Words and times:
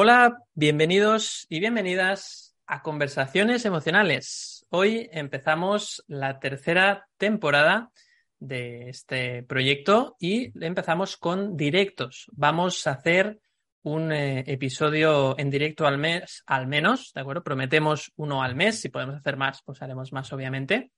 Hola, 0.00 0.44
bienvenidos 0.54 1.44
y 1.48 1.58
bienvenidas 1.58 2.56
a 2.68 2.82
Conversaciones 2.82 3.64
Emocionales. 3.64 4.64
Hoy 4.70 5.08
empezamos 5.10 6.04
la 6.06 6.38
tercera 6.38 7.08
temporada 7.16 7.90
de 8.38 8.90
este 8.90 9.42
proyecto 9.42 10.14
y 10.20 10.52
empezamos 10.64 11.16
con 11.16 11.56
directos. 11.56 12.30
Vamos 12.30 12.86
a 12.86 12.92
hacer 12.92 13.40
un 13.82 14.12
eh, 14.12 14.44
episodio 14.46 15.36
en 15.36 15.50
directo 15.50 15.84
al 15.84 15.98
mes, 15.98 16.44
al 16.46 16.68
menos, 16.68 17.12
¿de 17.12 17.20
acuerdo? 17.20 17.42
Prometemos 17.42 18.12
uno 18.14 18.44
al 18.44 18.54
mes, 18.54 18.80
si 18.80 18.90
podemos 18.90 19.16
hacer 19.16 19.36
más, 19.36 19.62
pues 19.64 19.82
haremos 19.82 20.12
más, 20.12 20.32
obviamente. 20.32 20.92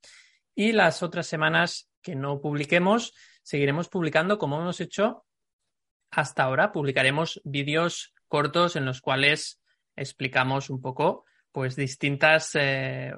Y 0.54 0.72
las 0.72 1.02
otras 1.02 1.26
semanas 1.26 1.88
que 2.02 2.14
no 2.14 2.38
publiquemos, 2.42 3.14
seguiremos 3.42 3.88
publicando 3.88 4.36
como 4.36 4.60
hemos 4.60 4.78
hecho 4.78 5.24
hasta 6.10 6.42
ahora. 6.42 6.70
Publicaremos 6.70 7.40
vídeos 7.44 8.12
cortos 8.30 8.76
en 8.76 8.86
los 8.86 9.02
cuales 9.02 9.60
explicamos 9.94 10.70
un 10.70 10.80
poco 10.80 11.26
pues 11.52 11.76
distintas, 11.76 12.52
eh, 12.54 13.12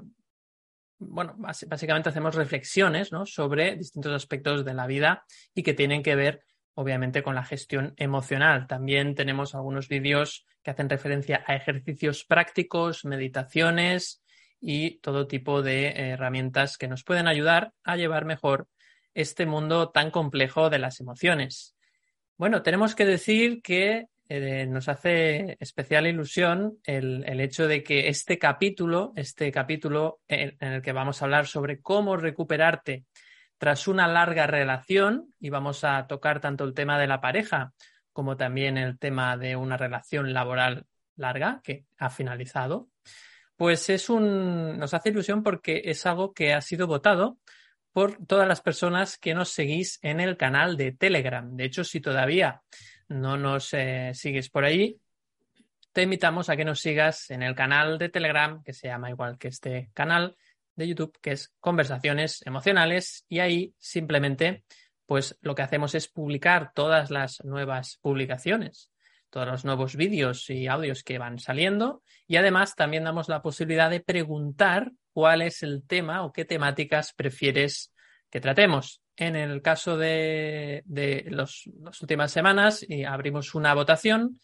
bueno, 0.98 1.36
básicamente 1.36 2.08
hacemos 2.08 2.34
reflexiones 2.34 3.12
¿no? 3.12 3.26
sobre 3.26 3.76
distintos 3.76 4.12
aspectos 4.12 4.64
de 4.64 4.74
la 4.74 4.86
vida 4.86 5.24
y 5.54 5.62
que 5.62 5.74
tienen 5.74 6.02
que 6.02 6.16
ver 6.16 6.42
obviamente 6.74 7.22
con 7.22 7.34
la 7.34 7.44
gestión 7.44 7.92
emocional. 7.98 8.66
También 8.66 9.14
tenemos 9.14 9.54
algunos 9.54 9.88
vídeos 9.88 10.46
que 10.62 10.70
hacen 10.70 10.88
referencia 10.88 11.44
a 11.46 11.54
ejercicios 11.54 12.24
prácticos, 12.24 13.04
meditaciones 13.04 14.22
y 14.60 14.98
todo 15.00 15.26
tipo 15.26 15.60
de 15.60 15.88
herramientas 15.88 16.78
que 16.78 16.88
nos 16.88 17.04
pueden 17.04 17.28
ayudar 17.28 17.74
a 17.84 17.96
llevar 17.96 18.24
mejor 18.24 18.68
este 19.12 19.44
mundo 19.44 19.90
tan 19.90 20.10
complejo 20.10 20.70
de 20.70 20.78
las 20.78 21.00
emociones. 21.00 21.76
Bueno, 22.38 22.62
tenemos 22.62 22.94
que 22.94 23.04
decir 23.04 23.60
que 23.60 24.06
eh, 24.28 24.66
nos 24.66 24.88
hace 24.88 25.56
especial 25.60 26.06
ilusión 26.06 26.78
el, 26.84 27.40
hecho 27.40 27.66
de 27.66 27.82
que 27.82 28.08
este 28.08 28.38
capítulo, 28.38 29.12
este 29.16 29.50
capítulo 29.52 30.20
en, 30.28 30.56
el 30.60 30.82
que 30.82 30.92
vamos 30.92 31.20
a 31.20 31.26
hablar 31.26 31.46
sobre 31.46 31.80
cómo 31.80 32.16
recuperarte 32.16 33.04
tras 33.58 33.86
una 33.86 34.08
larga 34.08 34.46
relación, 34.46 35.32
y 35.38 35.50
vamos 35.50 35.84
a 35.84 36.06
tocar 36.06 36.40
tanto 36.40 36.64
el 36.64 36.74
tema 36.74 36.98
de 36.98 37.06
la 37.06 37.20
pareja 37.20 37.72
como 38.12 38.36
también 38.36 38.76
el 38.76 38.98
tema 38.98 39.36
de 39.36 39.56
una 39.56 39.76
relación 39.76 40.32
laboral 40.32 40.86
larga 41.16 41.60
que 41.62 41.84
ha 41.98 42.10
finalizado, 42.10 42.88
pues 43.56 43.88
es 43.90 44.10
un, 44.10 44.78
nos 44.78 44.94
hace 44.94 45.10
ilusión 45.10 45.42
porque 45.42 45.82
es 45.84 46.04
algo 46.06 46.32
que 46.32 46.52
ha 46.52 46.60
sido 46.60 46.86
votado 46.86 47.38
por 47.92 48.24
todas 48.26 48.48
las 48.48 48.60
personas 48.60 49.18
que 49.18 49.34
nos 49.34 49.50
seguís 49.50 49.98
en 50.02 50.20
el 50.20 50.36
canal 50.36 50.76
de 50.76 50.92
Telegram. 50.92 51.54
De 51.54 51.64
hecho, 51.64 51.84
si 51.84 52.00
todavía 52.00 52.62
no 53.08 53.36
nos 53.36 53.72
eh, 53.74 54.12
sigues 54.14 54.48
por 54.48 54.64
ahí, 54.64 55.00
te 55.92 56.02
invitamos 56.02 56.48
a 56.48 56.56
que 56.56 56.64
nos 56.64 56.80
sigas 56.80 57.30
en 57.30 57.42
el 57.42 57.54
canal 57.54 57.98
de 57.98 58.08
Telegram, 58.08 58.62
que 58.62 58.72
se 58.72 58.88
llama 58.88 59.10
igual 59.10 59.38
que 59.38 59.48
este 59.48 59.90
canal 59.92 60.36
de 60.74 60.88
YouTube, 60.88 61.18
que 61.20 61.32
es 61.32 61.52
Conversaciones 61.60 62.40
Emocionales, 62.46 63.26
y 63.28 63.40
ahí 63.40 63.74
simplemente, 63.78 64.64
pues 65.04 65.36
lo 65.42 65.54
que 65.54 65.62
hacemos 65.62 65.94
es 65.94 66.08
publicar 66.08 66.72
todas 66.74 67.10
las 67.10 67.44
nuevas 67.44 67.98
publicaciones, 68.00 68.90
todos 69.28 69.46
los 69.46 69.64
nuevos 69.66 69.94
vídeos 69.94 70.48
y 70.48 70.66
audios 70.66 71.04
que 71.04 71.18
van 71.18 71.38
saliendo, 71.38 72.02
y 72.26 72.36
además 72.36 72.74
también 72.74 73.04
damos 73.04 73.28
la 73.28 73.42
posibilidad 73.42 73.90
de 73.90 74.00
preguntar 74.00 74.92
cuál 75.12 75.42
es 75.42 75.62
el 75.62 75.86
tema 75.86 76.24
o 76.24 76.32
qué 76.32 76.46
temáticas 76.46 77.12
prefieres 77.12 77.91
que 78.32 78.40
tratemos. 78.40 79.02
En 79.14 79.36
el 79.36 79.60
caso 79.60 79.98
de, 79.98 80.82
las 81.28 82.00
últimas 82.00 82.32
semanas 82.32 82.84
y 82.88 83.04
abrimos 83.04 83.54
una 83.54 83.74
votación 83.74 84.40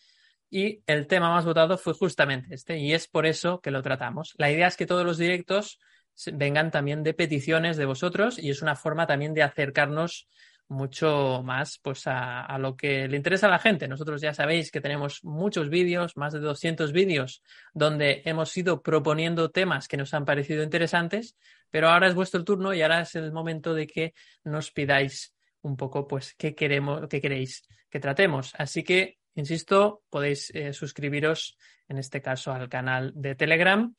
y 0.50 0.82
el 0.86 1.06
tema 1.06 1.30
más 1.30 1.46
votado 1.46 1.78
fue 1.78 1.94
justamente 1.94 2.54
este 2.54 2.78
y 2.78 2.92
es 2.92 3.08
por 3.08 3.24
eso 3.24 3.60
que 3.60 3.70
lo 3.70 3.82
tratamos. 3.82 4.34
La 4.36 4.50
idea 4.50 4.68
es 4.68 4.76
que 4.76 4.86
todos 4.86 5.06
los 5.06 5.16
directos 5.16 5.80
vengan 6.34 6.70
también 6.70 7.02
de 7.02 7.14
peticiones 7.14 7.78
de 7.78 7.86
vosotros 7.86 8.38
y 8.38 8.50
es 8.50 8.60
una 8.60 8.76
forma 8.76 9.06
también 9.06 9.32
de 9.32 9.42
acercarnos 9.42 10.28
mucho 10.68 11.42
más 11.42 11.80
pues 11.82 12.02
a, 12.04 12.58
lo 12.58 12.76
que 12.76 13.08
le 13.08 13.16
interesa 13.16 13.46
a 13.46 13.50
la 13.50 13.58
gente. 13.58 13.88
Nosotros 13.88 14.20
ya 14.20 14.34
sabéis 14.34 14.70
que 14.70 14.82
tenemos 14.82 15.24
muchos 15.24 15.70
vídeos, 15.70 16.16
más 16.18 16.34
de 16.34 16.40
200 16.40 16.92
vídeos, 16.92 17.42
donde 17.72 18.20
hemos 18.26 18.54
ido 18.54 18.82
proponiendo 18.82 19.50
temas 19.50 19.88
que 19.88 19.96
nos 19.96 20.12
han 20.12 20.26
parecido 20.26 20.62
interesantes, 20.62 21.36
pero 21.70 21.88
ahora 21.88 22.08
es 22.08 22.14
vuestro 22.14 22.44
turno 22.44 22.74
y 22.74 22.82
ahora 22.82 23.02
es 23.02 23.14
el 23.14 23.32
momento 23.32 23.74
de 23.74 23.86
que 23.86 24.14
nos 24.44 24.70
pidáis 24.70 25.34
un 25.62 25.76
poco 25.76 26.06
pues 26.06 26.34
qué 26.36 26.54
queremos, 26.54 27.08
qué 27.08 27.20
queréis 27.20 27.62
que 27.90 28.00
tratemos. 28.00 28.54
Así 28.56 28.82
que, 28.82 29.18
insisto, 29.34 30.02
podéis 30.10 30.50
eh, 30.54 30.72
suscribiros 30.72 31.56
en 31.88 31.98
este 31.98 32.20
caso 32.20 32.52
al 32.52 32.68
canal 32.68 33.12
de 33.14 33.34
Telegram. 33.34 33.94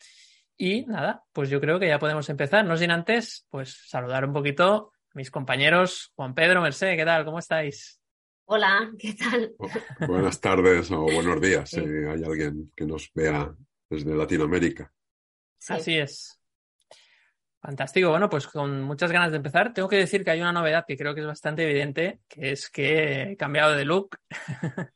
Y 0.58 0.85
nada, 0.85 1.24
pues 1.31 1.50
yo 1.50 1.62
creo 1.62 1.79
que 1.79 1.88
ya 1.88 2.00
podemos 2.00 2.29
empezar. 2.29 2.66
No 2.66 2.75
sin 2.78 2.91
antes, 2.91 3.46
pues 3.50 3.84
saludar 3.88 4.25
un 4.25 4.34
poquito 4.34 4.91
mis 5.13 5.31
compañeros 5.31 6.12
Juan 6.16 6.34
Pedro, 6.34 6.62
Merced, 6.62 6.96
¿qué 6.96 7.06
tal? 7.06 7.25
¿Cómo 7.25 7.40
estáis? 7.40 8.00
Hola, 8.46 8.91
¿qué 8.97 9.13
tal? 9.13 9.53
Buenas 10.08 10.40
tardes 10.40 10.90
o 10.91 11.02
buenos 11.02 11.40
días, 11.41 11.69
si 11.69 11.79
hay 11.79 12.24
alguien 12.24 12.72
que 12.75 12.85
nos 12.85 13.12
vea 13.13 13.53
desde 13.90 14.16
Latinoamérica. 14.16 14.91
Así 15.68 15.97
es. 15.97 16.38
Fantástico. 17.62 18.09
Bueno, 18.09 18.30
pues 18.30 18.47
con 18.47 18.81
muchas 18.84 19.12
ganas 19.12 19.31
de 19.31 19.38
empezar. 19.38 19.74
Tengo 19.74 19.90
que 19.90 19.97
decir 19.97 20.24
que 20.24 20.31
hay 20.31 20.42
una 20.42 20.53
novedad 20.53 20.86
que 20.88 20.97
creo 20.97 21.14
que 21.14 21.22
es 21.22 21.28
bastante 21.28 21.64
evidente, 21.64 22.22
que 22.28 22.52
es 22.52 22.70
que 22.70 23.31
he 23.31 23.38
cambiado 23.38 23.74
de 23.74 23.86
look. 23.86 24.18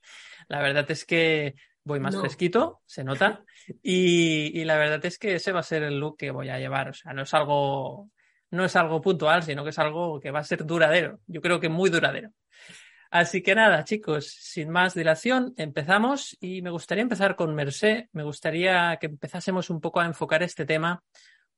la 0.47 0.61
verdad 0.61 0.89
es 0.89 1.05
que 1.05 1.55
voy 1.83 1.99
más 1.99 2.15
fresquito, 2.15 2.81
se 2.85 3.03
nota. 3.03 3.43
Y, 3.81 4.59
y, 4.59 4.63
la 4.63 4.77
verdad 4.77 5.05
es 5.05 5.17
que 5.17 5.35
ese 5.35 5.51
va 5.51 5.59
a 5.59 5.63
ser 5.63 5.83
el 5.83 5.99
look 5.99 6.17
que 6.17 6.31
voy 6.31 6.49
a 6.49 6.59
llevar. 6.59 6.89
O 6.89 6.93
sea, 6.93 7.13
no 7.13 7.23
es 7.23 7.33
algo 7.33 8.09
no 8.53 8.63
es 8.63 8.75
algo 8.75 9.01
puntual, 9.01 9.41
sino 9.41 9.63
que 9.63 9.71
es 9.71 9.79
algo 9.79 10.19
que 10.19 10.31
va 10.31 10.39
a 10.39 10.43
ser 10.43 10.63
duradero. 10.63 11.19
Yo 11.25 11.41
creo 11.41 11.59
que 11.59 11.69
muy 11.69 11.89
duradero. 11.89 12.29
Así 13.09 13.41
que 13.41 13.55
nada, 13.55 13.83
chicos, 13.83 14.27
sin 14.27 14.69
más 14.69 14.93
dilación, 14.93 15.53
empezamos 15.57 16.37
y 16.39 16.61
me 16.61 16.69
gustaría 16.69 17.01
empezar 17.01 17.35
con 17.35 17.53
Mercé. 17.55 18.09
Me 18.11 18.23
gustaría 18.23 18.97
que 19.01 19.07
empezásemos 19.07 19.69
un 19.71 19.81
poco 19.81 19.99
a 19.99 20.05
enfocar 20.05 20.43
este 20.43 20.65
tema 20.65 21.03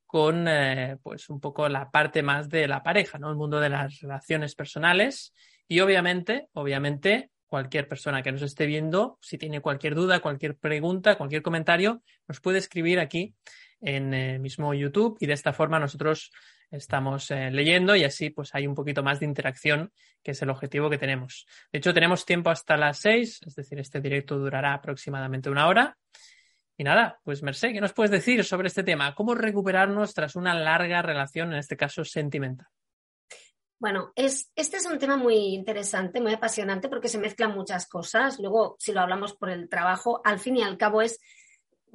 con 0.06 0.48
eh, 0.48 0.98
pues 1.02 1.30
un 1.30 1.40
poco 1.40 1.68
la 1.70 1.90
parte 1.92 2.24
más 2.24 2.50
de 2.50 2.68
la 2.68 2.84
pareja, 2.84 3.18
¿no? 3.18 3.30
El 3.30 3.36
mundo 3.36 3.60
de 3.60 3.70
las 3.70 4.00
relaciones 4.00 4.56
personales. 4.56 5.34
Y 5.68 5.80
obviamente, 5.80 6.48
obviamente, 6.54 7.32
cualquier 7.48 7.88
persona 7.88 8.22
que 8.22 8.32
nos 8.32 8.42
esté 8.42 8.66
viendo, 8.66 9.18
si 9.22 9.38
tiene 9.38 9.62
cualquier 9.62 9.96
duda, 9.96 10.20
cualquier 10.20 10.58
pregunta, 10.58 11.16
cualquier 11.16 11.42
comentario, 11.42 12.04
nos 12.28 12.40
puede 12.40 12.60
escribir 12.60 13.00
aquí 13.00 13.36
en 13.82 14.14
el 14.14 14.40
mismo 14.40 14.74
YouTube 14.74 15.18
y 15.20 15.26
de 15.26 15.34
esta 15.34 15.54
forma 15.54 15.80
nosotros 15.80 16.32
estamos 16.72 17.30
eh, 17.32 17.52
leyendo 17.52 17.96
y 17.96 18.04
así 18.04 18.30
pues 18.30 18.54
hay 18.54 18.68
un 18.68 18.76
poquito 18.76 19.04
más 19.04 19.20
de 19.20 19.26
interacción, 19.26 19.92
que 20.24 20.32
es 20.32 20.42
el 20.42 20.50
objetivo 20.50 20.90
que 20.90 20.98
tenemos. 20.98 21.46
De 21.72 21.80
hecho, 21.80 21.94
tenemos 21.94 22.26
tiempo 22.26 22.50
hasta 22.50 22.78
las 22.78 23.00
seis, 23.00 23.40
es 23.46 23.56
decir, 23.56 23.80
este 23.80 24.02
directo 24.02 24.38
durará 24.38 24.74
aproximadamente 24.74 25.50
una 25.50 25.68
hora. 25.68 25.98
Y 26.78 26.84
nada, 26.84 27.20
pues 27.24 27.42
Merced, 27.42 27.72
¿qué 27.72 27.82
nos 27.82 27.94
puedes 27.94 28.12
decir 28.12 28.44
sobre 28.44 28.68
este 28.68 28.84
tema? 28.84 29.16
¿Cómo 29.16 29.34
recuperarnos 29.34 30.14
tras 30.14 30.36
una 30.36 30.54
larga 30.54 31.02
relación, 31.02 31.54
en 31.54 31.60
este 31.60 31.78
caso 31.78 32.04
sentimental? 32.04 32.68
Bueno, 33.80 34.12
es, 34.16 34.52
este 34.56 34.78
es 34.78 34.86
un 34.86 35.00
tema 35.00 35.16
muy 35.16 35.36
interesante, 35.54 36.20
muy 36.20 36.34
apasionante, 36.34 36.90
porque 36.90 37.08
se 37.08 37.18
mezclan 37.18 37.54
muchas 37.54 37.88
cosas. 37.88 38.40
Luego, 38.40 38.76
si 38.80 38.92
lo 38.92 39.02
hablamos 39.02 39.36
por 39.36 39.50
el 39.50 39.70
trabajo, 39.70 40.22
al 40.24 40.40
fin 40.40 40.58
y 40.58 40.64
al 40.64 40.78
cabo 40.78 41.02
es 41.02 41.20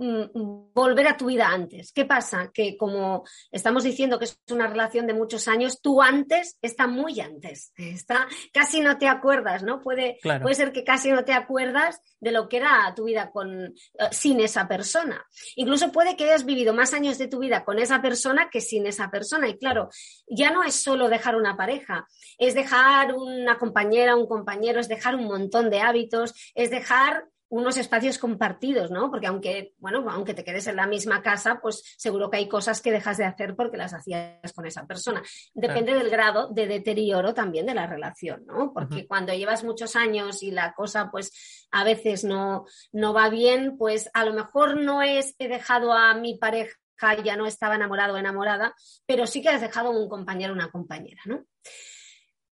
volver 0.01 1.07
a 1.09 1.17
tu 1.17 1.27
vida 1.27 1.49
antes. 1.49 1.93
¿Qué 1.93 2.07
pasa? 2.07 2.51
Que 2.53 2.77
como 2.79 3.25
estamos 3.51 3.85
diciendo 3.85 4.19
que 4.19 4.25
es 4.25 4.41
una 4.51 4.67
relación 4.67 5.07
de 5.07 5.13
muchos 5.13 5.47
años, 5.47 5.83
tú 5.83 6.01
antes 6.01 6.57
está 6.63 6.87
muy 6.87 7.21
antes, 7.21 7.73
está 7.77 8.27
casi 8.53 8.81
no 8.81 8.97
te 8.97 9.09
acuerdas, 9.09 9.63
¿no? 9.63 9.83
Puede, 9.83 10.19
puede 10.23 10.55
ser 10.55 10.73
que 10.73 10.85
casi 10.85 11.11
no 11.11 11.25
te 11.25 11.35
acuerdas 11.35 12.01
de 12.19 12.33
lo 12.33 12.49
que 12.49 12.57
era 12.57 12.93
tu 12.97 13.05
vida 13.05 13.31
con, 13.31 13.67
eh, 13.67 13.73
sin 14.11 14.41
esa 14.41 14.67
persona. 14.67 15.23
Incluso 15.57 15.93
puede 15.93 16.17
que 16.17 16.25
hayas 16.25 16.47
vivido 16.47 16.73
más 16.73 16.95
años 16.95 17.19
de 17.19 17.29
tu 17.29 17.39
vida 17.39 17.65
con 17.65 17.79
esa 17.79 18.01
persona 18.01 18.49
que 18.51 18.63
sin 18.63 18.87
esa 18.87 19.11
persona. 19.11 19.49
Y 19.49 19.59
claro, 19.59 19.91
ya 20.27 20.51
no 20.51 20.63
es 20.63 20.75
solo 20.75 21.11
dejar 21.11 21.37
una 21.37 21.57
pareja, 21.57 22.07
es 22.39 22.55
dejar 22.55 23.15
una 23.15 23.59
compañera, 23.59 24.17
un 24.17 24.27
compañero, 24.27 24.81
es 24.81 24.89
dejar 24.89 25.15
un 25.15 25.25
montón 25.25 25.69
de 25.69 25.81
hábitos, 25.81 26.35
es 26.55 26.71
dejar 26.71 27.27
unos 27.51 27.77
espacios 27.77 28.19
compartidos, 28.19 28.91
¿no? 28.91 29.11
Porque 29.11 29.27
aunque, 29.27 29.75
bueno, 29.79 30.09
aunque 30.09 30.35
te 30.35 30.45
quedes 30.45 30.69
en 30.69 30.77
la 30.77 30.87
misma 30.87 31.21
casa, 31.21 31.61
pues 31.61 31.83
seguro 31.99 32.31
que 32.31 32.39
hay 32.39 32.49
cosas 32.49 32.81
que 32.81 32.93
dejas 32.93 33.19
de 33.19 33.25
hacer 33.25 33.57
porque 33.57 33.77
las 33.77 33.93
hacías 33.93 34.53
con 34.55 34.67
esa 34.67 34.87
persona. 34.87 35.23
Depende 35.53 35.93
del 35.93 36.11
grado 36.11 36.49
de 36.49 36.69
deterioro 36.69 37.35
también 37.35 37.67
de 37.67 37.75
la 37.75 37.89
relación, 37.89 38.47
¿no? 38.47 38.73
Porque 38.73 39.07
cuando 39.07 39.35
llevas 39.35 39.65
muchos 39.65 39.97
años 39.97 40.45
y 40.45 40.53
la 40.53 40.73
cosa, 40.75 41.11
pues 41.11 41.67
a 41.73 41.83
veces 41.83 42.25
no, 42.25 42.67
no 42.93 43.13
va 43.13 43.29
bien, 43.29 43.77
pues 43.77 44.09
a 44.15 44.25
lo 44.25 44.33
mejor 44.33 44.81
no 44.81 45.03
es 45.03 45.35
he 45.39 45.49
dejado 45.49 45.93
a 45.93 46.15
mi 46.15 46.39
pareja 46.39 46.77
ya 47.25 47.37
no 47.37 47.47
estaba 47.47 47.77
enamorado 47.77 48.15
o 48.15 48.19
enamorada, 48.19 48.75
pero 49.07 49.27
sí 49.27 49.41
que 49.41 49.49
has 49.49 49.61
dejado 49.61 49.91
un 49.91 50.07
compañero 50.09 50.53
o 50.53 50.57
una 50.57 50.71
compañera, 50.71 51.23
¿no? 51.25 51.47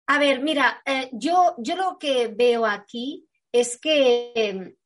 A 0.06 0.20
ver, 0.20 0.40
mira, 0.40 0.80
eh, 0.86 1.10
yo, 1.12 1.56
yo 1.58 1.74
lo 1.74 1.98
que 1.98 2.28
veo 2.28 2.64
aquí 2.64 3.28
es 3.50 3.76
que 3.78 4.76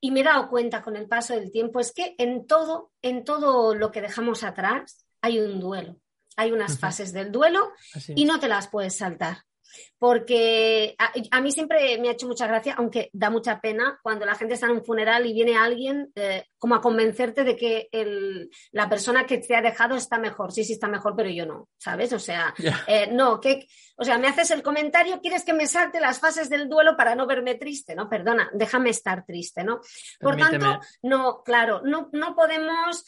y 0.00 0.10
me 0.10 0.20
he 0.20 0.24
dado 0.24 0.48
cuenta 0.48 0.82
con 0.82 0.96
el 0.96 1.08
paso 1.08 1.34
del 1.34 1.50
tiempo 1.50 1.80
es 1.80 1.92
que 1.92 2.14
en 2.18 2.46
todo, 2.46 2.92
en 3.02 3.24
todo 3.24 3.74
lo 3.74 3.90
que 3.90 4.00
dejamos 4.00 4.44
atrás 4.44 5.04
hay 5.20 5.40
un 5.40 5.60
duelo. 5.60 5.96
Hay 6.36 6.52
unas 6.52 6.78
fases 6.78 7.12
del 7.12 7.32
duelo 7.32 7.72
y 8.14 8.24
no 8.24 8.38
te 8.38 8.46
las 8.46 8.68
puedes 8.68 8.96
saltar 8.96 9.47
porque 9.98 10.94
a, 11.30 11.40
mí 11.40 11.50
siempre 11.50 11.98
me 11.98 12.08
ha 12.08 12.12
hecho 12.12 12.26
mucha 12.26 12.46
gracia, 12.46 12.74
aunque 12.78 13.10
da 13.12 13.30
mucha 13.30 13.60
pena, 13.60 13.98
cuando 14.02 14.24
la 14.24 14.34
gente 14.34 14.54
está 14.54 14.66
en 14.66 14.72
un 14.72 14.84
funeral 14.84 15.26
y 15.26 15.32
viene 15.32 15.56
alguien 15.56 16.12
eh, 16.14 16.44
como 16.58 16.74
a 16.74 16.80
convencerte 16.80 17.44
de 17.44 17.56
que 17.56 17.88
la 18.72 18.88
persona 18.88 19.26
que 19.26 19.38
te 19.38 19.56
ha 19.56 19.62
dejado 19.62 19.96
está 19.96 20.18
mejor. 20.18 20.52
Sí, 20.52 20.64
sí 20.64 20.74
está 20.74 20.88
mejor, 20.88 21.14
pero 21.16 21.30
yo 21.30 21.46
no, 21.46 21.68
¿sabes? 21.78 22.12
O 22.12 22.18
sea, 22.18 22.54
eh, 22.86 23.08
no, 23.10 23.40
que, 23.40 23.66
o 23.96 24.04
sea, 24.04 24.18
me 24.18 24.28
haces 24.28 24.50
el 24.50 24.62
comentario, 24.62 25.20
quieres 25.20 25.44
que 25.44 25.52
me 25.52 25.66
salte 25.66 26.00
las 26.00 26.20
fases 26.20 26.48
del 26.48 26.68
duelo 26.68 26.96
para 26.96 27.14
no 27.14 27.26
verme 27.26 27.56
triste, 27.56 27.94
¿no? 27.94 28.08
Perdona, 28.08 28.50
déjame 28.52 28.90
estar 28.90 29.24
triste, 29.24 29.64
¿no? 29.64 29.80
Por 30.20 30.36
tanto, 30.36 30.80
no, 31.02 31.42
claro, 31.42 31.80
no, 31.84 32.08
no 32.12 32.34
podemos 32.34 33.04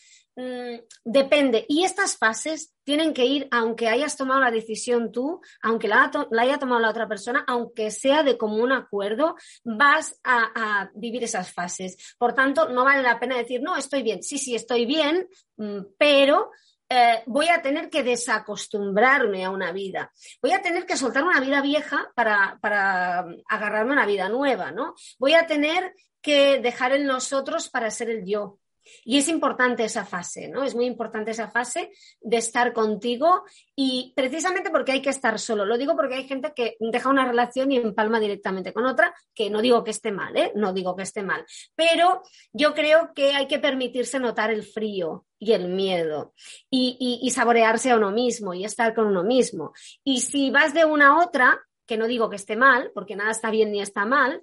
depende. 1.05 1.65
Y 1.69 1.85
estas 1.85 2.17
fases 2.17 2.75
tienen 2.85 3.15
que 3.15 3.25
ir, 3.25 3.49
aunque 3.51 3.89
hayas 3.89 4.17
tomado 4.17 4.41
la 4.41 4.51
decisión 4.51 5.13
tú, 5.13 5.41
aunque 5.63 5.89
la, 5.89 6.11
haya 6.39 6.59
tomado 6.59 6.81
la 6.81 6.91
otra 6.91 7.09
persona, 7.09 7.45
aunque 7.47 7.91
sea 7.91 8.23
de 8.23 8.37
común 8.37 8.73
acuerdo, 8.73 9.37
vas 9.65 10.19
a, 10.25 10.91
vivir 10.95 11.25
esas 11.25 11.53
fases. 11.53 12.17
Por 12.19 12.35
tanto, 12.35 12.69
no 12.69 12.85
vale 12.85 13.03
la 13.03 13.19
pena 13.19 13.37
decir, 13.37 13.63
no, 13.63 13.77
estoy 13.77 14.03
bien. 14.03 14.23
Sí, 14.23 14.39
sí, 14.39 14.55
estoy 14.55 14.87
bien, 14.87 15.29
mm, 15.57 15.81
pero 15.99 16.51
eh, 16.89 17.23
voy 17.27 17.49
a 17.49 17.63
tener 17.63 17.89
que 17.89 18.03
desacostumbrarme 18.03 19.45
a 19.45 19.51
una 19.51 19.73
vida. 19.73 20.13
Voy 20.43 20.53
a 20.53 20.63
tener 20.63 20.87
que 20.87 20.97
soltar 20.97 21.23
una 21.23 21.41
vida 21.41 21.63
vieja 21.63 22.11
para, 22.15 22.59
para 22.61 23.25
agarrarme 23.49 23.91
a 23.91 23.95
una 23.95 24.07
vida 24.07 24.29
nueva, 24.29 24.73
¿no? 24.73 24.95
Voy 25.19 25.35
a 25.35 25.47
tener 25.47 25.95
que 26.21 26.61
dejar 26.61 26.93
el 26.93 27.07
nosotros 27.07 27.71
para 27.71 27.91
ser 27.91 28.11
el 28.11 28.25
yo. 28.27 28.59
Y 29.05 29.19
es 29.19 29.29
importante 29.29 29.85
esa 29.85 30.05
fase, 30.05 30.49
¿no? 30.49 30.63
Es 30.63 30.75
muy 30.75 30.87
importante 30.87 31.31
esa 31.31 31.51
fase 31.51 31.91
de 32.21 32.37
estar 32.37 32.73
contigo 32.73 33.45
y 33.77 34.13
precisamente 34.17 34.71
porque 34.71 34.93
hay 34.93 35.03
que 35.03 35.11
estar 35.11 35.39
solo. 35.39 35.65
Lo 35.65 35.79
digo 35.79 35.97
porque 35.97 36.15
hay 36.15 36.27
gente 36.27 36.53
que 36.55 36.77
deja 36.81 37.09
una 37.09 37.27
relación 37.27 37.73
y 37.73 37.77
empalma 37.77 38.21
directamente 38.21 38.73
con 38.73 38.87
otra, 38.87 39.15
que 39.35 39.51
no 39.51 39.61
digo 39.63 39.85
que 39.85 39.91
esté 39.91 40.13
mal, 40.13 40.37
¿eh? 40.37 40.53
No 40.55 40.73
digo 40.73 40.97
que 40.97 41.03
esté 41.03 41.23
mal. 41.23 41.45
Pero 41.75 42.23
yo 42.53 42.75
creo 42.75 43.13
que 43.15 43.33
hay 43.33 43.47
que 43.47 43.59
permitirse 43.59 44.19
notar 44.19 44.51
el 44.51 44.63
frío 44.63 45.27
y 45.39 45.53
el 45.53 45.69
miedo 45.69 46.35
y, 46.69 47.21
y 47.23 47.31
saborearse 47.31 47.91
a 47.91 47.97
uno 47.97 48.11
mismo 48.11 48.55
y 48.55 48.65
estar 48.65 48.95
con 48.95 49.07
uno 49.07 49.23
mismo. 49.23 49.73
Y 50.05 50.21
si 50.21 50.51
vas 50.51 50.75
de 50.75 50.85
una 50.85 51.09
a 51.09 51.25
otra, 51.25 51.59
que 51.91 51.97
no 51.97 52.07
digo 52.07 52.31
que 52.31 52.37
esté 52.37 52.55
mal, 52.55 52.93
porque 52.95 53.17
nada 53.17 53.33
está 53.33 53.51
bien 53.51 53.73
ni 53.73 53.81
está 53.81 54.07
mal, 54.07 54.41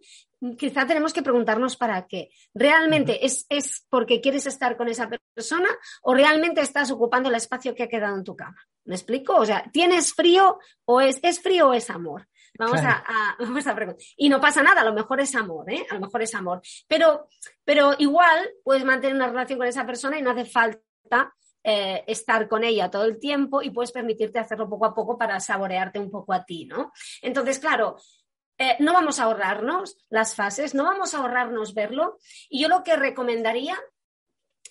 quizá 0.57 0.85
tenemos 0.85 1.13
que 1.13 1.21
preguntarnos 1.21 1.77
para 1.77 2.05
qué. 2.07 2.29
¿Realmente 2.53 3.25
es, 3.25 3.45
es, 3.49 3.85
porque 3.89 4.21
quieres 4.21 4.45
estar 4.45 4.77
con 4.77 4.87
esa 4.87 5.09
persona 5.33 5.69
o 6.01 6.13
realmente 6.13 6.61
estás 6.61 6.91
ocupando 6.91 7.29
el 7.29 7.35
espacio 7.35 7.73
que 7.73 7.83
ha 7.83 7.89
quedado 7.89 8.15
en 8.15 8.23
tu 8.23 8.35
cama? 8.35 8.57
¿Me 8.85 8.95
explico? 8.95 9.35
O 9.35 9.45
sea, 9.45 9.69
¿tienes 9.71 10.13
frío 10.13 10.59
o 10.85 11.01
es, 11.01 11.19
es 11.23 11.41
frío 11.41 11.69
o 11.69 11.73
es 11.73 11.89
amor? 11.89 12.27
Vamos, 12.57 12.81
a, 12.81 13.03
vamos 13.39 13.67
a 13.67 13.75
preguntar. 13.75 14.03
Y 14.15 14.29
no 14.29 14.39
pasa 14.39 14.63
nada, 14.63 14.81
a 14.81 14.85
lo 14.85 14.93
mejor 14.93 15.19
es 15.19 15.35
amor, 15.35 15.71
¿eh? 15.71 15.85
A 15.89 15.95
lo 15.95 16.01
mejor 16.01 16.21
es 16.21 16.33
amor. 16.35 16.61
Pero, 16.87 17.27
pero 17.63 17.95
igual 17.97 18.49
puedes 18.63 18.83
mantener 18.83 19.15
una 19.15 19.27
relación 19.27 19.59
con 19.59 19.67
esa 19.67 19.85
persona 19.85 20.17
y 20.17 20.21
no 20.21 20.31
hace 20.31 20.45
falta 20.45 21.33
eh, 21.63 22.03
estar 22.07 22.47
con 22.47 22.63
ella 22.63 22.89
todo 22.89 23.03
el 23.03 23.19
tiempo 23.19 23.61
y 23.61 23.71
puedes 23.71 23.91
permitirte 23.91 24.39
hacerlo 24.39 24.69
poco 24.69 24.85
a 24.85 24.95
poco 24.95 25.17
para 25.17 25.39
saborearte 25.39 25.99
un 25.99 26.09
poco 26.09 26.33
a 26.33 26.45
ti, 26.45 26.65
¿no? 26.65 26.93
Entonces, 27.21 27.59
claro, 27.59 27.97
eh, 28.57 28.75
no 28.79 28.93
vamos 28.93 29.19
a 29.19 29.23
ahorrarnos 29.23 29.97
las 30.09 30.35
fases, 30.35 30.73
no 30.73 30.83
vamos 30.83 31.13
a 31.13 31.19
ahorrarnos 31.19 31.73
verlo. 31.73 32.17
Y 32.49 32.61
yo 32.61 32.67
lo 32.67 32.83
que 32.83 32.95
recomendaría 32.95 33.77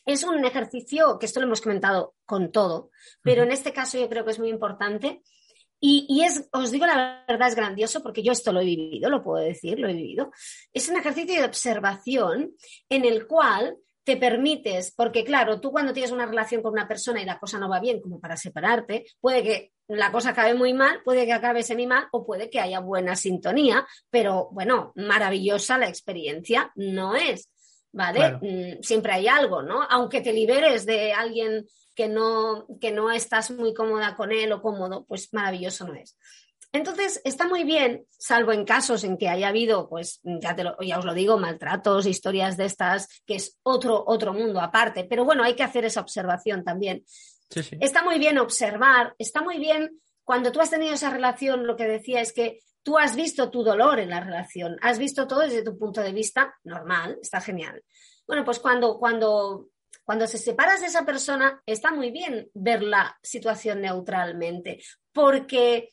es 0.05 0.23
un 0.23 0.44
ejercicio, 0.44 1.19
que 1.19 1.27
esto 1.27 1.41
lo 1.41 1.47
hemos 1.47 1.61
comentado 1.61 2.15
con 2.25 2.53
todo, 2.53 2.91
pero 3.23 3.43
en 3.43 3.53
este 3.53 3.73
caso 3.73 3.99
yo 3.99 4.09
creo 4.09 4.25
que 4.25 4.31
es 4.31 4.38
muy 4.38 4.49
importante. 4.49 5.23
Y, 5.79 6.06
y, 6.09 6.25
es, 6.25 6.49
os 6.53 6.71
digo 6.71 6.87
la 6.87 7.25
verdad, 7.29 7.49
es 7.49 7.55
grandioso 7.55 8.03
porque 8.03 8.23
yo 8.23 8.33
esto 8.33 8.50
lo 8.50 8.61
he 8.61 8.65
vivido, 8.65 9.11
lo 9.11 9.23
puedo 9.23 9.44
decir, 9.44 9.79
lo 9.79 9.88
he 9.88 9.93
vivido. 9.93 10.31
Es 10.73 10.88
un 10.88 10.97
ejercicio 10.97 11.35
de 11.35 11.44
observación 11.44 12.55
en 12.88 13.05
el 13.05 13.27
cual 13.27 13.77
te 14.06 14.17
permites, 14.17 14.93
porque 14.93 15.25
claro, 15.25 15.61
tú 15.61 15.73
cuando 15.73 15.93
tienes 15.93 16.12
una 16.12 16.26
relación 16.26 16.62
con 16.62 16.73
una 16.73 16.87
persona 16.87 17.20
y 17.20 17.25
la 17.25 17.41
cosa 17.41 17.58
no 17.58 17.69
va 17.69 17.81
bien 17.81 18.00
como 18.00 18.20
para 18.20 18.37
separarte, 18.37 19.05
puede 19.20 19.43
que 19.43 19.73
la 19.88 20.12
cosa 20.12 20.31
acabe 20.31 20.55
muy 20.55 20.73
mal, 20.73 21.03
puede 21.05 21.26
que 21.26 21.32
acabe 21.32 21.64
semi 21.64 21.88
mal 21.88 22.06
o 22.12 22.25
puede 22.25 22.49
que 22.49 22.61
haya 22.61 22.79
buena 22.79 23.17
sintonía, 23.17 23.85
pero 24.08 24.49
bueno, 24.53 24.93
maravillosa 24.94 25.76
la 25.76 25.88
experiencia 25.88 26.70
no 26.76 27.17
es, 27.17 27.50
¿vale? 27.91 28.38
Mm, 28.41 28.81
siempre 28.81 29.12
hay 29.12 29.26
algo, 29.26 29.62
¿no? 29.62 29.82
Aunque 29.82 30.20
te 30.20 30.32
liberes 30.32 30.87
de 30.87 31.12
alguien 31.12 31.67
que 31.93 32.06
no, 32.06 32.69
que 32.81 32.93
no 32.93 33.11
estás 33.11 33.50
muy 33.50 33.75
cómoda 33.75 34.14
con 34.14 34.31
él 34.31 34.52
o 34.52 34.62
cómodo, 34.62 35.05
pues 35.09 35.35
maravilloso 35.35 35.85
no 35.85 35.94
es. 35.94 36.17
Entonces, 36.76 37.23
está 37.25 37.49
muy 37.49 37.64
bien, 37.64 38.06
salvo 38.11 38.52
en 38.52 38.67
casos 38.67 39.02
en 39.05 39.17
que 39.17 39.31
haya 39.31 39.49
habido, 39.49 39.88
pues 39.88 40.20
ya, 40.23 40.55
os 40.99 41.05
lo 41.05 41.14
digo, 41.14 41.38
maltratos, 41.38 42.05
historias 42.05 42.58
de 42.58 42.67
estas, 42.67 43.08
que 43.25 43.37
es 43.37 43.58
otro, 43.62 44.05
otro 44.06 44.34
mundo 44.34 44.61
aparte. 44.61 45.05
Pero 45.05 45.25
bueno, 45.25 45.43
hay 45.43 45.55
que 45.55 45.62
hacer 45.62 45.87
esa 45.87 46.02
observación 46.02 46.64
también. 46.64 47.05
Está 47.81 48.02
muy 48.05 48.19
bien 48.19 48.38
observar, 48.38 49.14
está 49.19 49.40
muy 49.40 49.58
bien 49.58 50.00
cuando 50.23 50.52
tú 50.52 50.61
has 50.61 50.70
tenido 50.70 50.93
esa 50.93 51.08
relación, 51.08 51.67
lo 51.67 51.76
que 51.76 51.87
decía 51.87 52.20
es 52.20 52.32
que 52.32 52.61
tú 52.82 52.99
has 52.99 53.17
visto 53.17 53.50
tu 53.50 53.62
dolor 53.62 53.99
en 53.99 54.11
la 54.11 54.20
relación, 54.20 54.76
has 54.82 54.99
visto 54.99 55.26
todo 55.26 55.40
desde 55.40 55.62
tu 55.62 55.78
punto 55.78 56.02
de 56.02 56.12
vista 56.12 56.56
normal, 56.64 57.19
está 57.23 57.40
genial. 57.40 57.82
Bueno, 58.26 58.44
pues 58.44 58.58
cuando, 58.58 58.99
cuando, 58.99 59.69
cuando 60.05 60.26
se 60.26 60.37
separas 60.37 60.81
de 60.81 60.88
esa 60.88 61.06
persona, 61.06 61.62
está 61.64 61.90
muy 61.93 62.11
bien 62.11 62.50
ver 62.55 62.82
la 62.82 63.17
situación 63.23 63.81
neutralmente, 63.81 64.82
porque 65.12 65.90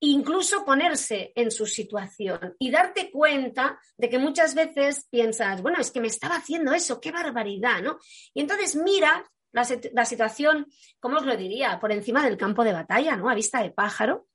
incluso 0.00 0.64
ponerse 0.64 1.32
en 1.34 1.50
su 1.50 1.66
situación 1.66 2.54
y 2.58 2.70
darte 2.70 3.10
cuenta 3.10 3.78
de 3.96 4.08
que 4.08 4.18
muchas 4.18 4.54
veces 4.54 5.06
piensas, 5.10 5.62
bueno, 5.62 5.78
es 5.80 5.90
que 5.90 6.00
me 6.00 6.08
estaba 6.08 6.36
haciendo 6.36 6.72
eso, 6.72 7.00
qué 7.00 7.10
barbaridad, 7.10 7.82
¿no? 7.82 7.98
Y 8.32 8.40
entonces 8.40 8.76
mira 8.76 9.24
la, 9.52 9.66
la 9.92 10.04
situación, 10.04 10.66
¿cómo 11.00 11.18
os 11.18 11.26
lo 11.26 11.36
diría? 11.36 11.78
Por 11.80 11.92
encima 11.92 12.24
del 12.24 12.36
campo 12.36 12.64
de 12.64 12.72
batalla, 12.72 13.16
¿no? 13.16 13.30
A 13.30 13.34
vista 13.34 13.62
de 13.62 13.70
pájaro. 13.70 14.26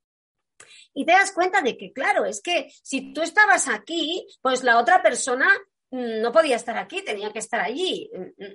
Y 0.93 1.05
te 1.05 1.11
das 1.11 1.31
cuenta 1.31 1.61
de 1.61 1.77
que, 1.77 1.93
claro, 1.93 2.25
es 2.25 2.41
que 2.41 2.71
si 2.81 3.13
tú 3.13 3.21
estabas 3.21 3.67
aquí, 3.67 4.27
pues 4.41 4.63
la 4.63 4.79
otra 4.79 5.01
persona 5.01 5.49
no 5.91 6.31
podía 6.31 6.55
estar 6.55 6.77
aquí, 6.77 7.01
tenía 7.03 7.31
que 7.31 7.39
estar 7.39 7.59
allí. 7.59 8.09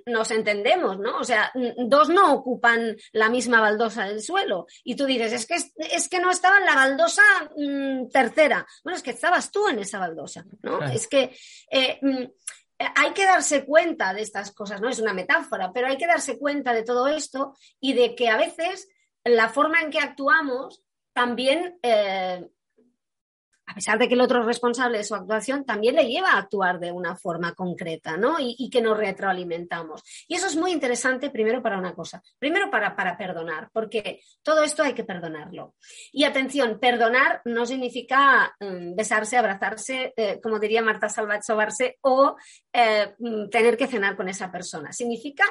Nos 0.05 0.31
entendemos, 0.31 0.97
¿no? 0.99 1.19
O 1.19 1.23
sea, 1.23 1.51
dos 1.77 2.09
no 2.09 2.33
ocupan 2.33 2.95
la 3.11 3.29
misma 3.29 3.59
baldosa 3.59 4.05
del 4.05 4.21
suelo. 4.21 4.67
Y 4.83 4.95
tú 4.95 5.05
dices, 5.05 5.33
es 5.33 5.45
que, 5.45 5.55
es 5.55 6.09
que 6.09 6.19
no 6.19 6.31
estaba 6.31 6.59
en 6.59 6.65
la 6.65 6.75
baldosa 6.75 7.23
mm, 7.57 8.09
tercera. 8.09 8.65
Bueno, 8.83 8.97
es 8.97 9.03
que 9.03 9.11
estabas 9.11 9.51
tú 9.51 9.67
en 9.67 9.79
esa 9.79 9.99
baldosa, 9.99 10.45
¿no? 10.61 10.83
Es 10.83 11.07
que 11.07 11.35
eh, 11.69 11.99
mm, 12.01 12.23
hay 12.77 13.11
que 13.13 13.25
darse 13.25 13.65
cuenta 13.65 14.13
de 14.13 14.21
estas 14.21 14.51
cosas, 14.51 14.81
¿no? 14.81 14.89
Es 14.89 14.99
una 14.99 15.13
metáfora, 15.13 15.71
pero 15.73 15.87
hay 15.87 15.97
que 15.97 16.07
darse 16.07 16.37
cuenta 16.37 16.73
de 16.73 16.83
todo 16.83 17.07
esto 17.07 17.55
y 17.79 17.93
de 17.93 18.15
que 18.15 18.29
a 18.29 18.37
veces 18.37 18.89
la 19.23 19.49
forma 19.49 19.81
en 19.81 19.91
que 19.91 19.99
actuamos 19.99 20.83
también 21.13 21.79
eh, 21.81 22.45
a 23.67 23.73
pesar 23.73 23.97
de 23.97 24.07
que 24.07 24.13
el 24.13 24.21
otro 24.21 24.43
responsable 24.43 24.99
de 24.99 25.03
su 25.03 25.15
actuación 25.15 25.65
también 25.65 25.95
le 25.95 26.07
lleva 26.07 26.31
a 26.31 26.37
actuar 26.37 26.79
de 26.79 26.91
una 26.91 27.15
forma 27.15 27.53
concreta, 27.53 28.15
¿no? 28.17 28.37
Y, 28.39 28.69
que 28.69 28.81
nos 28.81 28.97
retroalimentamos. 28.97 30.01
Y 30.27 30.35
eso 30.35 30.47
es 30.47 30.55
muy 30.55 30.71
interesante, 30.71 31.29
primero 31.29 31.61
para 31.61 31.77
una 31.77 31.93
cosa, 31.93 32.21
primero 32.37 32.69
para, 32.69 32.95
para 32.95 33.17
perdonar, 33.17 33.69
porque 33.71 34.21
todo 34.43 34.63
esto 34.63 34.83
hay 34.83 34.93
que 34.93 35.03
perdonarlo. 35.03 35.75
Y 36.11 36.25
atención, 36.25 36.79
perdonar 36.79 37.41
no 37.45 37.65
significa 37.65 38.55
mm, 38.59 38.95
besarse, 38.95 39.37
abrazarse, 39.37 40.13
eh, 40.17 40.39
como 40.41 40.59
diría 40.59 40.81
Marta 40.81 41.09
Salvat, 41.09 41.43
sobarse 41.43 41.97
o 42.01 42.35
eh, 42.73 43.15
mm, 43.17 43.49
tener 43.49 43.77
que 43.77 43.87
cenar 43.87 44.15
con 44.15 44.27
esa 44.29 44.51
persona. 44.51 44.91
Significa 44.91 45.45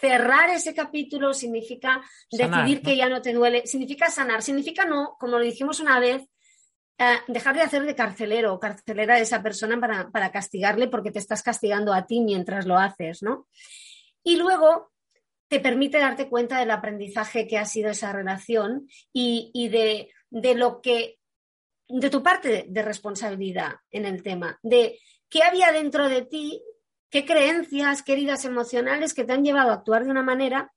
cerrar 0.00 0.50
ese 0.50 0.74
capítulo, 0.74 1.34
significa 1.34 2.02
decidir 2.30 2.82
que 2.82 2.96
ya 2.96 3.08
no 3.08 3.20
te 3.20 3.32
duele, 3.32 3.66
significa 3.66 4.10
sanar, 4.10 4.42
significa 4.42 4.84
no, 4.84 5.16
como 5.18 5.38
lo 5.38 5.44
dijimos 5.44 5.80
una 5.80 5.98
vez, 5.98 6.22
dejar 7.28 7.54
de 7.54 7.62
hacer 7.62 7.84
de 7.84 7.94
carcelero 7.94 8.52
o 8.52 8.60
carcelera 8.60 9.14
a 9.14 9.20
esa 9.20 9.42
persona 9.42 9.78
para, 10.12 10.32
castigarle 10.32 10.88
porque 10.88 11.12
te 11.12 11.20
estás 11.20 11.42
castigando 11.42 11.92
a 11.92 12.06
ti 12.06 12.20
mientras 12.20 12.66
lo 12.66 12.76
haces, 12.76 13.22
¿no? 13.22 13.46
Y 14.24 14.36
luego 14.36 14.90
te 15.48 15.60
permite 15.60 15.98
darte 15.98 16.28
cuenta 16.28 16.58
del 16.58 16.70
aprendizaje 16.70 17.46
que 17.46 17.56
ha 17.56 17.64
sido 17.64 17.90
esa 17.90 18.12
relación 18.12 18.88
y, 19.12 19.68
de, 19.68 20.10
de, 20.30 20.54
lo 20.54 20.80
que, 20.82 21.18
de 21.88 22.10
tu 22.10 22.22
parte 22.22 22.66
de 22.68 22.82
responsabilidad 22.82 23.76
en 23.90 24.04
el 24.04 24.22
tema, 24.22 24.58
de 24.62 24.98
qué 25.28 25.42
había 25.44 25.72
dentro 25.72 26.08
de 26.08 26.22
ti, 26.22 26.62
qué 27.10 27.24
creencias, 27.24 28.02
qué 28.02 28.14
heridas 28.14 28.44
emocionales 28.44 29.14
que 29.14 29.24
te 29.24 29.32
han 29.32 29.44
llevado 29.44 29.70
a 29.70 29.74
actuar 29.74 30.04
de 30.04 30.10
una 30.10 30.22
manera 30.22 30.72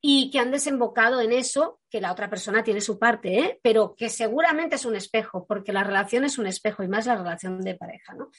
y 0.00 0.30
que 0.30 0.38
han 0.38 0.50
desembocado 0.50 1.20
en 1.20 1.32
eso, 1.32 1.80
que 1.90 2.00
la 2.00 2.12
otra 2.12 2.30
persona 2.30 2.64
tiene 2.64 2.80
su 2.80 2.98
parte, 2.98 3.38
¿eh? 3.38 3.60
pero 3.62 3.94
que 3.96 4.08
seguramente 4.08 4.76
es 4.76 4.84
un 4.84 4.96
espejo, 4.96 5.46
porque 5.46 5.72
la 5.72 5.84
relación 5.84 6.24
es 6.24 6.38
un 6.38 6.46
espejo 6.46 6.82
y 6.82 6.88
más 6.88 7.06
la 7.06 7.16
relación 7.16 7.60
de 7.60 7.74
pareja, 7.74 8.14
¿no? 8.14 8.30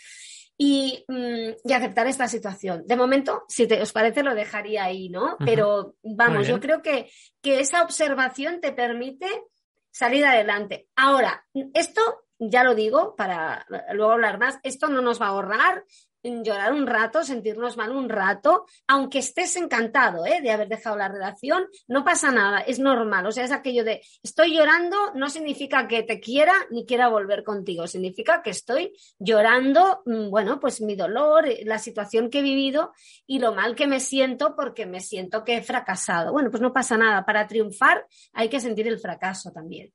y, 0.64 1.04
mm, 1.08 1.74
aceptar 1.74 2.06
esta 2.06 2.28
situación. 2.28 2.84
De 2.86 2.96
momento, 2.96 3.46
si 3.48 3.66
te, 3.66 3.82
os 3.82 3.92
parece, 3.92 4.22
lo 4.22 4.36
dejaría 4.36 4.84
ahí, 4.84 5.10
¿no? 5.10 5.36
Pero 5.44 5.96
vamos, 6.04 6.48
yo 6.48 6.60
creo 6.60 6.84
que, 6.84 7.10
que 7.42 7.62
esa 7.62 7.82
observación 7.82 8.62
te 8.62 8.72
permite 8.72 9.28
salir 9.90 10.24
adelante. 10.24 10.88
Ahora, 10.96 11.46
esto 11.74 12.02
ya 12.38 12.64
lo 12.64 12.76
digo 12.76 13.16
para 13.16 13.66
luego 13.94 14.12
hablar 14.12 14.38
más, 14.38 14.60
esto 14.62 14.88
no 14.88 15.02
nos 15.02 15.20
va 15.20 15.28
a 15.28 15.30
ahorrar 15.30 15.84
llorar 16.24 16.74
un 16.74 16.88
rato, 16.88 17.24
sentirnos 17.24 17.78
mal 17.78 17.92
un 17.92 18.10
rato, 18.10 18.66
aunque 18.88 19.20
estés 19.20 19.56
encantado 19.56 20.26
¿eh? 20.26 20.42
de 20.42 20.52
haber 20.52 20.68
dejado 20.68 20.98
la 20.98 21.08
relación, 21.08 21.66
no 21.88 22.04
pasa 22.04 22.32
nada, 22.32 22.60
es 22.60 22.80
normal. 22.80 23.26
O 23.26 23.32
sea, 23.32 23.44
es 23.44 23.52
aquello 23.52 23.84
de 23.84 24.02
estoy 24.24 24.56
llorando 24.56 24.98
no 25.16 25.30
significa 25.30 25.88
que 25.88 26.04
te 26.04 26.20
quiera 26.20 26.54
ni 26.70 26.86
quiera 26.86 27.08
volver 27.08 27.44
contigo, 27.44 27.88
significa 27.88 28.42
que 28.42 28.52
estoy 28.52 28.94
llorando, 29.20 30.02
mm, 30.06 30.30
bueno, 30.30 30.60
pues 30.60 30.82
mi 30.82 30.96
dolor, 30.96 31.48
eh, 31.48 31.64
la 31.66 31.80
situación 31.80 32.30
que 32.30 32.40
he 32.40 32.44
vivido 32.44 32.94
y 33.26 33.40
lo 33.40 33.54
mal 33.54 33.76
que 33.76 33.88
me 33.88 34.00
siento 34.00 34.56
porque 34.56 34.86
me 34.86 35.00
siento 35.00 35.44
que 35.44 35.58
he 35.58 35.62
fracasado. 35.62 36.32
Bueno, 36.32 36.52
pues 36.52 36.62
no 36.62 36.74
pasa 36.74 36.98
nada. 36.98 37.26
Para 37.26 37.48
triunfar 37.48 38.06
hay 38.34 38.50
que 38.50 38.60
sentir 38.60 38.88
el 38.88 39.00
fracaso 39.00 39.52
también. 39.52 39.92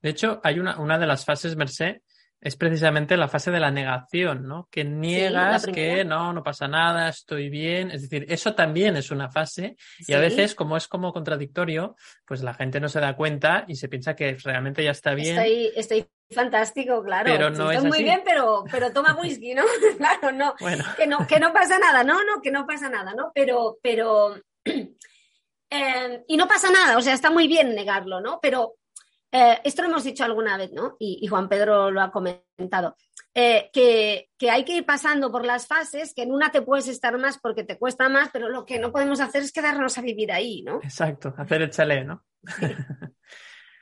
De 0.00 0.10
hecho, 0.10 0.40
hay 0.44 0.60
una, 0.60 0.78
una 0.78 0.98
de 0.98 1.06
las 1.06 1.24
fases, 1.24 1.56
Merced, 1.56 2.00
es 2.42 2.56
precisamente 2.56 3.16
la 3.16 3.28
fase 3.28 3.52
de 3.52 3.60
la 3.60 3.70
negación, 3.70 4.48
¿no? 4.48 4.68
Que 4.68 4.82
niegas 4.82 5.64
que 5.64 6.04
no, 6.04 6.32
no 6.32 6.42
pasa 6.42 6.66
nada, 6.66 7.08
estoy 7.08 7.48
bien. 7.48 7.92
Es 7.92 8.02
decir, 8.02 8.26
eso 8.28 8.54
también 8.54 8.96
es 8.96 9.12
una 9.12 9.30
fase 9.30 9.76
y 10.00 10.12
a 10.12 10.18
veces, 10.18 10.56
como 10.56 10.76
es 10.76 10.88
como 10.88 11.12
contradictorio, 11.12 11.94
pues 12.26 12.42
la 12.42 12.52
gente 12.52 12.80
no 12.80 12.88
se 12.88 12.98
da 12.98 13.14
cuenta 13.14 13.64
y 13.68 13.76
se 13.76 13.88
piensa 13.88 14.16
que 14.16 14.36
realmente 14.42 14.82
ya 14.82 14.90
está 14.90 15.14
bien. 15.14 15.38
Estoy, 15.38 15.70
estoy 15.76 16.06
fantástico, 16.32 17.00
claro. 17.04 17.30
Pero 17.30 17.50
no 17.50 17.70
es 17.70 17.84
muy 17.84 18.02
bien, 18.02 18.22
pero, 18.24 18.64
pero 18.68 18.92
toma 18.92 19.16
whisky, 19.22 19.54
¿no? 19.54 19.62
claro, 19.96 20.32
no. 20.32 20.56
Que 20.96 21.06
no. 21.06 21.24
Que 21.28 21.38
no 21.38 21.52
pasa 21.52 21.78
nada, 21.78 22.02
no, 22.02 22.24
no, 22.24 22.42
que 22.42 22.50
no 22.50 22.66
pasa 22.66 22.88
nada, 22.88 23.14
¿no? 23.14 23.30
Pero, 23.32 23.78
pero. 23.80 24.34
Eh, 24.64 26.24
y 26.26 26.36
no 26.36 26.48
pasa 26.48 26.72
nada, 26.72 26.98
o 26.98 27.02
sea, 27.02 27.14
está 27.14 27.30
muy 27.30 27.46
bien 27.46 27.72
negarlo, 27.72 28.20
¿no? 28.20 28.40
Pero 28.42 28.74
eh, 29.34 29.60
esto 29.64 29.80
lo 29.80 29.88
hemos 29.88 30.04
dicho 30.04 30.24
alguna 30.24 30.58
vez, 30.58 30.72
¿no? 30.72 30.96
Y, 30.98 31.26
Juan 31.26 31.48
Pedro 31.48 31.90
lo 31.90 32.02
ha 32.02 32.12
comentado. 32.12 32.96
Eh, 33.34 33.70
que, 33.72 34.28
hay 34.50 34.62
que 34.62 34.76
ir 34.76 34.84
pasando 34.84 35.32
por 35.32 35.46
las 35.46 35.66
fases, 35.66 36.12
que 36.12 36.24
en 36.24 36.32
una 36.32 36.50
te 36.50 36.60
puedes 36.60 36.86
estar 36.86 37.16
más 37.16 37.38
porque 37.38 37.64
te 37.64 37.78
cuesta 37.78 38.10
más, 38.10 38.28
pero 38.30 38.50
lo 38.50 38.66
que 38.66 38.78
no 38.78 38.92
podemos 38.92 39.20
hacer 39.20 39.42
es 39.42 39.52
quedarnos 39.52 39.96
a 39.96 40.02
vivir 40.02 40.30
ahí, 40.32 40.62
¿no? 40.62 40.80
Exacto, 40.82 41.32
hacer 41.38 41.62
el 41.62 41.70
chale, 41.70 42.04
¿no? 42.04 42.22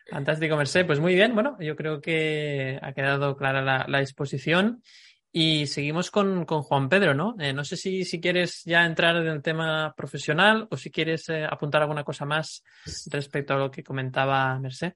Fantástico, 0.09 0.57
Merced. 0.57 0.87
Pues 0.87 1.00
muy 1.00 1.16
bien, 1.16 1.35
bueno, 1.35 1.57
yo 1.59 1.75
creo 1.75 2.00
que 2.00 2.78
ha 2.80 2.92
quedado 2.92 3.37
clara 3.37 3.87
la, 3.88 4.00
exposición. 4.00 4.85
Y 5.33 5.66
seguimos 5.66 6.12
con, 6.12 6.45
Juan 6.45 6.88
Pedro, 6.88 7.14
¿no? 7.14 7.35
Eh, 7.40 7.52
no 7.52 7.64
sé 7.64 7.76
si, 7.76 8.04
si, 8.04 8.21
quieres 8.21 8.62
ya 8.64 8.85
entrar 8.85 9.16
en 9.16 9.28
el 9.28 9.42
tema 9.42 9.95
profesional 9.97 10.69
o 10.71 10.76
si 10.76 10.90
quieres 10.90 11.28
apuntar 11.30 11.83
alguna 11.83 12.02
cosa 12.04 12.25
más 12.25 12.64
respecto 13.11 13.54
a 13.54 13.59
lo 13.59 13.71
que 13.71 13.85
comentaba 13.85 14.59
Merced. 14.59 14.92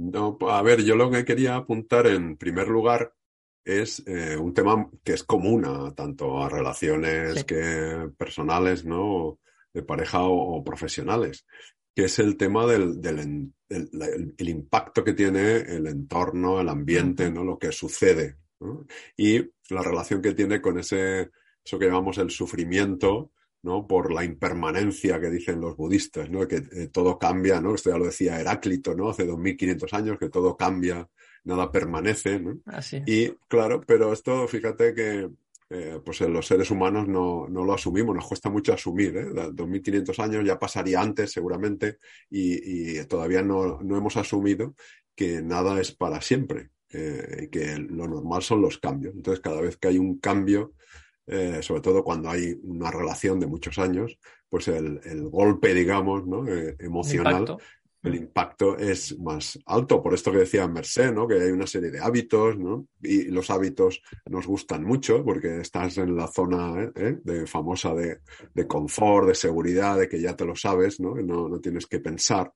No, 0.00 0.38
a 0.48 0.62
ver, 0.62 0.82
yo 0.82 0.96
lo 0.96 1.10
que 1.10 1.26
quería 1.26 1.56
apuntar 1.56 2.06
en 2.06 2.38
primer 2.38 2.68
lugar 2.68 3.12
es 3.62 4.02
eh, 4.06 4.34
un 4.34 4.54
tema 4.54 4.88
que 5.04 5.12
es 5.12 5.24
común 5.24 5.66
a 5.66 5.94
tanto 5.94 6.42
a 6.42 6.48
relaciones 6.48 7.44
que 7.44 8.10
personales, 8.16 8.86
¿no? 8.86 9.40
De 9.74 9.82
pareja 9.82 10.22
o, 10.22 10.64
profesionales, 10.64 11.44
que 11.94 12.04
es 12.04 12.18
el 12.18 12.38
tema 12.38 12.66
del, 12.66 12.98
el, 13.68 14.48
impacto 14.48 15.04
que 15.04 15.12
tiene 15.12 15.56
el 15.56 15.86
entorno, 15.86 16.62
el 16.62 16.70
ambiente, 16.70 17.30
¿no? 17.30 17.44
Lo 17.44 17.58
que 17.58 17.70
sucede, 17.70 18.38
Y 19.18 19.38
la 19.68 19.82
relación 19.82 20.22
que 20.22 20.32
tiene 20.32 20.62
con 20.62 20.78
ese, 20.78 21.30
eso 21.62 21.78
que 21.78 21.86
llamamos 21.86 22.16
el 22.16 22.30
sufrimiento, 22.30 23.32
¿no? 23.62 23.86
por 23.86 24.12
la 24.12 24.24
impermanencia 24.24 25.20
que 25.20 25.30
dicen 25.30 25.60
los 25.60 25.76
budistas, 25.76 26.30
¿no? 26.30 26.46
que 26.48 26.56
eh, 26.56 26.88
todo 26.92 27.18
cambia, 27.18 27.60
¿no? 27.60 27.74
esto 27.74 27.90
ya 27.90 27.98
lo 27.98 28.06
decía 28.06 28.40
Heráclito 28.40 28.94
¿no? 28.94 29.10
hace 29.10 29.26
2500 29.26 29.92
años, 29.94 30.18
que 30.18 30.28
todo 30.28 30.56
cambia, 30.56 31.08
nada 31.44 31.70
permanece. 31.70 32.40
¿no? 32.40 32.58
Y 33.06 33.30
claro, 33.48 33.80
pero 33.86 34.12
esto 34.12 34.46
fíjate 34.48 34.94
que 34.94 35.28
eh, 35.72 36.00
pues 36.04 36.20
los 36.22 36.48
seres 36.48 36.68
humanos 36.72 37.06
no, 37.06 37.46
no, 37.48 37.64
lo 37.64 37.72
asumimos, 37.72 38.16
nos 38.16 38.26
cuesta 38.26 38.50
mucho 38.50 38.72
asumir. 38.72 39.16
¿eh? 39.16 39.50
2500 39.52 40.18
años 40.18 40.44
ya 40.44 40.58
pasaría 40.58 41.00
antes 41.00 41.30
seguramente 41.30 41.98
y, 42.28 42.98
y 42.98 43.04
todavía 43.06 43.42
no, 43.42 43.80
no, 43.80 43.96
hemos 43.96 44.16
asumido 44.16 44.74
que 45.14 45.40
nada 45.42 45.80
es 45.80 45.92
para 45.92 46.20
siempre, 46.22 46.70
eh, 46.90 47.48
que 47.52 47.78
lo 47.78 48.08
normal 48.08 48.42
son 48.42 48.62
los 48.62 48.78
cambios. 48.78 49.14
Entonces 49.14 49.40
cada 49.40 49.60
vez 49.60 49.76
que 49.76 49.86
hay 49.86 49.98
un 49.98 50.18
cambio, 50.18 50.72
eh, 51.30 51.62
sobre 51.62 51.80
todo 51.80 52.02
cuando 52.02 52.28
hay 52.28 52.58
una 52.64 52.90
relación 52.90 53.38
de 53.38 53.46
muchos 53.46 53.78
años, 53.78 54.18
pues 54.48 54.68
el, 54.68 55.00
golpe, 55.30 55.72
digamos, 55.72 56.26
¿no? 56.26 56.46
Eh, 56.48 56.76
emocional, 56.80 57.56
el 58.02 58.14
impacto. 58.14 58.76
es 58.76 59.18
más 59.18 59.58
alto. 59.66 60.02
Por 60.02 60.14
esto 60.14 60.32
que 60.32 60.38
decía 60.38 60.66
Merced, 60.66 61.12
¿no? 61.12 61.28
que 61.28 61.34
hay 61.34 61.50
una 61.50 61.66
serie 61.66 61.90
de 61.90 62.00
hábitos, 62.00 62.58
¿no? 62.58 62.88
y 63.02 63.24
los 63.24 63.50
hábitos 63.50 64.02
nos 64.28 64.46
gustan 64.46 64.84
mucho 64.84 65.22
porque 65.24 65.60
estás 65.60 65.98
en 65.98 66.16
la 66.16 66.26
zona 66.26 66.90
¿eh? 66.96 67.18
de, 67.22 67.46
famosa 67.46 67.94
de, 67.94 68.20
de, 68.52 68.66
confort, 68.66 69.28
de 69.28 69.34
seguridad, 69.34 69.98
de 69.98 70.08
que 70.08 70.20
ya 70.20 70.34
te 70.34 70.44
lo 70.44 70.56
sabes, 70.56 70.98
¿no? 70.98 71.14
No, 71.14 71.48
no 71.48 71.60
tienes 71.60 71.86
que 71.86 72.00
pensar 72.00 72.52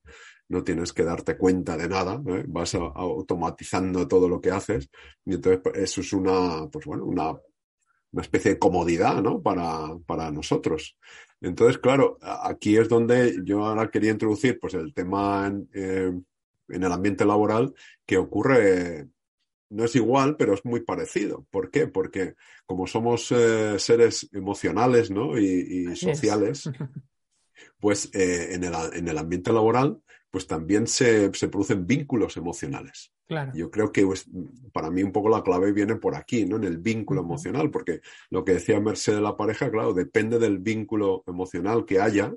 no 0.48 0.62
tienes 0.62 0.92
que 0.92 1.04
darte 1.04 1.36
cuenta 1.36 1.76
de 1.76 1.88
nada, 1.88 2.20
vas 2.48 2.74
automatizando 2.74 4.06
todo 4.06 4.28
lo 4.28 4.40
que 4.40 4.50
haces 4.50 4.90
y 5.24 5.34
entonces 5.34 5.60
pues, 5.62 5.76
eso 5.78 6.00
es 6.02 6.12
una, 6.12 6.68
pues 6.70 6.84
bueno, 6.84 7.04
una 7.04 7.34
una 8.14 8.22
especie 8.22 8.52
de 8.52 8.58
comodidad 8.60 9.20
¿no? 9.20 9.42
para, 9.42 9.98
para, 10.06 10.30
nosotros. 10.30 10.96
Entonces, 11.40 11.78
claro, 11.78 12.16
aquí 12.22 12.76
es 12.76 12.88
donde 12.88 13.40
yo 13.44 13.66
ahora 13.66 13.90
quería 13.90 14.12
introducir 14.12 14.58
pues, 14.60 14.74
el 14.74 14.94
tema 14.94 15.48
en, 15.48 15.68
eh, 15.74 16.12
el 16.68 16.84
ambiente 16.84 17.24
laboral 17.24 17.74
que 18.06 18.16
ocurre, 18.16 19.08
no 19.68 19.84
es 19.84 19.96
igual, 19.96 20.36
pero 20.36 20.54
es 20.54 20.64
muy 20.64 20.80
parecido. 20.80 21.44
¿Por 21.50 21.72
qué? 21.72 21.88
Porque 21.88 22.34
como 22.66 22.86
somos 22.86 23.32
eh, 23.32 23.80
seres 23.80 24.28
emocionales 24.32 25.10
¿no? 25.10 25.36
y, 25.36 25.96
sociales, 25.96 26.70
pues 27.80 28.10
eh, 28.14 28.54
en, 28.54 28.62
el, 28.62 28.74
en 28.92 29.08
el 29.08 29.18
ambiente 29.18 29.52
laboral 29.52 30.00
pues 30.30 30.46
también 30.46 30.86
se, 30.86 31.32
se 31.34 31.48
producen 31.48 31.86
vínculos 31.86 32.36
emocionales. 32.36 33.12
Yo 33.54 33.70
creo 33.70 33.90
que 33.90 34.04
pues, 34.04 34.28
para 34.72 34.90
mí 34.90 35.02
un 35.02 35.12
poco 35.12 35.28
la 35.28 35.42
clave 35.42 35.72
viene 35.72 35.96
por 35.96 36.14
aquí, 36.14 36.44
¿no? 36.44 36.56
En 36.56 36.64
el 36.64 36.78
vínculo 36.78 37.22
emocional, 37.22 37.70
porque 37.70 38.00
lo 38.30 38.44
que 38.44 38.54
decía 38.54 38.80
Merced 38.80 39.14
de 39.14 39.20
la 39.20 39.36
pareja, 39.36 39.70
claro, 39.70 39.94
depende 39.94 40.38
del 40.38 40.58
vínculo 40.58 41.22
emocional 41.26 41.84
que 41.84 42.00
haya, 42.00 42.34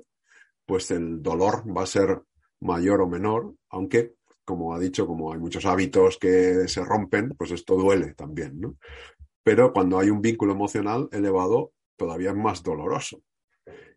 pues 0.64 0.90
el 0.90 1.22
dolor 1.22 1.64
va 1.76 1.82
a 1.82 1.86
ser 1.86 2.22
mayor 2.60 3.00
o 3.02 3.08
menor, 3.08 3.54
aunque, 3.70 4.14
como 4.44 4.74
ha 4.74 4.78
dicho, 4.78 5.06
como 5.06 5.32
hay 5.32 5.38
muchos 5.38 5.66
hábitos 5.66 6.18
que 6.18 6.66
se 6.68 6.84
rompen, 6.84 7.30
pues 7.36 7.50
esto 7.50 7.76
duele 7.76 8.14
también, 8.14 8.60
¿no? 8.60 8.76
Pero 9.42 9.72
cuando 9.72 9.98
hay 9.98 10.10
un 10.10 10.20
vínculo 10.20 10.52
emocional 10.52 11.08
elevado, 11.12 11.72
todavía 11.96 12.30
es 12.30 12.36
más 12.36 12.62
doloroso. 12.62 13.22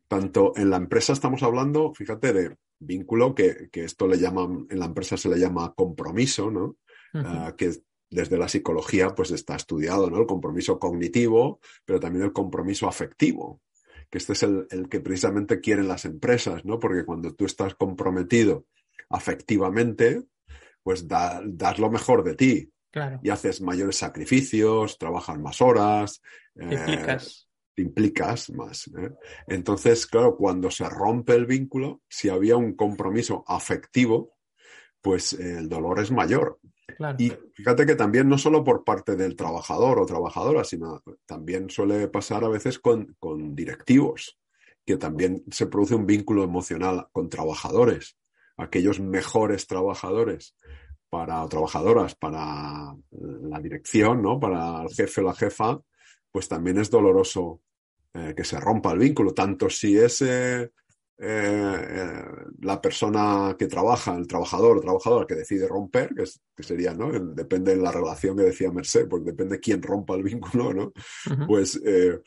Tanto 0.07 0.53
en 0.55 0.69
la 0.69 0.77
empresa 0.77 1.13
estamos 1.13 1.43
hablando, 1.43 1.93
fíjate, 1.93 2.33
de 2.33 2.57
vínculo 2.81 3.33
que, 3.33 3.69
esto 3.71 4.07
le 4.07 4.17
llaman, 4.17 4.67
en 4.69 4.79
la 4.79 4.85
empresa 4.85 5.15
se 5.15 5.29
le 5.29 5.39
llama 5.39 5.73
compromiso, 5.73 6.51
¿no? 6.51 6.77
Ah, 7.13 7.53
que 7.57 7.71
desde 8.09 8.37
la 8.37 8.47
psicología 8.47 9.13
pues 9.15 9.31
está 9.31 9.55
estudiado, 9.55 10.09
¿no? 10.09 10.19
El 10.19 10.25
compromiso 10.25 10.79
cognitivo, 10.79 11.59
pero 11.85 11.99
también 11.99 12.25
el 12.25 12.33
compromiso 12.33 12.87
afectivo, 12.87 13.61
que 14.09 14.17
este 14.17 14.33
es 14.33 14.43
el, 14.43 14.67
que 14.89 14.99
precisamente 14.99 15.61
quieren 15.61 15.87
las 15.87 16.05
empresas, 16.05 16.65
¿no? 16.65 16.79
Porque 16.79 17.05
cuando 17.05 17.33
tú 17.33 17.45
estás 17.45 17.75
comprometido 17.75 18.65
afectivamente, 19.09 20.23
pues 20.83 21.07
das 21.07 21.79
lo 21.79 21.89
mejor 21.89 22.23
de 22.23 22.35
ti. 22.35 22.71
Y 23.23 23.29
haces 23.29 23.61
mayores 23.61 23.95
sacrificios, 23.95 24.97
trabajas 24.97 25.39
más 25.39 25.61
horas. 25.61 26.21
Eh, 26.55 27.17
implicas 27.77 28.49
más. 28.51 28.87
¿eh? 28.87 29.11
Entonces, 29.47 30.05
claro, 30.05 30.35
cuando 30.35 30.69
se 30.71 30.87
rompe 30.89 31.35
el 31.35 31.45
vínculo, 31.45 32.01
si 32.09 32.29
había 32.29 32.57
un 32.57 32.75
compromiso 32.75 33.43
afectivo, 33.47 34.35
pues 35.01 35.33
el 35.33 35.67
dolor 35.67 35.99
es 35.99 36.11
mayor. 36.11 36.59
Y 37.17 37.31
fíjate 37.53 37.85
que 37.85 37.95
también 37.95 38.27
no 38.27 38.37
solo 38.37 38.63
por 38.63 38.83
parte 38.83 39.15
del 39.15 39.35
trabajador 39.35 39.99
o 39.99 40.05
trabajadora, 40.05 40.63
sino 40.63 41.01
también 41.25 41.69
suele 41.69 42.07
pasar 42.07 42.43
a 42.43 42.49
veces 42.49 42.79
con, 42.79 43.15
con 43.19 43.55
directivos, 43.55 44.37
que 44.85 44.97
también 44.97 45.43
se 45.49 45.67
produce 45.67 45.95
un 45.95 46.05
vínculo 46.05 46.43
emocional 46.43 47.07
con 47.11 47.29
trabajadores, 47.29 48.17
aquellos 48.57 48.99
mejores 48.99 49.67
trabajadores 49.67 50.55
para 51.09 51.47
trabajadoras, 51.47 52.15
para 52.15 52.95
la 53.11 53.59
dirección, 53.59 54.21
¿no? 54.21 54.39
Para 54.39 54.83
el 54.83 54.89
jefe 54.89 55.21
o 55.21 55.25
la 55.25 55.33
jefa, 55.33 55.79
pues 56.31 56.47
también 56.47 56.77
es 56.77 56.89
doloroso 56.89 57.61
eh, 58.13 58.33
que 58.35 58.43
se 58.43 58.59
rompa 58.59 58.91
el 58.91 58.99
vínculo, 58.99 59.33
tanto 59.33 59.69
si 59.69 59.97
ese 59.97 60.71
eh, 61.23 62.25
la 62.61 62.81
persona 62.81 63.55
que 63.57 63.67
trabaja, 63.67 64.15
el 64.15 64.25
trabajador 64.25 64.77
o 64.77 64.81
trabajadora 64.81 65.27
que 65.27 65.35
decide 65.35 65.67
romper, 65.67 66.15
que, 66.15 66.63
sería, 66.63 66.95
¿no? 66.95 67.11
depende 67.11 67.75
de 67.75 67.81
la 67.81 67.91
relación 67.91 68.35
que 68.35 68.41
decía 68.41 68.71
Merced, 68.71 69.07
pues 69.07 69.23
depende 69.23 69.59
quién 69.59 69.83
rompa 69.83 70.15
el 70.15 70.23
vínculo, 70.23 70.73
¿no? 70.73 70.91
Pues, 71.45 71.79
eh, 71.85 72.21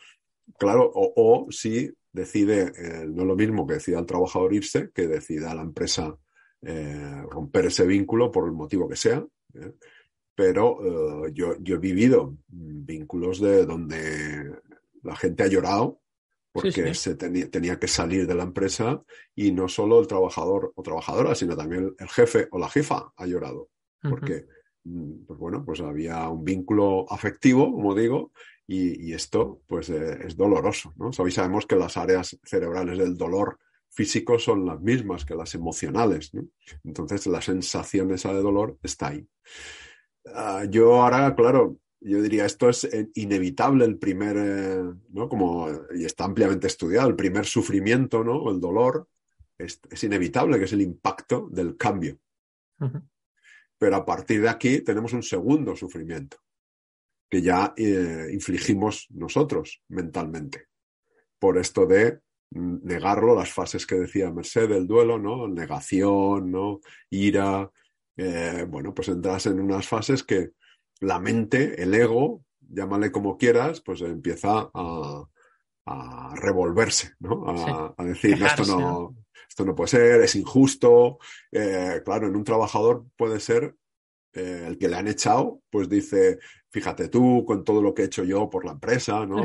claro, 0.56 0.92
o, 0.94 1.48
si 1.50 1.90
decide, 2.12 2.72
eh, 2.76 3.06
no 3.08 3.24
lo 3.24 3.34
mismo 3.34 3.66
que 3.66 3.74
decida 3.74 3.98
el 3.98 4.06
trabajador 4.06 4.54
irse, 4.54 4.90
que 4.94 5.08
decida 5.08 5.54
la 5.54 5.62
empresa 5.62 6.16
romper 7.30 7.66
ese 7.66 7.84
vínculo 7.84 8.32
por 8.32 8.46
el 8.46 8.52
motivo 8.52 8.88
que 8.88 8.96
sea. 8.96 9.22
Pero 10.34 11.28
yo, 11.28 11.56
yo 11.60 11.76
he 11.76 11.78
vivido 11.78 12.36
vínculos 12.48 13.40
de 13.40 13.64
donde 13.64 14.52
la 15.02 15.14
gente 15.14 15.44
ha 15.44 15.46
llorado 15.46 16.00
porque 16.54 16.94
se 16.94 17.16
tenía, 17.16 17.80
que 17.80 17.88
salir 17.88 18.28
de 18.28 18.34
la 18.34 18.44
empresa 18.44 19.02
y 19.34 19.50
no 19.50 19.66
solo 19.66 19.98
el 19.98 20.06
trabajador 20.06 20.72
o 20.76 20.82
trabajadora, 20.84 21.34
sino 21.34 21.56
también 21.56 21.96
el 21.98 22.08
jefe 22.08 22.46
o 22.52 22.60
la 22.60 22.68
jefa 22.68 23.12
ha 23.16 23.26
llorado, 23.26 23.70
porque, 24.00 24.46
mm, 24.84 25.24
pues 25.26 25.36
bueno, 25.36 25.64
pues 25.64 25.80
había 25.80 26.28
un 26.28 26.44
vínculo 26.44 27.10
afectivo, 27.10 27.72
como 27.72 27.92
digo, 27.92 28.30
y, 28.68 29.12
esto 29.12 29.62
pues 29.66 29.90
eh, 29.90 30.20
es 30.24 30.36
doloroso, 30.36 30.94
¿no? 30.96 31.12
Sabemos 31.12 31.66
que 31.66 31.74
las 31.74 31.96
áreas 31.96 32.38
cerebrales 32.44 32.98
del 32.98 33.16
dolor 33.16 33.58
físico 33.90 34.38
son 34.38 34.64
las 34.64 34.80
mismas 34.80 35.24
que 35.24 35.34
las 35.34 35.56
emocionales, 35.56 36.32
¿no? 36.34 36.46
Entonces 36.84 37.26
la 37.26 37.40
sensación 37.40 38.12
esa 38.12 38.32
de 38.32 38.40
dolor 38.40 38.78
está 38.80 39.08
ahí. 39.08 39.26
Ah, 40.32 40.64
yo 40.68 41.02
ahora, 41.02 41.34
claro, 41.34 41.78
yo 42.00 42.20
diría, 42.22 42.44
esto 42.44 42.68
es 42.68 42.84
eh, 42.84 43.08
inevitable 43.14 43.84
el 43.84 43.98
primer, 43.98 44.36
eh, 44.38 44.94
¿no? 45.10 45.28
Como, 45.28 45.68
y 45.94 46.04
está 46.04 46.24
ampliamente 46.24 46.66
estudiado, 46.66 47.08
el 47.08 47.16
primer 47.16 47.46
sufrimiento, 47.46 48.22
¿no? 48.22 48.50
El 48.50 48.60
dolor, 48.60 49.08
es, 49.58 49.80
inevitable, 50.02 50.58
que 50.58 50.64
es 50.64 50.72
el 50.72 50.82
impacto 50.82 51.48
del 51.50 51.76
cambio. 51.76 52.18
Pero 53.78 53.96
a 53.96 54.04
partir 54.04 54.42
de 54.42 54.48
aquí 54.48 54.80
tenemos 54.80 55.12
un 55.12 55.22
segundo 55.22 55.74
sufrimiento, 55.76 56.38
que 57.30 57.40
ya 57.40 57.72
eh, 57.76 58.28
infligimos 58.32 59.06
nosotros 59.10 59.82
mentalmente, 59.88 60.68
por 61.38 61.56
esto 61.58 61.86
de 61.86 62.20
negarlo, 62.50 63.34
las 63.34 63.52
fases 63.52 63.86
que 63.86 63.96
decía 63.96 64.30
Merced 64.30 64.68
del 64.68 64.86
duelo, 64.86 65.18
¿no? 65.18 65.48
Negación, 65.48 66.50
¿no? 66.50 66.80
Ira, 67.10 67.70
bueno, 68.16 68.94
pues 68.94 69.08
entras 69.08 69.46
en 69.46 69.60
unas 69.60 69.88
fases 69.88 70.22
que, 70.22 70.52
la 71.00 71.18
mente, 71.18 71.82
el 71.82 71.94
ego, 71.94 72.44
llámale 72.60 73.12
como 73.12 73.36
quieras, 73.36 73.80
pues 73.80 74.00
empieza 74.00 74.70
a, 74.74 75.24
revolverse, 76.36 77.12
¿no? 77.20 77.94
A, 77.96 78.04
decir, 78.04 78.42
esto 78.42 78.64
no, 78.64 79.14
esto 79.48 79.64
no 79.64 79.74
puede 79.74 79.88
ser, 79.88 80.20
es 80.22 80.34
injusto. 80.34 81.18
Eh, 81.52 82.00
claro, 82.04 82.26
en 82.26 82.36
un 82.36 82.44
trabajador 82.44 83.04
puede 83.16 83.38
ser 83.38 83.74
eh, 84.32 84.64
el 84.66 84.78
que 84.78 84.88
le 84.88 84.96
han 84.96 85.08
echado, 85.08 85.60
pues 85.70 85.88
dice, 85.88 86.38
fíjate 86.70 87.08
tú, 87.08 87.44
con 87.46 87.64
todo 87.64 87.82
lo 87.82 87.92
que 87.92 88.02
he 88.02 88.06
hecho 88.06 88.24
yo 88.24 88.48
por 88.48 88.64
la 88.64 88.72
empresa, 88.72 89.26
¿no? 89.26 89.44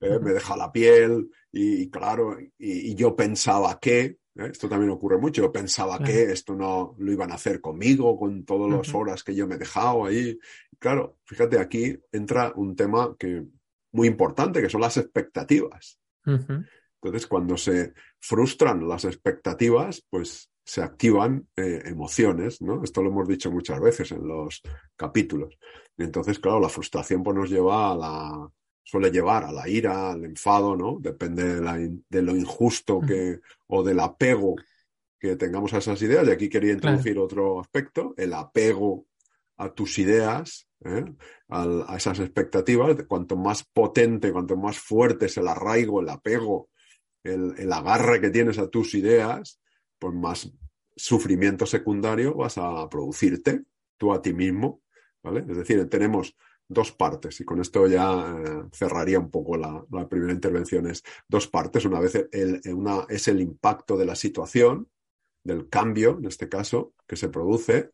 Eh, 0.00 0.18
me 0.22 0.32
deja 0.32 0.56
la 0.56 0.72
piel 0.72 1.30
y, 1.52 1.90
claro, 1.90 2.38
y, 2.58 2.94
yo 2.94 3.14
pensaba 3.14 3.78
que, 3.78 4.16
esto 4.34 4.68
también 4.68 4.90
ocurre 4.90 5.18
mucho. 5.18 5.42
Yo 5.42 5.52
pensaba 5.52 5.98
que 5.98 6.24
esto 6.32 6.54
no 6.54 6.94
lo 6.98 7.12
iban 7.12 7.32
a 7.32 7.34
hacer 7.34 7.60
conmigo, 7.60 8.18
con 8.18 8.44
todas 8.44 8.70
las 8.70 8.94
horas 8.94 9.24
que 9.24 9.34
yo 9.34 9.46
me 9.46 9.56
he 9.56 9.58
dejado 9.58 10.06
ahí. 10.06 10.38
Claro, 10.78 11.18
fíjate, 11.24 11.58
aquí 11.58 11.98
entra 12.12 12.52
un 12.54 12.76
tema 12.76 13.14
que 13.18 13.44
muy 13.92 14.08
importante, 14.08 14.62
que 14.62 14.70
son 14.70 14.80
las 14.80 14.96
expectativas. 14.96 15.98
Entonces, 16.24 17.26
cuando 17.26 17.56
se 17.56 17.92
frustran 18.20 18.86
las 18.88 19.04
expectativas, 19.04 20.04
pues 20.08 20.50
se 20.64 20.82
activan 20.82 21.48
eh, 21.56 21.82
emociones, 21.86 22.62
¿no? 22.62 22.84
Esto 22.84 23.02
lo 23.02 23.10
hemos 23.10 23.26
dicho 23.26 23.50
muchas 23.50 23.80
veces 23.80 24.12
en 24.12 24.28
los 24.28 24.62
capítulos. 24.96 25.58
entonces, 25.96 26.38
claro, 26.38 26.60
la 26.60 26.68
frustración 26.68 27.22
pues, 27.22 27.36
nos 27.36 27.50
lleva 27.50 27.90
a 27.90 27.96
la, 27.96 28.50
suele 28.90 29.12
llevar 29.12 29.44
a 29.44 29.52
la 29.52 29.68
ira, 29.68 30.10
al 30.10 30.24
enfado, 30.24 30.74
¿no? 30.74 30.98
Depende 30.98 31.60
de, 32.08 32.22
lo 32.22 32.34
injusto 32.34 33.00
que, 33.00 33.38
o 33.68 33.84
del 33.84 34.00
apego 34.00 34.56
que 35.16 35.36
tengamos 35.36 35.72
a 35.72 35.78
esas 35.78 36.02
ideas. 36.02 36.26
Y 36.26 36.32
aquí 36.32 36.48
quería 36.48 36.72
introducir 36.72 37.16
otro 37.16 37.60
aspecto, 37.60 38.14
el 38.16 38.34
apego 38.34 39.06
a 39.58 39.72
tus 39.72 39.96
ideas, 40.00 40.66
¿eh? 40.84 41.04
a, 41.50 41.94
esas 41.96 42.18
expectativas. 42.18 42.96
Cuanto 43.06 43.36
más 43.36 43.62
potente, 43.62 44.32
cuanto 44.32 44.56
más 44.56 44.76
fuerte 44.76 45.26
es 45.26 45.36
el 45.36 45.46
arraigo, 45.46 46.00
el 46.00 46.08
apego, 46.08 46.70
el, 47.22 47.54
el 47.58 47.72
agarre 47.72 48.20
que 48.20 48.30
tienes 48.30 48.58
a 48.58 48.66
tus 48.66 48.96
ideas, 48.96 49.60
pues 50.00 50.14
más 50.14 50.50
sufrimiento 50.96 51.64
secundario 51.64 52.34
vas 52.34 52.58
a 52.58 52.88
producirte 52.88 53.62
tú 53.96 54.12
a 54.12 54.20
ti 54.20 54.32
mismo, 54.32 54.82
¿vale? 55.22 55.44
Es 55.48 55.56
decir, 55.58 55.88
tenemos 55.88 56.34
dos 56.70 56.92
partes, 56.92 57.40
y 57.40 57.44
con 57.44 57.60
esto 57.60 57.88
ya 57.88 58.36
eh, 58.38 58.62
cerraría 58.72 59.18
un 59.18 59.28
poco 59.28 59.56
la, 59.56 59.84
primera 60.08 60.32
intervención, 60.32 60.86
es 60.86 61.02
dos 61.28 61.48
partes. 61.48 61.84
Una 61.84 61.98
vez 61.98 62.14
el, 62.30 62.60
una, 62.72 63.06
es 63.08 63.26
el 63.26 63.40
impacto 63.40 63.96
de 63.96 64.06
la 64.06 64.14
situación, 64.14 64.88
del 65.42 65.68
cambio, 65.68 66.18
en 66.18 66.26
este 66.26 66.48
caso, 66.48 66.94
que 67.06 67.16
se 67.16 67.28
produce, 67.28 67.90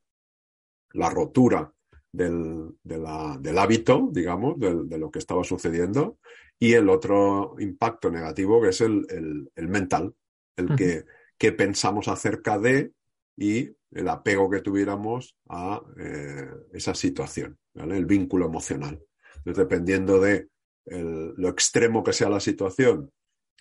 la 0.93 1.09
rotura 1.11 1.73
del, 2.13 2.77
del 2.83 3.59
hábito, 3.59 4.09
digamos, 4.13 4.59
de 4.59 4.99
lo 4.99 5.11
que 5.11 5.19
estaba 5.19 5.43
sucediendo, 5.43 6.19
y 6.59 6.75
el 6.75 6.91
otro 6.91 7.57
impacto 7.59 8.11
negativo, 8.11 8.61
que 8.61 8.69
es 8.69 8.81
el, 8.83 9.51
mental, 9.57 10.15
el 10.57 10.77
que, 10.77 11.05
que 11.39 11.53
pensamos 11.53 12.09
acerca 12.09 12.59
de 12.59 12.93
y 13.37 13.71
el 13.97 14.09
apego 14.09 14.51
que 14.51 14.61
tuviéramos 14.61 15.37
a 15.49 15.81
eh, 15.99 16.51
esa 16.73 16.95
situación, 16.95 17.59
el 17.75 18.05
vínculo 18.05 18.47
emocional. 18.47 19.03
dependiendo 19.45 20.21
de 20.21 20.49
lo 20.89 21.49
extremo 21.49 22.05
que 22.05 22.13
sea 22.13 22.29
la 22.29 22.39
situación 22.39 23.11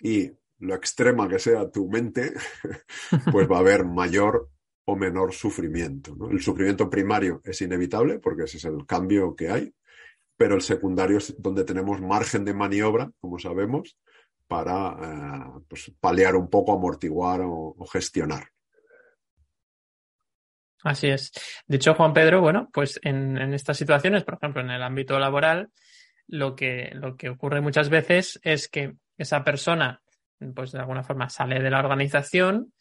y 0.00 0.30
lo 0.58 0.74
extrema 0.74 1.28
que 1.28 1.38
sea 1.38 1.70
tu 1.70 1.88
mente, 1.88 2.32
pues 3.32 3.50
va 3.50 3.56
a 3.56 3.60
haber 3.60 3.84
mayor 3.84 4.48
o 4.84 4.94
menor 4.94 5.32
sufrimiento. 5.32 6.16
El 6.30 6.40
sufrimiento 6.40 6.88
primario 6.88 7.40
es 7.44 7.60
inevitable 7.62 8.18
porque 8.18 8.44
ese 8.44 8.58
es 8.58 8.64
el 8.64 8.86
cambio 8.86 9.34
que 9.34 9.50
hay, 9.50 9.74
pero 10.36 10.54
el 10.54 10.62
secundario 10.62 11.18
es 11.18 11.34
donde 11.38 11.64
tenemos 11.64 12.00
margen 12.00 12.44
de 12.44 12.54
maniobra, 12.54 13.10
como 13.20 13.38
sabemos, 13.38 13.98
para 14.46 14.96
eh, 15.02 15.62
pues, 15.68 15.92
paliar 15.98 16.36
un 16.36 16.48
poco, 16.48 16.72
amortiguar 16.72 17.40
o 17.42 17.74
gestionar. 17.90 18.48
Así 20.86 21.08
es. 21.08 21.32
De 21.66 21.78
hecho, 21.78 21.94
Juan 21.94 22.12
Pedro, 22.12 22.40
bueno, 22.40 22.68
pues 22.72 23.00
en, 23.02 23.36
estas 23.52 23.76
situaciones, 23.76 24.22
por 24.22 24.34
ejemplo, 24.34 24.62
en 24.62 24.70
el 24.70 24.84
ámbito 24.84 25.18
laboral, 25.18 25.70
lo 26.28 26.54
que, 26.54 26.92
lo 26.94 27.16
que 27.16 27.28
ocurre 27.28 27.60
muchas 27.60 27.88
veces 27.88 28.38
es 28.44 28.68
que 28.68 28.94
esa 29.18 29.42
persona, 29.42 30.00
pues 30.54 30.70
de 30.70 30.78
alguna 30.78 31.02
forma 31.02 31.28
sale 31.28 31.60
de 31.60 31.70
la 31.70 31.80
organización, 31.80 32.72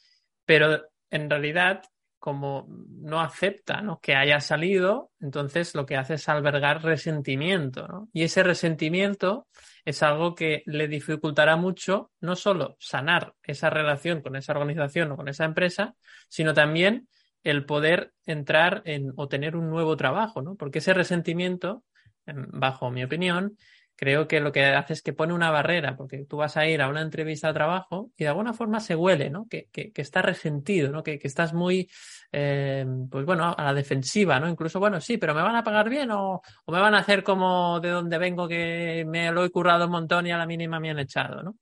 pero 0.45 0.83
en 1.09 1.31
realidad, 1.31 1.81
como 2.19 2.67
no 2.69 3.21
acepta 3.21 3.81
¿no? 3.81 3.99
que 3.99 4.13
haya 4.13 4.39
salido, 4.39 5.09
entonces 5.19 5.73
lo 5.73 5.87
que 5.87 5.97
hace 5.97 6.13
es 6.13 6.29
albergar 6.29 6.83
resentimiento. 6.83 7.87
¿no? 7.87 8.09
Y 8.13 8.21
ese 8.21 8.43
resentimiento 8.43 9.47
es 9.83 10.03
algo 10.03 10.35
que 10.35 10.61
le 10.67 10.87
dificultará 10.87 11.55
mucho 11.55 12.11
no 12.21 12.35
solo 12.35 12.77
sanar 12.79 13.33
esa 13.41 13.71
relación 13.71 14.21
con 14.21 14.35
esa 14.35 14.53
organización 14.53 15.11
o 15.11 15.15
con 15.15 15.27
esa 15.27 15.45
empresa, 15.45 15.95
sino 16.29 16.53
también 16.53 17.07
el 17.45 17.65
poder 17.65 18.11
entrar 18.25 18.81
en 18.85 19.13
o 19.15 19.29
tener 19.29 19.55
un 19.55 19.69
nuevo 19.69 19.95
trabajo, 19.95 20.41
¿no? 20.41 20.55
Porque 20.55 20.79
ese 20.79 20.93
resentimiento, 20.93 21.83
bajo 22.25 22.89
mi 22.89 23.03
opinión, 23.03 23.55
creo 23.95 24.27
que 24.27 24.39
lo 24.39 24.51
que 24.51 24.65
hace 24.65 24.93
es 24.93 25.03
que 25.03 25.13
pone 25.13 25.31
una 25.31 25.51
barrera, 25.51 25.95
porque 25.95 26.25
tú 26.25 26.37
vas 26.37 26.57
a 26.57 26.67
ir 26.67 26.81
a 26.81 26.89
una 26.89 27.03
entrevista 27.03 27.47
de 27.47 27.53
trabajo 27.53 28.11
y 28.17 28.23
de 28.23 28.29
alguna 28.29 28.51
forma 28.53 28.79
se 28.79 28.95
huele, 28.95 29.29
¿no? 29.29 29.47
Que, 29.47 29.69
que, 29.71 29.91
resentido, 30.21 30.91
¿no? 30.91 31.03
Que, 31.03 31.19
que 31.19 31.27
estás 31.27 31.53
muy, 31.53 31.87
eh, 32.31 32.83
pues 33.11 33.25
bueno, 33.25 33.53
a 33.55 33.63
la 33.63 33.73
defensiva, 33.75 34.39
¿no? 34.39 34.49
Incluso, 34.49 34.79
bueno, 34.79 34.99
sí, 34.99 35.17
pero 35.17 35.35
¿me 35.35 35.43
van 35.43 35.55
a 35.55 35.63
pagar 35.63 35.87
bien 35.87 36.09
o, 36.09 36.41
o, 36.65 36.71
me 36.71 36.79
van 36.79 36.95
a 36.95 36.99
hacer 36.99 37.23
como 37.23 37.79
de 37.79 37.89
donde 37.89 38.17
vengo 38.17 38.47
que 38.47 39.05
me 39.07 39.31
lo 39.31 39.45
he 39.45 39.51
currado 39.51 39.85
un 39.85 39.91
montón 39.91 40.25
y 40.25 40.31
a 40.31 40.37
la 40.37 40.47
mínima 40.47 40.79
me 40.79 40.89
han 40.89 40.99
echado, 40.99 41.43
¿no? 41.43 41.55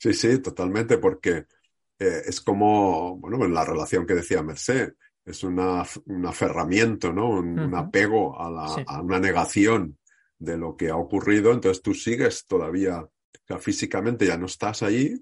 Sí, 0.00 0.12
sí, 0.12 0.42
totalmente, 0.42 0.98
porque 0.98 1.46
eh, 2.02 2.22
es 2.26 2.40
como, 2.40 3.16
bueno, 3.18 3.44
en 3.44 3.54
la 3.54 3.64
relación 3.64 4.06
que 4.06 4.14
decía 4.14 4.42
Merced, 4.42 4.94
es 5.24 5.44
una, 5.44 5.84
un 6.06 6.26
aferramiento, 6.26 7.12
¿no? 7.12 7.30
Un, 7.30 7.74
apego 7.76 8.40
a, 8.40 8.50
la, 8.50 8.84
a, 8.86 9.00
una 9.00 9.20
negación 9.20 9.98
de 10.36 10.56
lo 10.56 10.76
que 10.76 10.90
ha 10.90 10.96
ocurrido. 10.96 11.52
Entonces 11.52 11.80
tú 11.80 11.94
sigues 11.94 12.44
todavía, 12.46 13.02
o 13.02 13.10
sea, 13.46 13.58
físicamente 13.58 14.26
ya 14.26 14.36
no 14.36 14.46
estás 14.46 14.82
ahí, 14.82 15.14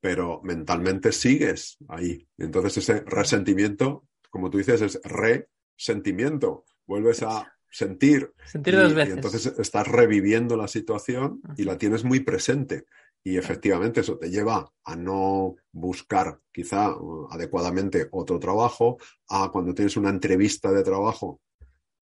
pero 0.00 0.42
mentalmente 0.42 1.12
sigues 1.12 1.78
ahí. 1.88 2.28
Entonces 2.36 2.76
ese 2.76 3.00
resentimiento, 3.06 4.04
como 4.28 4.50
tú 4.50 4.58
dices, 4.58 4.82
es 4.82 5.00
resentimiento. 5.02 6.66
Vuelves 6.86 7.22
a 7.22 7.50
sentir. 7.70 8.32
Sentir 8.44 8.76
dos 8.76 8.92
veces. 8.92 9.14
Y 9.14 9.16
entonces 9.16 9.46
estás 9.58 9.88
reviviendo 9.88 10.58
la 10.58 10.68
situación 10.68 11.40
y 11.56 11.64
la 11.64 11.78
tienes 11.78 12.04
muy 12.04 12.20
presente. 12.20 12.84
Y 13.24 13.36
efectivamente 13.36 14.00
eso 14.00 14.16
te 14.16 14.30
lleva 14.30 14.70
a 14.84 14.96
no 14.96 15.56
buscar 15.72 16.40
quizá 16.52 16.96
uh, 16.96 17.28
adecuadamente 17.30 18.08
otro 18.12 18.38
trabajo, 18.38 18.98
a 19.28 19.50
cuando 19.50 19.74
tienes 19.74 19.96
una 19.96 20.10
entrevista 20.10 20.72
de 20.72 20.82
trabajo, 20.82 21.40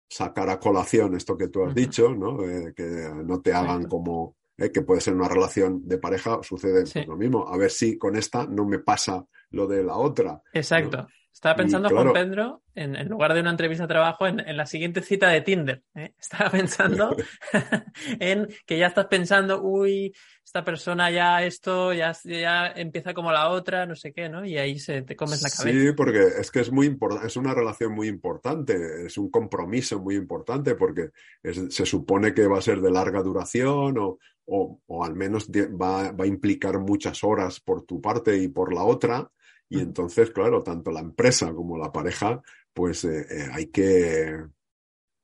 sacar 0.10 0.50
a 0.50 0.60
colación 0.60 1.15
esto 1.15 1.38
que 1.38 1.47
tú 1.47 1.63
has 1.63 1.74
dicho, 1.74 2.13
¿no? 2.13 2.43
Eh, 2.43 2.74
que 2.76 3.10
no 3.24 3.39
te 3.41 3.54
hagan 3.54 3.86
como 3.88 4.36
eh, 4.58 4.71
que 4.71 4.82
puede 4.82 5.02
ser 5.02 5.15
una 5.15 5.28
relación 5.28 5.88
de 5.88 5.97
pareja, 5.97 6.39
sucede 6.43 6.84
pues 6.84 7.08
lo 7.08 7.15
mismo. 7.15 7.47
A 7.47 7.58
ver 7.58 7.71
si 7.71 7.97
con 7.97 8.15
esta 8.15 8.45
no 8.45 8.65
me 8.65 8.80
pasa 8.80 9.26
lo 9.52 9.67
de 9.67 9.84
la 9.84 9.97
otra. 9.97 10.41
Exacto. 10.54 11.08
Estaba 11.34 11.56
pensando, 11.56 11.89
Juan 11.89 12.13
Pedro, 12.13 12.62
en, 12.76 13.08
lugar 13.08 13.34
de 13.34 13.39
una 13.39 13.52
entrevista 13.52 13.86
de 13.86 13.88
trabajo, 13.88 14.28
en, 14.28 14.58
la 14.58 14.65
siguiente 14.65 15.02
cita 15.02 15.30
de 15.30 15.41
Tinder. 15.41 15.82
¿eh? 15.96 16.13
Estaba 16.20 16.50
pensando 16.52 17.15
en 18.20 18.48
que 18.65 18.78
ya 18.78 18.88
estás 18.88 19.08
pensando, 19.08 19.62
uy, 19.62 20.13
esta 20.44 20.63
persona 20.63 21.10
ya 21.10 21.44
esto, 21.44 21.94
ya, 21.94 22.13
ya 22.26 22.67
empieza 22.67 23.13
como 23.13 23.32
la 23.32 23.50
otra, 23.50 23.86
no 23.86 23.96
sé 23.96 24.12
qué, 24.12 24.28
¿no? 24.28 24.46
Y 24.46 24.58
ahí 24.58 24.78
se 24.78 25.02
te 25.04 25.15
comes 25.15 25.41
la 25.41 25.50
cabeza. 25.50 25.80
Sí, 25.80 25.94
porque 25.94 26.28
es 26.39 26.52
que 26.52 26.60
es 26.60 26.72
muy 26.72 26.88
importante, 26.88 27.28
es 27.28 27.38
una 27.38 27.54
relación 27.54 27.94
muy 27.94 28.08
importante, 28.08 29.06
es 29.06 29.17
un 29.17 29.32
compromiso 29.32 30.00
muy 30.00 30.15
importante, 30.15 30.76
porque 30.76 31.10
se 31.44 31.86
supone 31.86 32.34
que 32.34 32.48
va 32.48 32.58
a 32.58 32.62
ser 32.62 32.82
de 32.82 32.91
larga 32.91 33.22
duración 33.24 33.98
o, 33.98 34.20
o, 34.46 35.06
al 35.06 35.15
menos 35.15 35.50
va, 35.50 36.12
va 36.12 36.26
a 36.26 36.28
implicar 36.28 36.78
muchas 36.80 37.24
horas 37.24 37.62
por 37.62 37.84
tu 37.84 38.02
parte 38.02 38.38
y 38.38 38.50
por 38.50 38.74
la 38.74 38.84
otra 38.84 39.32
y 39.72 39.80
entonces, 39.80 40.32
claro, 40.32 40.62
tanto 40.62 40.92
la 40.92 41.00
empresa 41.00 41.54
como 41.54 41.78
la 41.78 41.94
pareja, 41.94 42.42
pues 42.74 43.06
eh, 43.06 43.26
eh, 43.30 43.50
hay 43.54 43.68
que 43.68 44.38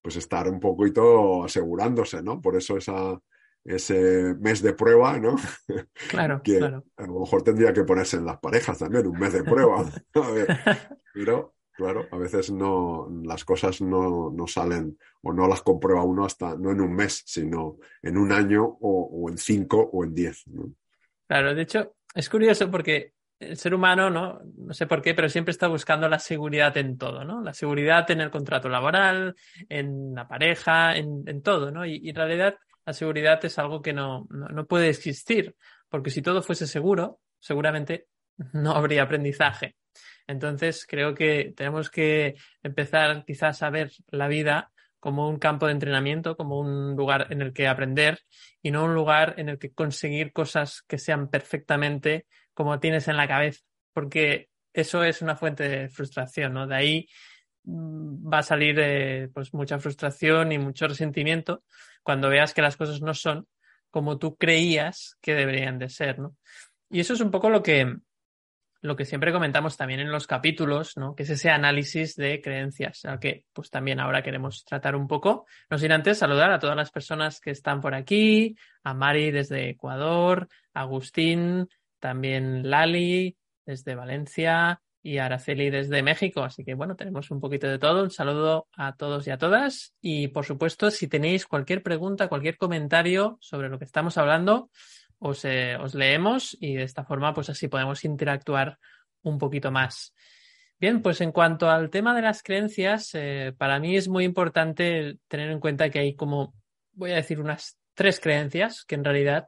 pues 0.02 0.16
estar 0.16 0.48
un 0.48 0.62
poquito 0.62 1.44
asegurándose, 1.44 2.24
¿no? 2.24 2.40
Por 2.40 2.56
eso 2.56 2.78
esa, 2.78 3.22
ese 3.66 4.36
mes 4.40 4.62
de 4.62 4.72
prueba, 4.72 5.20
¿no? 5.20 5.36
Claro, 6.10 6.42
que 6.46 6.60
claro. 6.60 6.86
A 6.96 7.06
lo 7.06 7.20
mejor 7.20 7.44
tendría 7.44 7.74
que 7.74 7.84
ponerse 7.84 8.16
en 8.16 8.26
las 8.26 8.40
parejas 8.40 8.80
también, 8.80 9.06
un 9.06 9.20
mes 9.20 9.34
de 9.34 9.44
prueba. 9.44 9.84
pero, 11.14 11.56
claro, 11.74 12.08
a 12.10 12.18
veces 12.18 12.50
no, 12.50 13.10
las 13.26 13.44
cosas 13.44 13.82
no, 13.82 14.32
no, 14.32 14.48
salen 14.48 14.98
o 15.24 15.34
no 15.34 15.46
las 15.46 15.62
comprueba 15.62 16.06
uno 16.06 16.24
hasta, 16.24 16.56
no 16.56 16.72
en 16.72 16.80
un 16.80 16.96
mes, 16.96 17.22
sino 17.26 17.80
en 18.02 18.18
un 18.18 18.32
año 18.32 18.64
o, 18.64 19.10
o 19.12 19.30
en 19.30 19.38
cinco 19.38 19.90
o 19.92 20.06
en 20.06 20.14
diez. 20.14 20.48
¿no? 20.48 20.72
Claro, 21.28 21.54
de 21.54 21.64
hecho, 21.64 21.98
es 22.16 22.30
curioso 22.30 22.72
porque 22.72 23.17
el 23.40 23.58
ser 23.58 23.74
humano, 23.74 24.10
¿no? 24.10 24.40
No 24.58 24.74
sé 24.74 24.88
por 24.88 25.02
qué, 25.02 25.14
pero 25.14 25.30
siempre 25.30 25.52
está 25.52 25.68
buscando 25.68 26.10
la 26.10 26.20
seguridad 26.20 26.76
en 26.78 26.98
todo, 26.98 27.24
¿no? 27.24 27.42
La 27.42 27.54
seguridad 27.54 28.10
en 28.12 28.22
el 28.22 28.32
contrato 28.32 28.70
laboral, 28.70 29.36
en 29.70 30.14
la 30.16 30.28
pareja, 30.28 30.96
en, 30.96 31.42
todo, 31.42 31.72
¿no? 31.72 31.86
Y, 31.86 32.10
en 32.10 32.16
realidad 32.16 32.56
la 32.86 32.94
seguridad 32.94 33.44
es 33.46 33.60
algo 33.60 33.82
que 33.82 33.94
no, 33.94 34.28
no, 34.30 34.66
puede 34.66 34.90
existir, 34.90 35.56
porque 35.90 36.10
si 36.10 36.22
todo 36.22 36.42
fuese 36.42 36.68
seguro, 36.68 37.20
seguramente 37.40 38.08
no 38.54 38.72
habría 38.72 39.04
aprendizaje. 39.04 39.76
Entonces 40.26 40.86
creo 40.88 41.14
que 41.14 41.54
tenemos 41.56 41.90
que 41.90 42.36
empezar 42.64 43.24
quizás 43.26 43.62
a 43.62 43.70
ver 43.70 43.92
la 44.10 44.28
vida 44.28 44.72
como 45.00 45.30
un 45.30 45.38
campo 45.38 45.68
de 45.68 45.74
entrenamiento, 45.74 46.36
como 46.36 46.60
un 46.60 46.96
lugar 46.96 47.28
en 47.30 47.42
el 47.42 47.54
que 47.54 47.68
aprender 47.68 48.20
y 48.62 48.72
no 48.72 48.84
un 48.86 48.96
lugar 48.96 49.36
en 49.38 49.50
el 49.50 49.60
que 49.60 49.72
conseguir 49.72 50.34
cosas 50.34 50.82
que 50.82 50.98
sean 50.98 51.30
perfectamente 51.30 52.26
como 52.58 52.80
tienes 52.80 53.08
en 53.08 53.18
la 53.18 53.28
cabeza, 53.28 53.62
porque 53.94 54.50
eso 54.74 55.04
es 55.04 55.22
una 55.22 55.36
fuente 55.36 55.70
de 55.70 55.90
frustración, 55.90 56.54
¿no? 56.54 56.66
De 56.66 56.76
ahí 56.76 57.08
mm, 57.66 58.34
va 58.34 58.40
a 58.40 58.44
salir 58.44 58.80
eh, 58.80 59.30
pues 59.32 59.54
mucha 59.54 59.78
frustración 59.78 60.52
y 60.52 60.58
mucho 60.58 60.88
resentimiento 60.88 61.64
cuando 62.02 62.30
veas 62.30 62.56
que 62.56 62.64
las 62.64 62.76
cosas 62.76 63.00
no 63.00 63.14
son 63.14 63.48
como 63.92 64.18
tú 64.18 64.38
creías 64.38 65.20
que 65.22 65.36
deberían 65.36 65.78
de 65.78 65.90
ser, 65.90 66.18
¿no? 66.18 66.36
Y 66.90 67.00
eso 67.00 67.14
es 67.14 67.22
un 67.22 67.30
poco 67.30 67.52
lo 67.52 67.62
que, 67.62 67.96
lo 68.82 68.96
que 68.96 69.06
siempre 69.06 69.32
comentamos 69.32 69.78
también 69.78 70.00
en 70.00 70.12
los 70.12 70.26
capítulos, 70.26 70.98
¿no? 70.98 71.14
Que 71.14 71.24
es 71.24 71.30
ese 71.30 71.52
análisis 71.52 72.16
de 72.16 72.42
creencias, 72.42 73.06
al 73.06 73.20
que 73.20 73.46
pues 73.54 73.70
también 73.70 74.00
ahora 74.00 74.24
queremos 74.24 74.66
tratar 74.66 74.96
un 74.96 75.08
poco. 75.08 75.46
No 75.70 75.78
sin 75.78 75.92
antes 75.92 76.18
saludar 76.18 76.52
a 76.52 76.58
todas 76.58 76.76
las 76.76 76.90
personas 76.90 77.40
que 77.40 77.52
están 77.52 77.82
por 77.82 77.94
aquí, 77.94 78.56
a 78.84 78.96
Mari 78.96 79.30
desde 79.30 79.70
Ecuador, 79.70 80.48
a 80.74 80.82
Agustín, 80.82 81.70
también 82.00 82.70
Lali 82.70 83.38
desde 83.66 83.96
Valencia 83.96 84.82
y 85.02 85.20
Araceli 85.20 85.70
desde 85.70 86.04
México. 86.04 86.44
Así 86.44 86.64
que 86.64 86.74
bueno, 86.74 86.96
tenemos 86.96 87.32
un 87.32 87.40
poquito 87.40 87.68
de 87.68 87.80
todo. 87.80 88.04
Un 88.04 88.12
saludo 88.12 88.68
a 88.74 88.96
todos 88.96 89.28
y 89.28 89.32
a 89.32 89.38
todas. 89.38 89.94
Y 90.02 90.28
por 90.30 90.46
supuesto, 90.46 90.92
si 90.92 91.08
tenéis 91.08 91.46
cualquier 91.46 91.84
pregunta, 91.84 92.28
cualquier 92.28 92.58
comentario 92.58 93.38
sobre 93.40 93.70
lo 93.70 93.80
que 93.80 93.86
estamos 93.86 94.18
hablando, 94.18 94.70
os, 95.20 95.46
eh, 95.46 95.78
os 95.78 95.96
leemos 95.96 96.58
y 96.60 96.76
de 96.76 96.84
esta 96.84 97.04
forma 97.04 97.34
pues 97.34 97.50
así 97.50 97.68
podemos 97.68 98.04
interactuar 98.06 98.78
un 99.24 99.38
poquito 99.38 99.72
más. 99.72 100.14
Bien, 100.80 101.02
pues 101.02 101.22
en 101.22 101.32
cuanto 101.32 101.70
al 101.70 101.90
tema 101.90 102.16
de 102.16 102.22
las 102.22 102.44
creencias, 102.44 103.10
eh, 103.14 103.54
para 103.58 103.80
mí 103.80 103.98
es 103.98 104.08
muy 104.08 104.24
importante 104.24 105.18
tener 105.28 105.50
en 105.50 105.60
cuenta 105.60 105.90
que 105.90 106.00
hay 106.00 106.16
como, 106.16 106.54
voy 106.94 107.12
a 107.12 107.16
decir, 107.16 107.40
unas 107.40 107.80
tres 107.96 108.20
creencias 108.20 108.86
que 108.86 108.94
en 108.94 109.04
realidad 109.04 109.48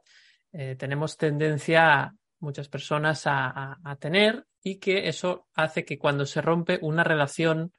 eh, 0.52 0.74
tenemos 0.76 1.16
tendencia 1.16 2.14
muchas 2.40 2.68
personas 2.68 3.22
a, 3.26 3.78
tener 3.98 4.44
y 4.62 4.78
que 4.78 5.08
eso 5.08 5.48
hace 5.54 5.84
que 5.84 5.98
cuando 5.98 6.26
se 6.26 6.40
rompe 6.40 6.78
una 6.82 7.04
relación, 7.04 7.72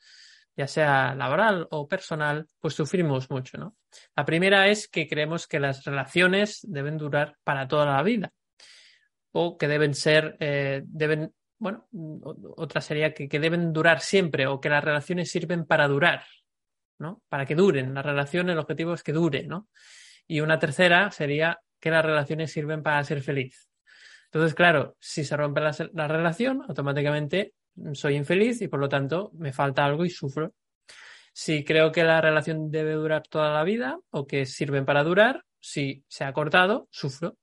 ya 0.55 0.67
sea 0.67 1.15
laboral 1.15 1.67
o 1.71 1.87
personal, 1.87 2.47
pues 2.59 2.73
sufrimos 2.73 3.29
mucho, 3.29 3.57
¿no? 3.57 3.75
La 4.15 4.25
primera 4.25 4.67
es 4.67 4.87
que 4.87 5.07
creemos 5.07 5.47
que 5.47 5.59
las 5.59 5.83
relaciones 5.83 6.59
deben 6.63 6.97
durar 6.97 7.37
para 7.43 7.67
toda 7.67 7.85
la 7.85 8.03
vida 8.03 8.31
o 9.31 9.57
que 9.57 9.67
deben 9.67 9.93
ser, 9.93 10.37
eh, 10.39 10.81
deben, 10.85 11.33
bueno, 11.57 11.87
otra 12.57 12.81
sería 12.81 13.13
que, 13.13 13.27
que 13.27 13.39
deben 13.39 13.73
durar 13.73 14.01
siempre 14.01 14.47
o 14.47 14.59
que 14.59 14.69
las 14.69 14.83
relaciones 14.83 15.31
sirven 15.31 15.65
para 15.65 15.87
durar, 15.87 16.25
¿no? 16.99 17.21
Para 17.29 17.45
que 17.45 17.55
duren. 17.55 17.93
La 17.93 18.01
relación, 18.01 18.49
el 18.49 18.59
objetivo 18.59 18.93
es 18.93 19.03
que 19.03 19.13
dure, 19.13 19.43
¿no? 19.43 19.69
Y 20.27 20.41
una 20.41 20.59
tercera 20.59 21.11
sería 21.11 21.59
que 21.79 21.91
las 21.91 22.05
relaciones 22.05 22.51
sirven 22.51 22.83
para 22.83 23.03
ser 23.03 23.21
feliz. 23.21 23.70
Entonces, 24.33 24.55
claro, 24.55 24.95
si 24.97 25.25
se 25.25 25.35
rompe 25.35 25.59
la, 25.59 26.07
relación, 26.07 26.63
automáticamente 26.65 27.53
soy 27.91 28.15
infeliz 28.15 28.61
y 28.61 28.69
por 28.69 28.79
lo 28.79 28.87
tanto 28.87 29.31
me 29.33 29.51
falta 29.51 29.83
algo 29.83 30.05
y 30.05 30.09
sufro. 30.09 30.53
Si 31.33 31.65
creo 31.65 31.91
que 31.91 32.05
la 32.05 32.21
relación 32.21 32.71
debe 32.71 32.93
durar 32.93 33.23
toda 33.27 33.53
la 33.53 33.63
vida 33.65 33.99
o 34.09 34.25
que 34.25 34.45
sirven 34.45 34.85
para 34.85 35.03
durar, 35.03 35.43
si 35.59 36.05
se 36.07 36.23
ha 36.23 36.31
cortado, 36.31 36.87
sufro. 36.91 37.37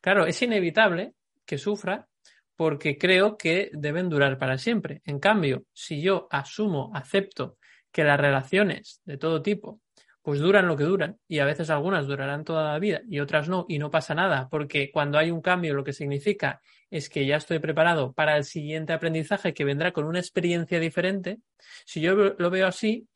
Claro, 0.00 0.26
es 0.26 0.42
inevitable 0.42 1.14
que 1.46 1.56
sufra 1.56 2.08
porque 2.56 2.98
creo 2.98 3.38
que 3.38 3.70
deben 3.72 4.08
durar 4.08 4.38
para 4.38 4.58
siempre. 4.58 5.02
En 5.04 5.20
cambio, 5.20 5.66
si 5.72 6.02
yo 6.02 6.26
asumo, 6.32 6.90
acepto 6.94 7.58
que 7.92 8.02
las 8.02 8.18
relaciones 8.18 9.02
de 9.04 9.18
todo 9.18 9.40
tipo 9.40 9.80
pues 10.22 10.40
duran 10.40 10.66
lo 10.66 10.76
que 10.76 10.84
duran 10.84 11.18
y 11.26 11.38
a 11.38 11.44
veces 11.44 11.70
algunas 11.70 12.06
durarán 12.06 12.44
toda 12.44 12.72
la 12.72 12.78
vida 12.78 13.00
y 13.08 13.20
otras 13.20 13.48
no 13.48 13.64
y 13.68 13.78
no 13.78 13.90
pasa 13.90 14.14
nada 14.14 14.48
porque 14.50 14.90
cuando 14.90 15.18
hay 15.18 15.30
un 15.30 15.40
cambio 15.40 15.74
lo 15.74 15.84
que 15.84 15.92
significa 15.92 16.60
es 16.90 17.08
que 17.08 17.26
ya 17.26 17.36
estoy 17.36 17.58
preparado 17.58 18.12
para 18.12 18.36
el 18.36 18.44
siguiente 18.44 18.92
aprendizaje 18.92 19.54
que 19.54 19.64
vendrá 19.64 19.92
con 19.92 20.04
una 20.04 20.18
experiencia 20.18 20.80
diferente. 20.80 21.38
Si 21.84 22.00
yo 22.00 22.14
lo 22.14 22.50
veo 22.50 22.66
así, 22.66 23.06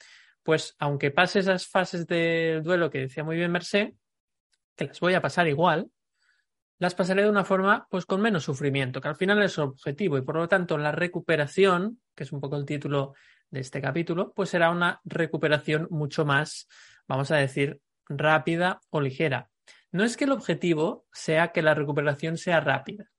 pues 0.43 0.75
aunque 0.79 1.11
pase 1.11 1.41
esas 1.41 1.67
fases 1.67 2.07
del 2.07 2.63
duelo 2.63 2.91
que 2.91 3.01
decía 3.01 3.25
muy 3.25 3.37
bien 3.37 3.53
Mercé, 3.53 3.95
que 4.77 4.87
las 4.87 5.01
voy 5.01 5.15
a 5.15 5.23
pasar 5.23 5.49
igual, 5.49 5.89
las 6.79 6.95
pasaré 6.95 7.23
de 7.23 7.31
una 7.31 7.45
forma 7.45 7.87
pues 7.91 8.07
con 8.07 8.21
menos 8.21 8.45
sufrimiento, 8.45 9.01
que 9.01 9.09
al 9.09 9.17
final 9.17 9.43
es 9.43 9.53
su 9.53 9.63
objetivo 9.63 10.19
y 10.19 10.23
por 10.23 10.37
lo 10.37 10.49
tanto 10.49 10.77
la 10.77 10.93
recuperación, 10.93 12.01
que 12.15 12.25
es 12.25 12.33
un 12.33 12.41
poco 12.41 12.57
el 12.57 12.67
título 12.67 13.15
de 13.51 13.61
este 13.61 13.81
capítulo, 13.81 14.33
pues 14.35 14.51
será 14.51 14.71
una 14.71 15.01
recuperación 15.05 15.87
mucho 15.91 16.25
más 16.25 16.69
vamos 17.13 17.31
a 17.31 17.37
decir, 17.37 17.79
rápida 18.09 18.81
o 18.89 19.03
ligera. 19.03 19.51
No 19.91 20.03
es 20.03 20.17
que 20.17 20.25
el 20.25 20.33
objetivo 20.33 21.05
sea 21.13 21.49
que 21.49 21.61
la 21.61 21.75
recuperación 21.75 22.39
sea 22.39 22.59
rápida. 22.61 23.11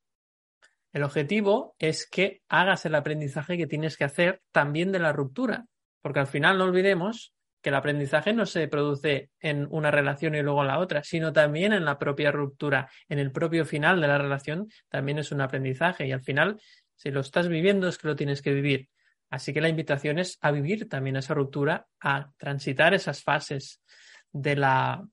El 0.94 1.04
objetivo 1.04 1.76
es 1.78 2.10
que 2.10 2.42
hagas 2.50 2.88
el 2.88 2.96
aprendizaje 2.96 3.56
que 3.56 3.68
tienes 3.68 3.96
que 3.96 4.04
hacer 4.04 4.42
también 4.52 4.92
de 4.92 4.98
la 4.98 5.14
ruptura, 5.14 5.68
porque 6.02 6.20
al 6.20 6.26
final 6.26 6.58
no 6.58 6.64
olvidemos 6.64 7.36
que 7.62 7.70
el 7.70 7.76
aprendizaje 7.76 8.34
no 8.34 8.48
se 8.48 8.68
produce 8.68 9.30
en 9.40 9.68
una 9.70 9.92
relación 9.92 10.34
y 10.34 10.42
luego 10.42 10.62
en 10.62 10.70
la 10.70 10.80
otra, 10.80 11.04
sino 11.04 11.32
también 11.32 11.72
en 11.72 11.86
la 11.86 12.00
propia 12.00 12.32
ruptura, 12.32 12.90
en 13.08 13.20
el 13.20 13.32
propio 13.32 13.64
final 13.64 14.02
de 14.02 14.08
la 14.08 14.18
relación 14.18 14.70
también 14.90 15.20
es 15.20 15.32
un 15.32 15.42
aprendizaje 15.42 16.08
y 16.08 16.12
al 16.12 16.24
final, 16.24 16.60
si 16.96 17.12
lo 17.12 17.22
estás 17.22 17.48
viviendo 17.48 17.88
es 17.88 18.00
que 18.00 18.08
lo 18.08 18.16
tienes 18.16 18.42
que 18.42 18.54
vivir. 18.54 18.90
Así 19.34 19.52
que 19.52 19.62
la 19.62 19.70
invitación 19.70 20.20
es 20.20 20.38
a 20.42 20.52
vivir 20.52 20.88
también 20.88 21.16
esa 21.16 21.34
ruptura, 21.34 21.88
a 22.00 22.32
transitar 22.38 22.94
esas 22.94 23.24
fases 23.24 23.82
de 24.32 24.56
la, 24.56 25.04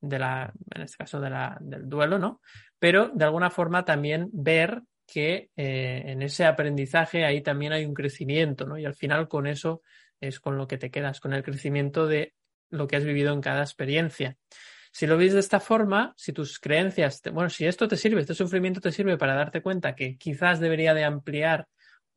de 0.00 0.18
la 0.18 0.52
en 0.74 0.82
este 0.82 0.96
caso 0.96 1.20
del 1.20 1.88
duelo, 1.88 2.18
¿no? 2.18 2.40
Pero 2.80 3.12
de 3.14 3.24
alguna 3.24 3.50
forma 3.50 3.84
también 3.84 4.30
ver 4.32 4.82
que 5.06 5.50
eh, 5.54 6.02
en 6.06 6.22
ese 6.22 6.44
aprendizaje 6.44 7.24
ahí 7.24 7.40
también 7.40 7.72
hay 7.72 7.84
un 7.84 7.94
crecimiento, 7.94 8.66
¿no? 8.66 8.78
Y 8.78 8.84
al 8.84 8.96
final 8.96 9.28
con 9.28 9.46
eso 9.46 9.82
es 10.20 10.40
con 10.40 10.58
lo 10.58 10.66
que 10.66 10.76
te 10.76 10.90
quedas, 10.90 11.20
con 11.20 11.32
el 11.32 11.44
crecimiento 11.44 12.08
de 12.08 12.34
lo 12.70 12.88
que 12.88 12.96
has 12.96 13.04
vivido 13.04 13.32
en 13.32 13.40
cada 13.40 13.62
experiencia. 13.62 14.36
Si 14.90 15.06
lo 15.06 15.16
ves 15.16 15.34
de 15.34 15.38
esta 15.38 15.60
forma, 15.60 16.14
si 16.16 16.32
tus 16.32 16.58
creencias, 16.58 17.22
bueno, 17.32 17.48
si 17.48 17.64
esto 17.64 17.86
te 17.86 17.96
sirve, 17.96 18.22
este 18.22 18.34
sufrimiento 18.34 18.80
te 18.80 18.90
sirve 18.90 19.16
para 19.16 19.36
darte 19.36 19.62
cuenta 19.62 19.94
que 19.94 20.16
quizás 20.16 20.58
debería 20.58 20.94
de 20.94 21.04
ampliar 21.04 21.68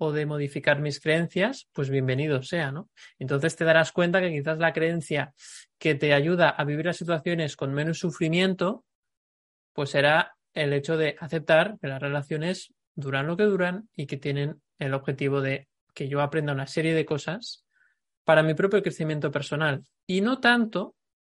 o 0.04 0.12
de 0.12 0.26
modificar 0.26 0.82
mis 0.82 1.00
creencias, 1.00 1.70
pues 1.74 1.92
bienvenido 1.92 2.42
sea, 2.42 2.72
¿no? 2.72 2.90
Entonces 3.20 3.56
te 3.56 3.66
darás 3.66 3.92
cuenta 3.92 4.20
que 4.20 4.32
quizás 4.32 4.58
la 4.58 4.74
creencia 4.74 5.36
que 5.78 5.94
te 5.94 6.16
ayuda 6.16 6.50
a 6.50 6.64
vivir 6.64 6.88
las 6.88 6.98
situaciones 6.98 7.56
con 7.56 7.72
menos 7.72 8.00
sufrimiento, 8.00 8.84
pues 9.74 9.92
será 9.92 10.36
el 10.56 10.74
hecho 10.74 10.98
de 10.98 11.18
aceptar 11.20 11.78
que 11.80 11.88
las 11.88 12.02
relaciones 12.02 12.74
duran 12.96 13.28
lo 13.28 13.38
que 13.38 13.44
duran 13.44 13.90
y 13.96 14.08
que 14.08 14.18
tienen 14.18 14.60
el 14.80 14.96
objetivo 14.96 15.40
de 15.40 15.68
que 15.94 16.08
yo 16.08 16.22
aprenda 16.22 16.54
una 16.54 16.66
serie 16.66 16.96
de 16.96 17.06
cosas 17.06 17.64
para 18.24 18.42
mi 18.42 18.56
propio 18.56 18.82
crecimiento 18.82 19.30
personal. 19.30 19.84
Y 20.08 20.22
no 20.22 20.40
tanto, 20.40 20.96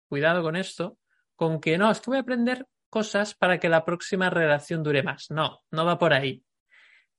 cuidado 0.08 0.40
con 0.40 0.54
esto, 0.54 0.98
con 1.34 1.60
que 1.60 1.78
no, 1.78 1.90
es 1.90 2.00
que 2.00 2.10
voy 2.10 2.18
a 2.18 2.20
aprender 2.20 2.68
cosas 2.88 3.34
para 3.34 3.58
que 3.58 3.68
la 3.68 3.84
próxima 3.84 4.30
relación 4.30 4.84
dure 4.84 5.02
más. 5.02 5.32
No, 5.32 5.62
no 5.72 5.84
va 5.84 5.98
por 5.98 6.14
ahí. 6.14 6.44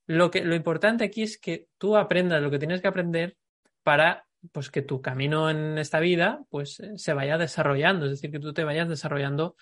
Lo, 0.05 0.31
que, 0.31 0.43
lo 0.43 0.55
importante 0.55 1.03
aquí 1.05 1.23
es 1.23 1.37
que 1.37 1.67
tú 1.77 1.95
aprendas 1.95 2.41
lo 2.41 2.51
que 2.51 2.59
tienes 2.59 2.81
que 2.81 2.87
aprender 2.87 3.37
para 3.83 4.25
pues 4.51 4.69
que 4.69 4.81
tu 4.81 5.01
camino 5.01 5.49
en 5.49 5.77
esta 5.77 5.99
vida 5.99 6.43
pues 6.49 6.81
se 6.95 7.13
vaya 7.13 7.37
desarrollando, 7.37 8.05
es 8.05 8.11
decir, 8.11 8.31
que 8.31 8.39
tú 8.39 8.53
te 8.53 8.65
vayas 8.65 8.89
desarrollando 8.89 9.55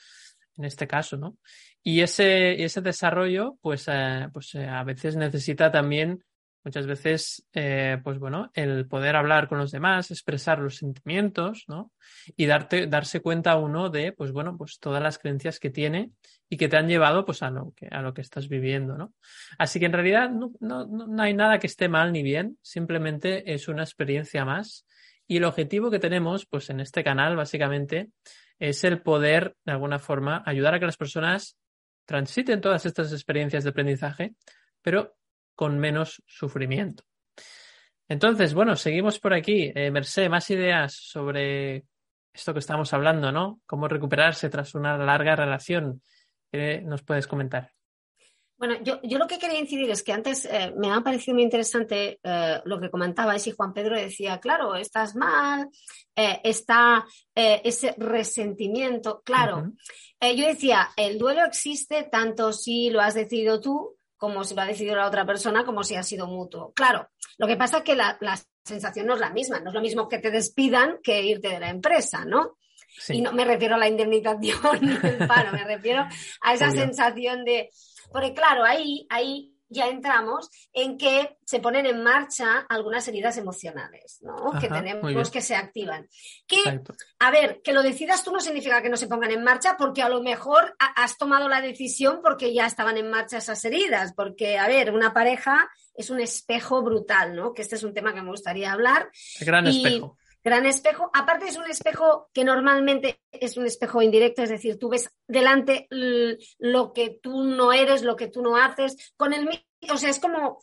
en 0.57 0.65
este 0.65 0.87
caso, 0.87 1.17
¿no? 1.17 1.37
Y 1.83 2.01
ese, 2.01 2.63
ese 2.63 2.81
desarrollo, 2.81 3.57
pues, 3.61 3.85
eh, 3.87 4.27
pues 4.31 4.53
eh, 4.55 4.67
a 4.67 4.83
veces 4.83 5.15
necesita 5.15 5.71
también, 5.71 6.23
muchas 6.63 6.85
veces, 6.85 7.47
eh, 7.53 7.97
pues 8.03 8.19
bueno, 8.19 8.51
el 8.53 8.87
poder 8.87 9.15
hablar 9.15 9.47
con 9.47 9.57
los 9.57 9.71
demás, 9.71 10.11
expresar 10.11 10.59
los 10.59 10.77
sentimientos, 10.77 11.65
¿no? 11.67 11.91
Y 12.35 12.45
darte, 12.45 12.87
darse 12.87 13.21
cuenta 13.21 13.55
uno 13.55 13.89
de, 13.89 14.11
pues 14.11 14.31
bueno, 14.31 14.57
pues 14.57 14.79
todas 14.79 15.01
las 15.01 15.17
creencias 15.17 15.59
que 15.59 15.69
tiene 15.69 16.11
y 16.49 16.57
que 16.57 16.67
te 16.67 16.77
han 16.77 16.87
llevado, 16.87 17.25
pues 17.25 17.41
a 17.43 17.49
lo 17.49 17.73
que, 17.75 17.87
a 17.87 18.01
lo 18.01 18.13
que 18.13 18.21
estás 18.21 18.47
viviendo, 18.47 18.97
¿no? 18.97 19.13
Así 19.57 19.79
que 19.79 19.87
en 19.87 19.93
realidad 19.93 20.29
no, 20.29 20.51
no, 20.59 20.85
no 20.85 21.21
hay 21.21 21.33
nada 21.33 21.59
que 21.59 21.67
esté 21.67 21.89
mal 21.89 22.11
ni 22.11 22.23
bien, 22.23 22.57
simplemente 22.61 23.53
es 23.53 23.67
una 23.67 23.83
experiencia 23.83 24.45
más. 24.45 24.85
Y 25.27 25.37
el 25.37 25.45
objetivo 25.45 25.89
que 25.89 25.99
tenemos, 25.99 26.45
pues 26.45 26.69
en 26.69 26.81
este 26.81 27.03
canal, 27.03 27.35
básicamente, 27.35 28.09
es 28.59 28.83
el 28.83 29.01
poder, 29.01 29.55
de 29.65 29.71
alguna 29.71 29.97
forma, 29.97 30.43
ayudar 30.45 30.75
a 30.75 30.79
que 30.79 30.85
las 30.85 30.97
personas 30.97 31.57
transiten 32.05 32.61
todas 32.61 32.85
estas 32.85 33.11
experiencias 33.13 33.63
de 33.63 33.69
aprendizaje, 33.69 34.33
pero 34.81 35.15
con 35.55 35.79
menos 35.79 36.21
sufrimiento. 36.25 37.03
Entonces, 38.07 38.53
bueno, 38.53 38.75
seguimos 38.75 39.19
por 39.19 39.33
aquí. 39.33 39.71
Eh, 39.73 39.89
Merced, 39.91 40.29
más 40.29 40.49
ideas 40.49 40.93
sobre 40.93 41.85
esto 42.33 42.53
que 42.53 42.59
estamos 42.59 42.93
hablando, 42.93 43.31
¿no? 43.31 43.61
Cómo 43.65 43.87
recuperarse 43.87 44.49
tras 44.49 44.75
una 44.75 44.97
larga 44.97 45.35
relación. 45.35 46.01
¿Qué 46.51 46.81
nos 46.81 47.03
puedes 47.03 47.27
comentar? 47.27 47.71
Bueno, 48.61 48.75
yo, 48.83 48.99
lo 49.17 49.25
que 49.25 49.39
quería 49.39 49.57
incidir 49.57 49.89
es 49.89 50.03
que 50.03 50.13
antes 50.13 50.45
eh, 50.45 50.71
me 50.77 50.91
ha 50.91 51.01
parecido 51.01 51.33
muy 51.33 51.41
interesante 51.41 52.19
eh, 52.21 52.61
lo 52.65 52.79
que 52.79 52.91
comentabais 52.91 53.47
y 53.47 53.51
Juan 53.53 53.73
Pedro 53.73 53.95
decía, 53.95 54.39
claro, 54.39 54.75
estás 54.75 55.15
mal, 55.15 55.67
eh, 56.15 56.39
está 56.43 57.03
ese 57.33 57.95
resentimiento, 57.97 59.23
claro. 59.25 59.71
yo 60.21 60.45
decía, 60.45 60.89
el 60.95 61.17
duelo 61.17 61.43
existe 61.43 62.03
tanto 62.03 62.53
si 62.53 62.91
lo 62.91 63.01
has 63.01 63.15
decidido 63.15 63.59
tú 63.59 63.97
como 64.21 64.43
si 64.43 64.53
lo 64.53 64.61
ha 64.61 64.67
decidido 64.67 64.95
la 64.95 65.07
otra 65.07 65.25
persona, 65.25 65.65
como 65.65 65.83
si 65.83 65.95
ha 65.95 66.03
sido 66.03 66.27
mutuo. 66.27 66.71
Claro, 66.75 67.09
lo 67.39 67.47
que 67.47 67.57
pasa 67.57 67.77
es 67.77 67.83
que 67.83 67.95
la, 67.95 68.19
sensación 68.63 69.07
no 69.07 69.15
es 69.15 69.19
la 69.19 69.31
misma, 69.31 69.59
no 69.59 69.69
es 69.69 69.73
lo 69.73 69.81
mismo 69.81 70.07
que 70.07 70.19
te 70.19 70.29
despidan 70.29 70.99
que 71.01 71.23
irte 71.23 71.49
de 71.49 71.59
la 71.59 71.71
empresa, 71.71 72.23
¿no? 72.23 72.59
Y 73.09 73.23
no 73.23 73.33
me 73.33 73.45
refiero 73.45 73.73
a 73.73 73.79
la 73.79 73.87
indemnización 73.87 74.79
ni 74.81 74.91
el 74.91 75.27
paro, 75.27 75.51
me 75.53 75.63
refiero 75.63 76.05
a 76.41 76.53
esa 76.53 76.69
sensación 76.69 77.43
de 77.43 77.71
porque 78.11 78.35
claro, 78.35 78.63
ahí, 78.63 79.07
ahí 79.09 79.50
ya 79.71 79.87
entramos 79.87 80.49
en 80.73 80.97
que 80.97 81.37
se 81.45 81.59
ponen 81.59 81.85
en 81.85 82.03
marcha 82.03 82.59
algunas 82.69 83.07
heridas 83.07 83.37
emocionales, 83.37 84.19
¿no? 84.21 84.51
que 84.59 84.67
tenemos 84.67 85.31
que 85.31 85.41
se 85.41 85.55
activan. 85.55 86.07
Que, 86.45 86.81
a 87.19 87.31
ver, 87.31 87.61
que 87.63 87.73
lo 87.73 87.81
decidas 87.81 88.23
tú 88.23 88.31
no 88.31 88.41
significa 88.41 88.81
que 88.81 88.89
no 88.89 88.97
se 88.97 89.07
pongan 89.07 89.31
en 89.31 89.43
marcha, 89.43 89.75
porque 89.77 90.01
a 90.01 90.09
lo 90.09 90.21
mejor 90.21 90.75
has 90.77 91.17
tomado 91.17 91.47
la 91.47 91.61
decisión 91.61 92.19
porque 92.21 92.53
ya 92.53 92.65
estaban 92.65 92.97
en 92.97 93.09
marcha 93.09 93.37
esas 93.37 93.63
heridas, 93.63 94.13
porque, 94.13 94.57
a 94.57 94.67
ver, 94.67 94.91
una 94.91 95.13
pareja 95.13 95.69
es 95.95 96.09
un 96.09 96.19
espejo 96.19 96.83
brutal, 96.83 97.35
¿no? 97.35 97.53
Que 97.53 97.61
este 97.61 97.75
es 97.75 97.83
un 97.83 97.93
tema 97.93 98.13
que 98.13 98.21
me 98.21 98.29
gustaría 98.29 98.71
hablar. 98.71 99.09
gran 99.39 99.67
espejo 99.67 100.17
gran 100.43 100.65
espejo. 100.65 101.09
Aparte 101.13 101.47
es 101.47 101.57
un 101.57 101.69
espejo 101.69 102.29
que 102.33 102.43
normalmente 102.43 103.21
es 103.31 103.57
un 103.57 103.65
espejo 103.65 104.01
indirecto, 104.01 104.43
es 104.43 104.49
decir, 104.49 104.77
tú 104.77 104.89
ves 104.89 105.09
delante 105.27 105.87
lo 105.89 106.93
que 106.93 107.19
tú 107.21 107.43
no 107.43 107.73
eres, 107.73 108.03
lo 108.03 108.15
que 108.15 108.27
tú 108.27 108.41
no 108.41 108.55
haces, 108.55 109.13
con 109.17 109.33
el 109.33 109.47
o 109.89 109.97
sea, 109.97 110.09
es 110.09 110.19
como 110.19 110.61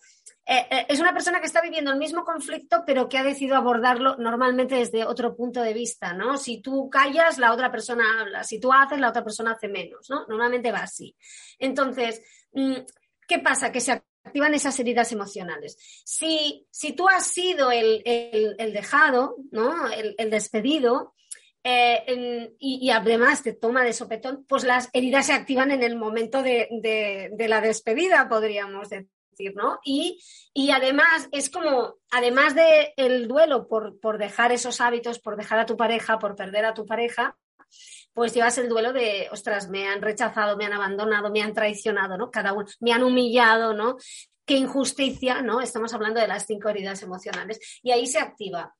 eh, 0.50 0.66
eh, 0.70 0.86
es 0.88 0.98
una 0.98 1.12
persona 1.12 1.40
que 1.40 1.46
está 1.46 1.60
viviendo 1.60 1.92
el 1.92 1.98
mismo 1.98 2.24
conflicto, 2.24 2.82
pero 2.86 3.06
que 3.06 3.18
ha 3.18 3.22
decidido 3.22 3.56
abordarlo 3.56 4.16
normalmente 4.16 4.76
desde 4.76 5.04
otro 5.04 5.36
punto 5.36 5.60
de 5.60 5.74
vista, 5.74 6.14
¿no? 6.14 6.38
Si 6.38 6.62
tú 6.62 6.88
callas, 6.88 7.36
la 7.36 7.52
otra 7.52 7.70
persona 7.70 8.22
habla, 8.22 8.42
si 8.44 8.58
tú 8.58 8.72
haces, 8.72 8.98
la 8.98 9.10
otra 9.10 9.22
persona 9.22 9.52
hace 9.52 9.68
menos, 9.68 10.08
¿no? 10.08 10.24
Normalmente 10.26 10.72
va 10.72 10.78
así. 10.78 11.14
Entonces, 11.58 12.22
mm, 12.52 12.76
¿qué 13.26 13.40
pasa? 13.40 13.70
Que 13.70 13.82
se 13.82 14.02
activan 14.28 14.54
esas 14.54 14.78
heridas 14.78 15.12
emocionales. 15.12 15.76
Si, 16.04 16.66
si 16.70 16.92
tú 16.92 17.08
has 17.08 17.26
sido 17.26 17.70
el, 17.70 18.02
dejado, 18.72 19.36
¿no? 19.50 19.90
el, 19.90 20.30
despedido, 20.30 21.14
eh, 21.64 22.54
y, 22.58 22.90
además 22.90 23.42
te 23.42 23.52
toma 23.52 23.84
de 23.84 23.92
sopetón, 23.92 24.44
pues 24.48 24.64
las 24.64 24.88
heridas 24.92 25.26
se 25.26 25.32
activan 25.32 25.70
en 25.70 25.82
el 25.82 25.96
momento 25.96 26.42
de, 26.42 26.68
la 27.38 27.60
despedida, 27.60 28.28
podríamos 28.28 28.88
decir, 28.88 29.54
¿no? 29.54 29.78
Y, 29.84 30.20
además 30.72 31.28
es 31.32 31.50
como, 31.50 31.96
además 32.10 32.54
del 32.54 32.88
el 32.96 33.28
duelo 33.28 33.68
por, 33.68 33.98
por 34.00 34.18
dejar 34.18 34.52
esos 34.52 34.80
hábitos, 34.80 35.18
por 35.18 35.36
dejar 35.36 35.58
a 35.58 35.66
tu 35.66 35.76
pareja, 35.76 36.18
por 36.18 36.36
perder 36.36 36.64
a 36.64 36.74
tu 36.74 36.86
pareja, 36.86 37.36
pues 38.12 38.34
llevas 38.34 38.58
el 38.58 38.68
duelo 38.68 38.92
de, 38.92 39.28
ostras, 39.30 39.68
me 39.68 39.86
han 39.86 40.02
rechazado, 40.02 40.56
me 40.56 40.66
han 40.66 40.72
abandonado, 40.72 41.30
me 41.30 41.42
han 41.42 41.54
traicionado, 41.54 42.16
¿no? 42.16 42.30
Cada 42.30 42.52
uno, 42.52 42.66
me 42.80 42.92
han 42.92 43.02
humillado, 43.02 43.74
¿no? 43.74 43.96
Qué 44.44 44.56
injusticia, 44.56 45.42
¿no? 45.42 45.60
Estamos 45.60 45.92
hablando 45.94 46.20
de 46.20 46.28
las 46.28 46.46
cinco 46.46 46.68
heridas 46.68 47.02
emocionales. 47.02 47.80
Y 47.82 47.90
ahí 47.90 48.06
se 48.06 48.18
activa 48.18 48.74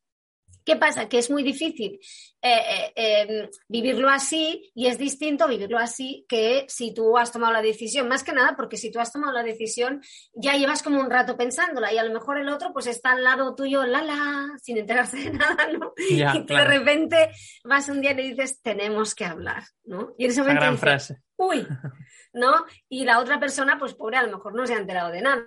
¿Qué 0.68 0.76
pasa? 0.76 1.09
Que 1.09 1.16
es 1.16 1.31
muy 1.31 1.42
difícil 1.42 1.98
eh, 2.42 2.92
eh, 2.94 3.22
em, 3.26 3.48
vivirlo 3.68 4.11
así 4.11 4.70
y 4.74 4.87
es 4.87 4.98
distinto 4.98 5.48
vivirlo 5.48 5.78
así 5.78 6.26
que 6.28 6.66
si 6.68 6.92
tú 6.92 7.16
has 7.16 7.33
tomado 7.33 7.54
la 7.54 7.62
decisión, 7.62 8.07
más 8.07 8.22
que 8.22 8.35
nada 8.35 8.54
porque 8.54 8.76
si 8.76 8.92
tú 8.92 9.00
has 9.00 9.11
tomado 9.11 9.33
la 9.33 9.42
decisión 9.42 10.02
ya 10.35 10.59
llevas 10.59 10.83
como 10.83 11.00
un 11.00 11.09
rato 11.09 11.38
pensándola 11.38 11.90
y 11.90 11.96
a 11.96 12.04
lo 12.04 12.12
mejor 12.12 12.37
el 12.37 12.50
otro 12.50 12.74
pues 12.74 12.87
está 12.87 13.12
al 13.12 13.24
lado 13.24 13.54
tuyo, 13.54 13.87
la 13.87 14.02
la, 14.02 14.46
sin 14.62 14.76
enterarse 14.76 15.16
de 15.16 15.31
nada, 15.38 15.68
¿no? 15.72 15.94
y 15.96 16.18
de 16.18 16.64
repente 16.66 17.31
vas 17.64 17.88
un 17.88 18.02
día 18.02 18.11
y 18.11 18.16
le 18.16 18.22
dices, 18.24 18.61
tenemos 18.61 19.14
que 19.14 19.24
hablar, 19.24 19.62
¿no? 19.85 20.12
Y 20.18 20.26
en 20.26 20.33
ese 20.33 20.42
momento... 20.42 20.61
gran 20.61 20.76
frase. 20.76 21.22
Uy, 21.37 21.66
¿no? 22.35 22.66
Y 22.90 23.07
la 23.07 23.20
otra 23.20 23.40
persona, 23.40 23.78
pues 23.78 23.94
pobre, 23.94 24.18
a 24.18 24.22
lo 24.22 24.37
mejor 24.37 24.54
no 24.54 24.66
se 24.66 24.74
ha 24.74 24.78
enterado 24.78 25.11
de 25.12 25.22
nada 25.22 25.46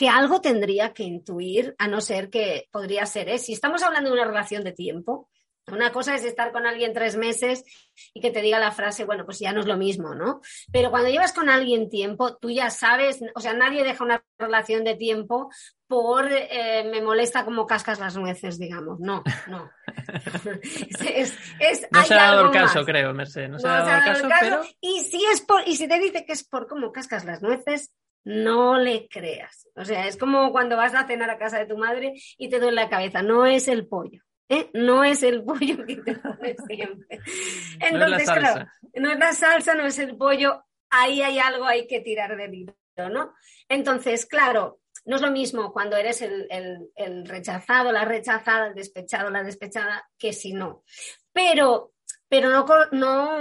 que 0.00 0.08
algo 0.08 0.40
tendría 0.40 0.94
que 0.94 1.02
intuir, 1.02 1.74
a 1.76 1.86
no 1.86 2.00
ser 2.00 2.30
que 2.30 2.70
podría 2.72 3.04
ser, 3.04 3.28
¿eh? 3.28 3.38
si 3.38 3.52
estamos 3.52 3.82
hablando 3.82 4.08
de 4.08 4.14
una 4.14 4.24
relación 4.24 4.64
de 4.64 4.72
tiempo, 4.72 5.28
una 5.70 5.92
cosa 5.92 6.14
es 6.14 6.24
estar 6.24 6.52
con 6.52 6.66
alguien 6.66 6.94
tres 6.94 7.18
meses 7.18 7.64
y 8.14 8.22
que 8.22 8.30
te 8.30 8.40
diga 8.40 8.58
la 8.58 8.72
frase, 8.72 9.04
bueno, 9.04 9.26
pues 9.26 9.40
ya 9.40 9.52
no 9.52 9.60
es 9.60 9.66
lo 9.66 9.76
mismo, 9.76 10.14
¿no? 10.14 10.40
Pero 10.72 10.90
cuando 10.90 11.10
llevas 11.10 11.34
con 11.34 11.50
alguien 11.50 11.90
tiempo, 11.90 12.38
tú 12.38 12.48
ya 12.48 12.70
sabes, 12.70 13.20
o 13.34 13.40
sea, 13.40 13.52
nadie 13.52 13.84
deja 13.84 14.02
una 14.02 14.24
relación 14.38 14.84
de 14.84 14.96
tiempo 14.96 15.50
por 15.86 16.32
eh, 16.32 16.88
me 16.90 17.02
molesta 17.02 17.44
como 17.44 17.66
cascas 17.66 18.00
las 18.00 18.16
nueces, 18.16 18.58
digamos. 18.58 19.00
No, 19.00 19.22
no. 19.48 19.70
no 21.90 22.04
se 22.04 22.14
ha 22.14 22.16
dado 22.16 22.46
el 22.46 22.52
caso, 22.52 22.86
creo, 22.86 23.12
Mercedes. 23.12 23.50
No, 23.50 23.58
se 23.58 23.68
ha 23.68 23.84
dado, 23.84 23.98
el 23.98 24.04
caso, 24.22 24.28
pero... 24.40 24.62
Y 24.80 25.00
si, 25.00 25.22
es 25.26 25.42
por, 25.42 25.68
y 25.68 25.76
si 25.76 25.86
te 25.86 25.98
dice 25.98 26.24
que 26.24 26.32
es 26.32 26.42
por 26.42 26.66
cómo 26.68 26.90
cascas 26.90 27.26
las 27.26 27.42
nueces, 27.42 27.92
no 28.24 28.78
le 28.78 29.08
creas. 29.08 29.68
O 29.74 29.84
sea, 29.84 30.06
es 30.06 30.16
como 30.16 30.52
cuando 30.52 30.76
vas 30.76 30.94
a 30.94 31.06
cenar 31.06 31.30
a 31.30 31.38
casa 31.38 31.58
de 31.58 31.66
tu 31.66 31.76
madre 31.76 32.14
y 32.36 32.48
te 32.48 32.58
duele 32.58 32.76
la 32.76 32.88
cabeza. 32.88 33.22
No 33.22 33.46
es 33.46 33.68
el 33.68 33.86
pollo. 33.86 34.22
¿eh? 34.48 34.70
No 34.74 35.02
es 35.04 35.22
el 35.22 35.42
pollo 35.44 35.84
que 35.86 35.96
te 35.96 36.16
pones 36.16 36.56
siempre. 36.66 37.20
Entonces, 37.80 38.28
no 38.28 38.34
claro, 38.34 38.66
no 38.94 39.10
es 39.10 39.18
la 39.18 39.32
salsa, 39.32 39.74
no 39.74 39.86
es 39.86 39.98
el 39.98 40.16
pollo. 40.16 40.64
Ahí 40.90 41.22
hay 41.22 41.38
algo, 41.38 41.64
hay 41.64 41.86
que 41.86 42.00
tirar 42.00 42.36
de 42.36 42.50
hilo, 42.54 42.74
¿no? 43.10 43.32
Entonces, 43.68 44.26
claro, 44.26 44.80
no 45.04 45.16
es 45.16 45.22
lo 45.22 45.30
mismo 45.30 45.72
cuando 45.72 45.96
eres 45.96 46.20
el, 46.20 46.48
el, 46.96 47.26
rechazado, 47.26 47.92
la 47.92 48.04
rechazada, 48.04 48.66
el 48.66 48.74
despechado, 48.74 49.30
la 49.30 49.44
despechada, 49.44 50.08
que 50.18 50.32
si 50.32 50.52
no. 50.52 50.82
Pero, 51.32 51.92
pero 52.28 52.50
no, 52.50 52.66
no, 52.90 53.40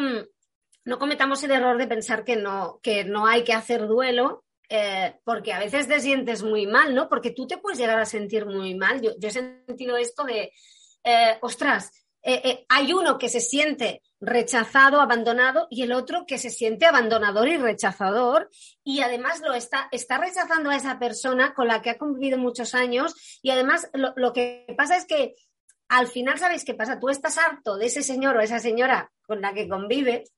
no 0.86 1.00
cometamos 1.00 1.44
el 1.44 1.52
error 1.52 1.78
de 1.80 1.88
pensar 1.88 2.24
que 2.24 2.36
no, 2.36 2.80
que 2.84 3.04
no 3.04 3.26
hay 3.26 3.44
que 3.44 3.54
hacer 3.54 3.88
duelo 3.88 4.46
eh, 4.70 5.20
porque 5.24 5.52
a 5.52 5.60
veces 5.60 5.88
te 5.88 6.00
sientes 6.00 6.44
muy 6.44 6.68
mal, 6.68 6.94
¿no? 6.94 7.10
Porque 7.10 7.32
tú 7.32 7.48
te 7.48 7.58
puedes 7.58 7.80
llegar 7.80 8.00
a 8.00 8.06
sentir 8.06 8.46
muy 8.46 8.76
mal. 8.76 9.02
Yo, 9.02 9.12
he 9.20 9.32
sentido 9.32 9.98
esto 9.98 10.24
de, 10.24 10.54
eh, 11.04 11.38
ostras, 11.42 11.92
eh, 12.22 12.66
hay 12.70 12.94
uno 12.94 13.18
que 13.18 13.30
se 13.30 13.40
siente 13.40 14.04
rechazado, 14.20 15.02
abandonado, 15.02 15.68
y 15.72 15.84
el 15.84 15.94
otro 15.94 16.26
que 16.28 16.38
se 16.38 16.50
siente 16.50 16.86
abandonador 16.86 17.48
y 17.48 17.58
rechazador, 17.58 18.50
y 18.84 19.00
además 19.00 19.40
lo 19.42 19.54
está, 19.54 19.88
está 19.92 20.18
rechazando 20.18 20.70
a 20.70 20.76
esa 20.76 21.00
persona 21.00 21.54
con 21.54 21.68
la 21.68 21.82
que 21.82 21.92
ha 21.92 21.98
convivido 21.98 22.38
muchos 22.38 22.76
años, 22.76 23.40
y 23.42 23.50
además 23.50 23.90
lo, 23.94 24.14
lo 24.18 24.34
que 24.34 24.66
pasa 24.78 24.98
es 24.98 25.06
que 25.06 25.36
al 25.88 26.08
final, 26.08 26.38
¿sabéis 26.38 26.66
qué 26.66 26.76
pasa? 26.76 27.00
Tú 27.00 27.10
estás 27.10 27.38
harto 27.40 27.78
de 27.78 27.88
ese 27.88 28.04
señor 28.04 28.38
o 28.38 28.42
esa 28.42 28.60
señora 28.60 29.12
con 29.26 29.42
la 29.42 29.54
que 29.54 29.68
convives, 29.68 30.32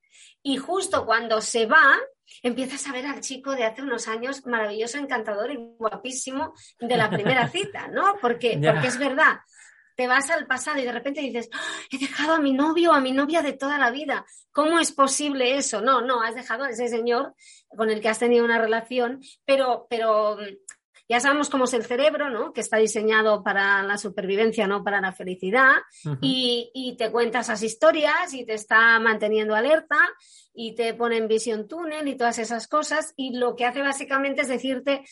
y 0.44 0.58
justo 0.58 1.06
cuando 1.06 1.42
se 1.42 1.66
va, 1.66 2.00
empiezas 2.42 2.88
a 2.88 2.94
ver 2.94 3.06
al 3.06 3.22
chico 3.22 3.56
de 3.56 3.66
hace 3.66 3.82
unos 3.82 4.08
años 4.08 4.46
maravilloso, 4.46 4.98
encantador 4.98 5.52
y 5.52 5.58
guapísimo 5.78 6.54
de 6.80 6.98
la 6.98 7.10
primera 7.10 7.48
cita, 7.50 7.88
¿no? 7.88 8.18
Porque, 8.22 8.60
porque 8.64 8.88
es 8.88 8.98
verdad, 8.98 9.40
te 9.96 10.08
vas 10.08 10.30
al 10.30 10.48
pasado 10.48 10.80
y 10.80 10.86
de 10.86 10.92
repente 10.92 11.22
dices, 11.22 11.50
¡Ah! 11.54 11.60
he 11.92 11.98
dejado 11.98 12.34
a 12.34 12.40
mi 12.40 12.54
novio, 12.54 12.94
a 12.94 13.00
mi 13.00 13.12
novia 13.12 13.42
de 13.42 13.54
toda 13.54 13.78
la 13.78 13.92
vida. 13.92 14.26
¿Cómo 14.52 14.80
es 14.80 14.92
posible 14.92 15.58
eso? 15.58 15.82
No, 15.82 16.02
no, 16.02 16.22
has 16.22 16.36
dejado 16.36 16.64
a 16.64 16.70
ese 16.70 16.88
señor 16.88 17.36
con 17.70 17.90
el 17.90 18.02
que 18.02 18.10
has 18.10 18.20
tenido 18.20 18.44
una 18.44 18.58
relación, 18.58 19.22
pero, 19.46 19.88
pero 19.90 20.38
ya 21.12 21.20
sabemos 21.20 21.50
cómo 21.50 21.66
es 21.66 21.74
el 21.74 21.84
cerebro, 21.84 22.30
¿no? 22.30 22.54
Que 22.54 22.62
está 22.62 22.78
diseñado 22.78 23.44
para 23.44 23.84
la 23.84 23.98
supervivencia, 23.98 24.66
no 24.66 24.82
para 24.82 25.02
la 25.02 25.12
felicidad. 25.12 25.74
y, 26.22 26.72
y, 26.74 26.96
te 26.96 27.12
cuenta 27.12 27.42
esas 27.42 27.62
historias 27.64 28.34
y 28.34 28.46
te 28.46 28.54
está 28.54 28.98
manteniendo 28.98 29.54
alerta 29.54 29.98
y 30.54 30.74
te 30.74 30.94
pone 30.94 31.18
en 31.18 31.28
visión 31.28 31.68
túnel 31.68 32.08
y 32.08 32.16
todas 32.16 32.40
esas 32.40 32.66
cosas. 32.70 33.14
Y 33.18 33.36
lo 33.36 33.58
que 33.58 33.66
hace 33.66 33.82
básicamente 33.82 34.44
es 34.44 34.48
decirte, 34.48 35.04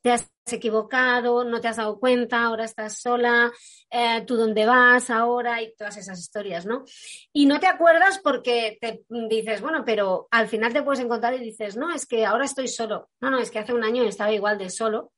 te 0.00 0.10
has 0.10 0.32
equivocado, 0.46 1.44
no 1.44 1.60
te 1.60 1.68
has 1.68 1.76
dado 1.76 2.00
cuenta, 2.00 2.44
ahora 2.44 2.64
estás 2.64 2.98
sola, 3.02 3.52
eh, 3.90 4.24
tú 4.26 4.36
dónde 4.36 4.64
vas 4.64 5.10
ahora 5.10 5.60
y 5.60 5.74
todas 5.76 5.98
esas 5.98 6.18
historias, 6.18 6.64
¿no? 6.64 6.84
Y 7.30 7.44
no 7.44 7.60
te 7.60 7.66
acuerdas 7.66 8.20
porque 8.24 8.78
te 8.80 9.04
dices, 9.28 9.60
bueno, 9.60 9.84
pero 9.84 10.28
al 10.30 10.48
final 10.48 10.72
te 10.72 10.82
puedes 10.82 11.00
encontrar 11.00 11.34
y 11.34 11.40
dices, 11.40 11.76
no, 11.76 11.94
es 11.94 12.06
que 12.06 12.24
ahora 12.24 12.46
estoy 12.46 12.68
solo. 12.68 13.10
No, 13.20 13.30
no, 13.30 13.38
es 13.38 13.50
que 13.50 13.58
hace 13.58 13.74
un 13.74 13.84
año 13.84 14.02
estaba 14.02 14.32
igual 14.32 14.56
de 14.56 14.70
solo 14.70 15.12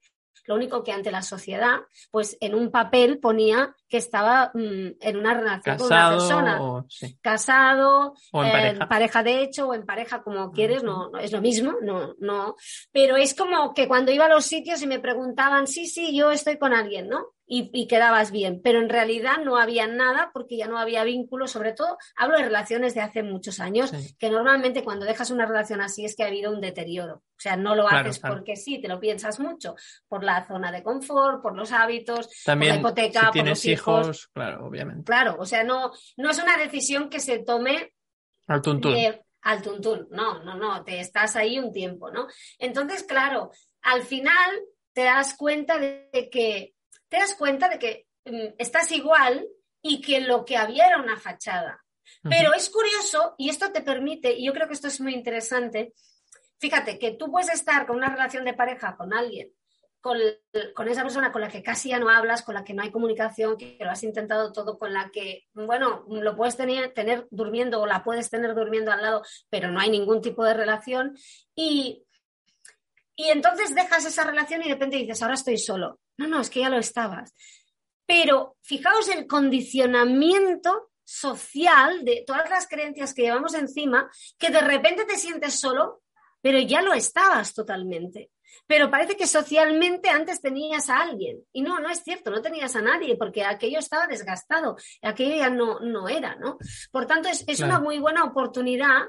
lo 0.46 0.54
único 0.54 0.82
que 0.82 0.92
ante 0.92 1.10
la 1.10 1.22
sociedad, 1.22 1.80
pues 2.10 2.36
en 2.40 2.54
un 2.54 2.70
papel 2.70 3.18
ponía 3.18 3.74
que 3.94 3.98
estaba 3.98 4.50
mm, 4.54 4.96
en 5.00 5.16
una 5.16 5.34
relación 5.34 5.78
con 5.78 5.86
una 5.86 6.10
persona. 6.10 6.84
Casado, 7.20 8.14
o 8.32 8.42
en 8.42 8.76
pareja. 8.88 9.22
de 9.22 9.40
hecho, 9.40 9.68
o 9.68 9.74
en 9.74 9.86
pareja 9.86 10.20
como 10.20 10.50
quieres, 10.50 10.82
no, 10.82 11.10
no, 11.10 11.20
es 11.20 11.30
lo 11.30 11.40
mismo, 11.40 11.74
no, 11.80 12.16
no. 12.18 12.56
Pero 12.90 13.16
es 13.16 13.36
como 13.36 13.72
que 13.72 13.86
cuando 13.86 14.10
iba 14.10 14.24
a 14.24 14.28
los 14.28 14.46
sitios 14.46 14.82
y 14.82 14.88
me 14.88 14.98
preguntaban, 14.98 15.68
sí, 15.68 15.86
sí, 15.86 16.12
yo 16.12 16.32
estoy 16.32 16.58
con 16.58 16.74
alguien, 16.74 17.08
¿no? 17.08 17.34
y, 17.46 17.86
quedabas 17.86 18.30
bien, 18.30 18.60
pero 18.62 18.80
en 18.80 18.88
realidad 18.88 19.38
no 19.44 19.58
había 19.58 19.86
nada 19.86 20.30
porque 20.32 20.56
ya 20.56 20.66
no 20.66 20.78
había 20.78 21.04
vínculo, 21.04 21.46
sobre 21.46 21.72
todo 21.72 21.98
hablo 22.16 22.38
de 22.38 22.44
relaciones 22.44 22.94
de 22.94 23.02
hace 23.02 23.22
muchos 23.22 23.60
años, 23.60 23.92
que 24.18 24.30
normalmente 24.30 24.82
cuando 24.82 25.04
dejas 25.04 25.30
una 25.30 25.46
relación 25.46 25.80
así 25.80 26.04
es 26.04 26.16
que 26.16 26.24
ha 26.24 26.28
habido 26.28 26.50
un 26.50 26.60
deterioro, 26.60 27.16
o 27.16 27.40
sea, 27.40 27.56
no 27.56 27.74
lo 27.74 27.86
haces 27.86 28.18
porque 28.18 28.56
sí, 28.56 28.80
te 28.80 28.88
lo 28.88 28.98
piensas 28.98 29.40
mucho, 29.40 29.74
por 30.08 30.24
la 30.24 30.46
zona 30.46 30.72
de 30.72 30.82
confort, 30.82 31.42
por 31.42 31.54
los 31.54 31.72
hábitos, 31.72 32.30
También, 32.44 32.80
por 32.80 32.94
la 32.94 33.02
hipoteca, 33.02 33.30
por 33.32 33.46
los 33.46 33.64
hijos. 33.66 33.83
Claro, 34.32 34.66
obviamente. 34.66 35.04
Claro, 35.04 35.36
o 35.38 35.46
sea, 35.46 35.64
no, 35.64 35.92
no 36.16 36.30
es 36.30 36.42
una 36.42 36.56
decisión 36.56 37.08
que 37.08 37.20
se 37.20 37.38
tome 37.40 37.94
al 38.46 38.62
tuntún. 38.62 38.96
al 39.42 39.62
tuntún, 39.62 40.08
no, 40.10 40.42
no, 40.42 40.56
no, 40.56 40.84
te 40.84 41.00
estás 41.00 41.36
ahí 41.36 41.58
un 41.58 41.72
tiempo, 41.72 42.10
¿no? 42.10 42.26
Entonces, 42.58 43.02
claro, 43.04 43.50
al 43.82 44.02
final 44.02 44.60
te 44.92 45.04
das 45.04 45.36
cuenta 45.36 45.78
de 45.78 46.28
que 46.30 46.74
te 47.08 47.18
das 47.18 47.34
cuenta 47.34 47.68
de 47.68 47.78
que 47.78 48.06
mm, 48.24 48.54
estás 48.58 48.90
igual 48.92 49.46
y 49.82 50.00
que 50.00 50.20
lo 50.20 50.44
que 50.44 50.56
había 50.56 50.86
era 50.86 51.00
una 51.00 51.16
fachada. 51.16 51.80
Pero 52.22 52.52
es 52.54 52.70
curioso, 52.70 53.34
y 53.38 53.48
esto 53.48 53.70
te 53.72 53.82
permite, 53.82 54.32
y 54.32 54.46
yo 54.46 54.52
creo 54.52 54.66
que 54.66 54.74
esto 54.74 54.88
es 54.88 55.00
muy 55.00 55.14
interesante, 55.14 55.94
fíjate 56.58 56.98
que 56.98 57.12
tú 57.12 57.30
puedes 57.30 57.52
estar 57.52 57.86
con 57.86 57.96
una 57.96 58.08
relación 58.08 58.44
de 58.44 58.54
pareja 58.54 58.96
con 58.96 59.14
alguien, 59.14 59.50
con, 60.04 60.18
esa 60.88 61.02
persona 61.02 61.32
con 61.32 61.40
la 61.40 61.48
que 61.48 61.62
casi 61.62 61.88
ya 61.88 61.98
no 61.98 62.10
hablas, 62.10 62.42
con 62.42 62.54
la 62.54 62.62
que 62.62 62.74
no 62.74 62.82
hay 62.82 62.90
comunicación, 62.90 63.56
que 63.56 63.78
lo 63.80 63.90
has 63.90 64.02
intentado 64.02 64.52
todo, 64.52 64.78
con 64.78 64.92
la 64.92 65.08
que, 65.10 65.46
bueno, 65.54 66.04
lo 66.06 66.36
puedes 66.36 66.58
tener, 66.58 67.26
durmiendo 67.30 67.80
o 67.80 67.86
la 67.86 68.04
puedes 68.04 68.28
tener 68.28 68.54
durmiendo 68.54 68.92
al 68.92 69.00
lado, 69.00 69.22
pero 69.48 69.70
no 69.70 69.80
hay 69.80 69.88
ningún 69.88 70.20
tipo 70.20 70.44
de 70.44 70.52
relación. 70.52 71.16
Y, 71.54 72.04
y 73.16 73.30
entonces 73.30 73.74
dejas 73.74 74.04
esa 74.04 74.24
relación 74.24 74.60
y 74.60 74.64
de 74.64 74.74
repente 74.74 74.98
dices, 74.98 75.22
ahora 75.22 75.36
estoy 75.36 75.56
solo. 75.56 76.00
No, 76.18 76.28
no, 76.28 76.42
es 76.42 76.50
que 76.50 76.60
ya 76.60 76.68
lo 76.68 76.76
estabas. 76.76 77.34
Pero 78.04 78.58
fijaos 78.60 79.08
el 79.08 79.26
condicionamiento 79.26 80.90
social 81.02 82.04
de 82.04 82.24
todas 82.26 82.50
las 82.50 82.68
creencias 82.68 83.14
que 83.14 83.22
llevamos 83.22 83.54
encima, 83.54 84.10
que 84.36 84.50
de 84.50 84.60
repente 84.60 85.06
te 85.06 85.16
sientes 85.16 85.58
solo, 85.58 86.02
pero 86.42 86.58
ya 86.58 86.82
lo 86.82 86.92
estabas 86.92 87.54
totalmente. 87.54 88.33
Pero 88.66 88.90
parece 88.90 89.16
que 89.16 89.26
socialmente 89.26 90.08
antes 90.08 90.40
tenías 90.40 90.88
a 90.90 91.00
alguien. 91.00 91.44
Y 91.52 91.62
no, 91.62 91.80
no 91.80 91.90
es 91.90 92.02
cierto, 92.02 92.30
no 92.30 92.42
tenías 92.42 92.74
a 92.76 92.82
nadie, 92.82 93.16
porque 93.16 93.44
aquello 93.44 93.78
estaba 93.78 94.06
desgastado, 94.06 94.76
aquello 95.02 95.36
ya 95.36 95.50
no, 95.50 95.80
no 95.80 96.08
era, 96.08 96.36
¿no? 96.36 96.58
Por 96.90 97.06
tanto, 97.06 97.28
es, 97.28 97.44
es 97.46 97.60
una 97.60 97.80
muy 97.80 97.98
buena 97.98 98.24
oportunidad 98.24 99.02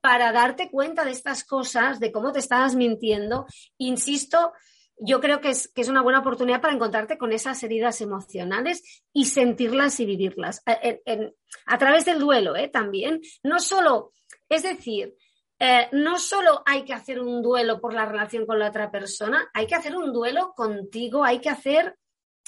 para 0.00 0.32
darte 0.32 0.70
cuenta 0.70 1.04
de 1.04 1.10
estas 1.10 1.44
cosas, 1.44 2.00
de 2.00 2.12
cómo 2.12 2.32
te 2.32 2.38
estabas 2.38 2.74
mintiendo. 2.74 3.46
Insisto, 3.78 4.52
yo 5.00 5.20
creo 5.20 5.40
que 5.40 5.50
es, 5.50 5.68
que 5.68 5.82
es, 5.82 5.88
una 5.88 6.02
buena 6.02 6.20
oportunidad 6.20 6.60
para 6.60 6.74
encontrarte 6.74 7.18
con 7.18 7.32
esas 7.32 7.62
heridas 7.62 8.00
emocionales 8.00 9.04
y 9.12 9.26
sentirlas 9.26 10.00
y 10.00 10.06
vivirlas. 10.06 10.62
a 10.66 11.78
través 11.78 12.04
del 12.04 12.18
duelo, 12.18 12.56
¿eh? 12.56 12.68
También. 12.68 13.20
No 13.42 13.60
solo, 13.60 14.12
es 14.48 14.62
decir, 14.62 15.14
eh, 15.58 15.88
no 15.92 16.18
solo 16.18 16.62
hay 16.64 16.84
que 16.84 16.94
hacer 16.94 17.20
un 17.20 17.42
duelo 17.42 17.80
por 17.80 17.92
la 17.92 18.06
relación 18.06 18.46
con 18.46 18.58
la 18.58 18.68
otra 18.68 18.90
persona, 18.90 19.50
hay 19.52 19.66
que 19.66 19.74
hacer 19.74 19.96
un 19.96 20.12
duelo 20.12 20.52
contigo, 20.54 21.24
hay 21.24 21.40
que 21.40 21.50
hacer, 21.50 21.96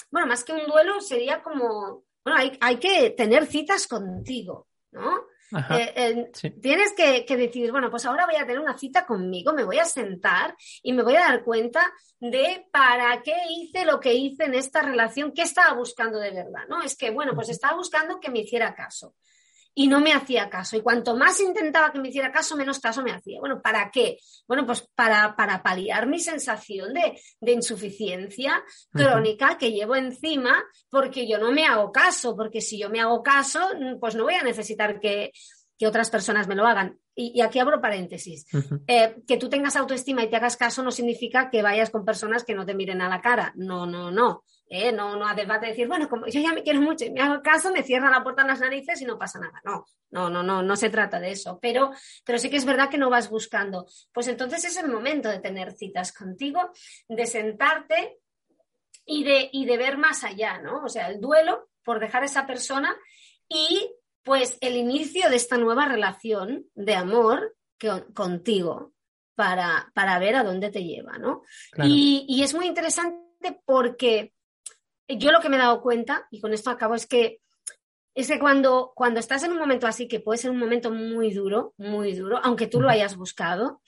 bueno, 0.09 0.27
más 0.27 0.43
que 0.43 0.53
un 0.53 0.65
duelo 0.65 1.01
sería 1.01 1.41
como, 1.41 2.05
bueno, 2.23 2.39
hay, 2.39 2.57
hay 2.61 2.77
que 2.77 3.09
tener 3.11 3.45
citas 3.47 3.87
contigo, 3.87 4.67
¿no? 4.91 5.25
Eh, 5.69 6.31
tienes 6.61 6.93
que, 6.93 7.25
que, 7.25 7.35
decir, 7.35 7.71
bueno, 7.71 7.91
pues 7.91 8.05
ahora 8.05 8.25
voy 8.25 8.35
a 8.35 8.45
tener 8.45 8.61
una 8.61 8.77
cita 8.77 9.05
conmigo, 9.05 9.51
me 9.51 9.65
voy 9.65 9.79
a 9.79 9.85
sentar 9.85 10.55
y 10.81 10.93
me 10.93 11.03
voy 11.03 11.17
a 11.17 11.27
dar 11.27 11.43
cuenta 11.43 11.91
de 12.21 12.67
para 12.71 13.21
qué 13.21 13.35
hice 13.49 13.83
lo 13.83 13.99
que 13.99 14.13
hice 14.13 14.45
en 14.45 14.53
esta 14.53 14.81
relación, 14.81 15.33
qué 15.33 15.41
estaba 15.41 15.73
buscando 15.73 16.19
de 16.19 16.31
verdad, 16.31 16.61
¿no? 16.69 16.81
Es 16.81 16.95
que, 16.95 17.11
bueno, 17.11 17.35
pues 17.35 17.49
estaba 17.49 17.75
buscando 17.75 18.21
que 18.21 18.31
me 18.31 18.39
hiciera 18.39 18.73
caso 18.73 19.15
y 19.73 19.87
no 19.87 19.99
me 20.01 20.13
hacía 20.13 20.49
caso. 20.49 20.75
Y 20.75 20.81
cuanto 20.81 21.15
más 21.15 21.39
intentaba 21.39 21.91
que 21.91 21.99
me 21.99 22.09
hiciera 22.09 22.31
caso, 22.31 22.55
menos 22.55 22.79
caso 22.79 23.01
me 23.01 23.11
hacía. 23.11 23.39
Bueno, 23.39 23.61
¿para 23.61 23.89
qué? 23.89 24.17
Bueno, 24.47 24.65
pues 24.65 24.87
para, 24.95 25.35
para 25.35 25.63
paliar 25.63 26.07
mi 26.07 26.19
sensación 26.19 26.93
de, 26.93 27.19
de 27.39 27.51
insuficiencia 27.51 28.63
crónica 28.91 29.57
que 29.57 29.71
llevo 29.71 29.95
encima 29.95 30.63
porque 30.89 31.27
yo 31.27 31.37
no 31.37 31.51
me 31.51 31.65
hago 31.65 31.91
caso, 31.91 32.35
porque 32.35 32.61
si 32.61 32.79
yo 32.79 32.89
me 32.89 32.99
hago 33.01 33.23
caso, 33.23 33.59
pues 33.99 34.15
no 34.15 34.23
voy 34.23 34.35
a 34.35 34.43
necesitar 34.43 34.99
que, 34.99 35.31
que 35.77 35.87
otras 35.87 36.09
personas 36.09 36.47
me 36.47 36.55
lo 36.55 36.67
hagan. 36.67 36.99
Y, 37.15 37.33
y 37.35 37.41
aquí 37.41 37.59
abro 37.59 37.81
paréntesis. 37.81 38.45
eh, 38.87 39.15
que 39.27 39.37
tú 39.37 39.49
tengas 39.49 39.75
autoestima 39.75 40.23
y 40.23 40.29
te 40.29 40.35
hagas 40.35 40.57
caso 40.57 40.83
no 40.83 40.91
significa 40.91 41.49
que 41.49 41.61
vayas 41.61 41.89
con 41.89 42.05
personas 42.05 42.43
que 42.43 42.55
no 42.55 42.65
te 42.65 42.73
miren 42.75 43.01
a 43.01 43.09
la 43.09 43.21
cara. 43.21 43.53
No, 43.55 43.85
no, 43.85 44.11
no. 44.11 44.43
¿Eh? 44.71 44.91
No, 44.91 45.17
no 45.17 45.27
hace 45.27 45.45
falta 45.45 45.67
decir, 45.67 45.87
bueno, 45.87 46.07
como 46.07 46.25
yo 46.27 46.39
ya 46.39 46.53
me 46.53 46.63
quiero 46.63 46.81
mucho 46.81 47.03
y 47.03 47.11
me 47.11 47.21
hago 47.21 47.43
caso, 47.43 47.71
me 47.71 47.83
cierra 47.83 48.09
la 48.09 48.23
puerta 48.23 48.41
en 48.41 48.47
las 48.47 48.61
narices 48.61 49.01
y 49.01 49.05
no 49.05 49.19
pasa 49.19 49.37
nada. 49.37 49.61
No, 49.65 49.85
no, 50.11 50.29
no, 50.29 50.41
no, 50.41 50.63
no 50.63 50.75
se 50.77 50.89
trata 50.89 51.19
de 51.19 51.31
eso. 51.31 51.59
Pero, 51.61 51.91
pero 52.25 52.39
sí 52.39 52.49
que 52.49 52.55
es 52.55 52.65
verdad 52.65 52.89
que 52.89 52.97
no 52.97 53.09
vas 53.09 53.29
buscando. 53.29 53.85
Pues 54.13 54.27
entonces 54.29 54.63
es 54.63 54.77
el 54.77 54.89
momento 54.89 55.27
de 55.27 55.39
tener 55.39 55.73
citas 55.73 56.13
contigo, 56.13 56.71
de 57.09 57.27
sentarte 57.27 58.19
y 59.05 59.25
de, 59.25 59.49
y 59.51 59.65
de 59.65 59.77
ver 59.77 59.97
más 59.97 60.23
allá, 60.23 60.61
¿no? 60.61 60.83
O 60.85 60.89
sea, 60.89 61.09
el 61.09 61.19
duelo 61.19 61.69
por 61.83 61.99
dejar 61.99 62.23
a 62.23 62.27
esa 62.27 62.47
persona 62.47 62.95
y 63.49 63.93
pues 64.23 64.57
el 64.61 64.77
inicio 64.77 65.29
de 65.29 65.35
esta 65.35 65.57
nueva 65.57 65.85
relación 65.85 66.65
de 66.75 66.95
amor 66.95 67.57
que, 67.77 68.05
contigo 68.13 68.93
para, 69.35 69.91
para 69.93 70.17
ver 70.19 70.37
a 70.37 70.43
dónde 70.43 70.69
te 70.69 70.85
lleva, 70.85 71.17
¿no? 71.17 71.41
Y, 71.83 72.25
y 72.29 72.43
es 72.43 72.53
muy 72.53 72.67
interesante 72.67 73.19
porque 73.65 74.33
yo 75.17 75.31
lo 75.31 75.39
que 75.39 75.49
me 75.49 75.57
he 75.57 75.59
dado 75.59 75.81
cuenta, 75.81 76.27
y 76.31 76.41
con 76.41 76.53
esto 76.53 76.69
acabo, 76.69 76.95
es 76.95 77.07
que 77.07 77.39
es 78.13 78.27
que 78.27 78.39
cuando, 78.39 78.91
cuando 78.93 79.19
estás 79.19 79.43
en 79.43 79.51
un 79.51 79.59
momento 79.59 79.87
así, 79.87 80.07
que 80.07 80.19
puede 80.19 80.37
ser 80.37 80.51
un 80.51 80.59
momento 80.59 80.91
muy 80.91 81.31
duro, 81.33 81.73
muy 81.77 82.13
duro, 82.13 82.39
aunque 82.43 82.67
tú 82.67 82.81
lo 82.81 82.89
hayas 82.89 83.15
buscado, 83.15 83.81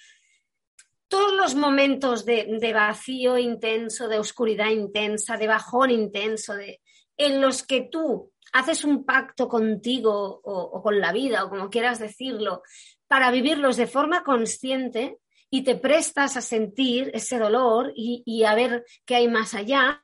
todos 1.09 1.33
los 1.33 1.55
momentos 1.55 2.25
de, 2.25 2.57
de 2.59 2.73
vacío 2.73 3.37
intenso, 3.37 4.07
de 4.07 4.19
oscuridad 4.19 4.69
intensa, 4.69 5.37
de 5.37 5.47
bajón 5.47 5.91
intenso, 5.91 6.53
de, 6.55 6.81
en 7.17 7.41
los 7.41 7.63
que 7.63 7.81
tú 7.81 8.31
haces 8.53 8.83
un 8.83 9.03
pacto 9.03 9.47
contigo 9.47 10.41
o, 10.43 10.53
o, 10.53 10.81
con 10.81 10.99
la 10.99 11.11
vida, 11.11 11.43
o 11.43 11.49
como 11.49 11.69
quieras 11.69 11.99
decirlo, 11.99 12.63
para 13.07 13.29
vivirlos 13.29 13.77
de 13.77 13.87
forma 13.87 14.23
consciente 14.23 15.17
y 15.49 15.63
te 15.63 15.75
prestas 15.75 16.37
a 16.37 16.41
sentir 16.41 17.11
ese 17.13 17.37
dolor 17.37 17.91
y, 17.95 18.23
y 18.25 18.45
a 18.45 18.55
ver 18.55 18.85
qué 19.05 19.15
hay 19.15 19.27
más 19.27 19.53
allá, 19.53 20.03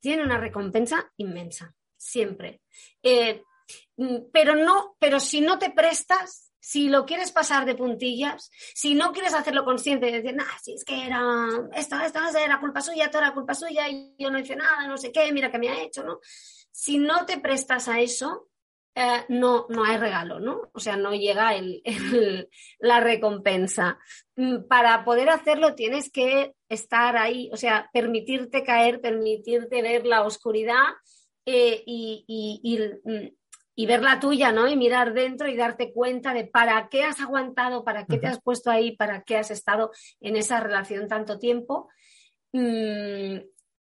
tiene 0.00 0.24
una 0.24 0.38
recompensa 0.38 1.12
inmensa, 1.18 1.74
siempre. 1.96 2.62
Eh, 3.02 3.42
mm, 3.96 4.16
pero 4.32 4.56
no, 4.56 4.96
pero 4.98 5.20
si 5.20 5.40
no 5.40 5.58
te 5.58 5.70
prestas, 5.70 6.50
si 6.60 6.88
lo 6.88 7.06
quieres 7.06 7.32
pasar 7.32 7.64
de 7.64 7.74
puntillas, 7.74 8.50
si 8.74 8.94
no 8.94 9.12
quieres 9.12 9.34
hacerlo 9.34 9.64
consciente 9.64 10.08
y 10.08 10.12
decir, 10.12 10.36
si 10.62 10.74
es 10.74 10.84
que 10.84 11.06
era 11.06 11.48
esto, 11.74 11.96
esto 12.00 12.20
era 12.38 12.60
culpa 12.60 12.80
suya, 12.80 13.10
toda 13.10 13.26
era 13.26 13.34
culpa 13.34 13.54
suya, 13.54 13.88
y 13.88 14.14
yo 14.18 14.30
no 14.30 14.38
hice 14.38 14.56
nada, 14.56 14.86
no 14.86 14.96
sé 14.96 15.10
qué, 15.10 15.32
mira 15.32 15.50
qué 15.50 15.58
me 15.58 15.70
ha 15.70 15.82
hecho, 15.82 16.04
¿no? 16.04 16.20
Si 16.70 16.98
no 16.98 17.24
te 17.26 17.38
prestas 17.38 17.88
a 17.88 18.00
eso, 18.00 18.49
eh, 18.94 19.24
no, 19.28 19.66
no 19.68 19.84
hay 19.84 19.98
regalo, 19.98 20.40
¿no? 20.40 20.70
O 20.72 20.80
sea, 20.80 20.96
no 20.96 21.14
llega 21.14 21.54
el, 21.54 21.82
la 22.80 23.00
recompensa. 23.00 23.98
Mm, 24.36 24.64
para 24.68 25.04
poder 25.04 25.30
hacerlo 25.30 25.74
tienes 25.74 26.10
que 26.10 26.54
estar 26.68 27.16
ahí, 27.16 27.50
o 27.52 27.56
sea, 27.56 27.88
permitirte 27.92 28.64
caer, 28.64 29.00
permitirte 29.00 29.82
ver 29.82 30.06
la 30.06 30.22
oscuridad 30.22 30.84
eh, 31.46 31.82
y, 31.86 32.24
mm, 33.04 33.28
y, 33.76 33.86
ver 33.86 34.02
la 34.02 34.18
tuya, 34.18 34.52
¿no? 34.52 34.68
Y 34.68 34.76
mirar 34.76 35.14
dentro 35.14 35.48
y 35.48 35.56
darte 35.56 35.92
cuenta 35.92 36.34
de 36.34 36.46
para 36.46 36.88
qué 36.88 37.04
has 37.04 37.20
aguantado, 37.20 37.84
para 37.84 38.06
qué 38.06 38.18
te 38.18 38.26
has 38.26 38.40
puesto 38.42 38.70
ahí, 38.70 38.96
para 38.96 39.22
qué 39.22 39.36
has 39.36 39.50
estado 39.50 39.92
en 40.20 40.36
esa 40.36 40.60
relación 40.60 41.08
tanto 41.08 41.38
tiempo 41.38 41.88
mm, 42.52 43.36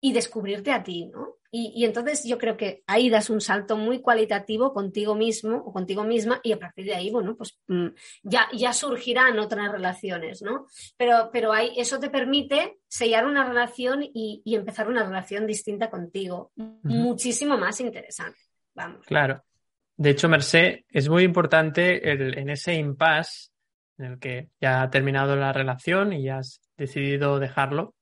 y 0.02 0.14
descubrirte 0.14 0.72
a 0.72 0.84
ti, 0.84 1.06
¿no? 1.06 1.36
Y, 1.58 1.86
entonces 1.86 2.26
yo 2.26 2.38
creo 2.38 2.58
que 2.58 2.84
ahí 2.86 3.10
das 3.10 3.30
un 3.30 3.40
salto 3.40 3.78
muy 3.78 4.02
cualitativo 4.02 4.74
contigo 4.74 5.16
mismo 5.16 5.56
o 5.56 5.72
contigo 5.72 6.04
misma 6.04 6.42
y 6.44 6.52
a 6.52 6.60
partir 6.60 6.84
de 6.84 6.96
ahí, 6.96 7.10
bueno, 7.12 7.38
pues 7.38 7.58
mm, 7.68 7.88
ya, 8.24 8.50
ya 8.52 8.74
surgirán 8.74 9.40
otras 9.40 9.72
relaciones, 9.72 10.42
¿no? 10.42 10.68
Pero, 10.98 11.30
pero 11.32 11.54
ahí, 11.54 11.72
eso 11.78 11.98
te 11.98 12.10
permite 12.10 12.80
sellar 12.90 13.26
una 13.26 13.48
relación 13.48 14.04
y, 14.04 14.44
empezar 14.54 14.90
una 14.90 15.06
relación 15.06 15.48
distinta 15.48 15.90
contigo, 15.90 16.52
muchísimo 16.84 17.58
más 17.58 17.80
interesante. 17.80 18.40
Vamos. 18.74 19.06
Claro. 19.06 19.42
De 19.96 20.10
hecho, 20.10 20.28
Merced, 20.28 20.82
es 20.90 21.08
muy 21.08 21.24
importante 21.24 22.12
en 22.12 22.50
ese 22.50 22.74
impasse 22.74 23.52
en 23.98 24.06
el 24.06 24.20
que 24.20 24.50
ya 24.60 24.82
ha 24.82 24.90
terminado 24.90 25.38
la 25.38 25.54
relación 25.54 26.12
y 26.12 26.24
ya 26.24 26.40
has 26.40 26.60
decidido 26.76 27.40
dejarlo, 27.40 27.96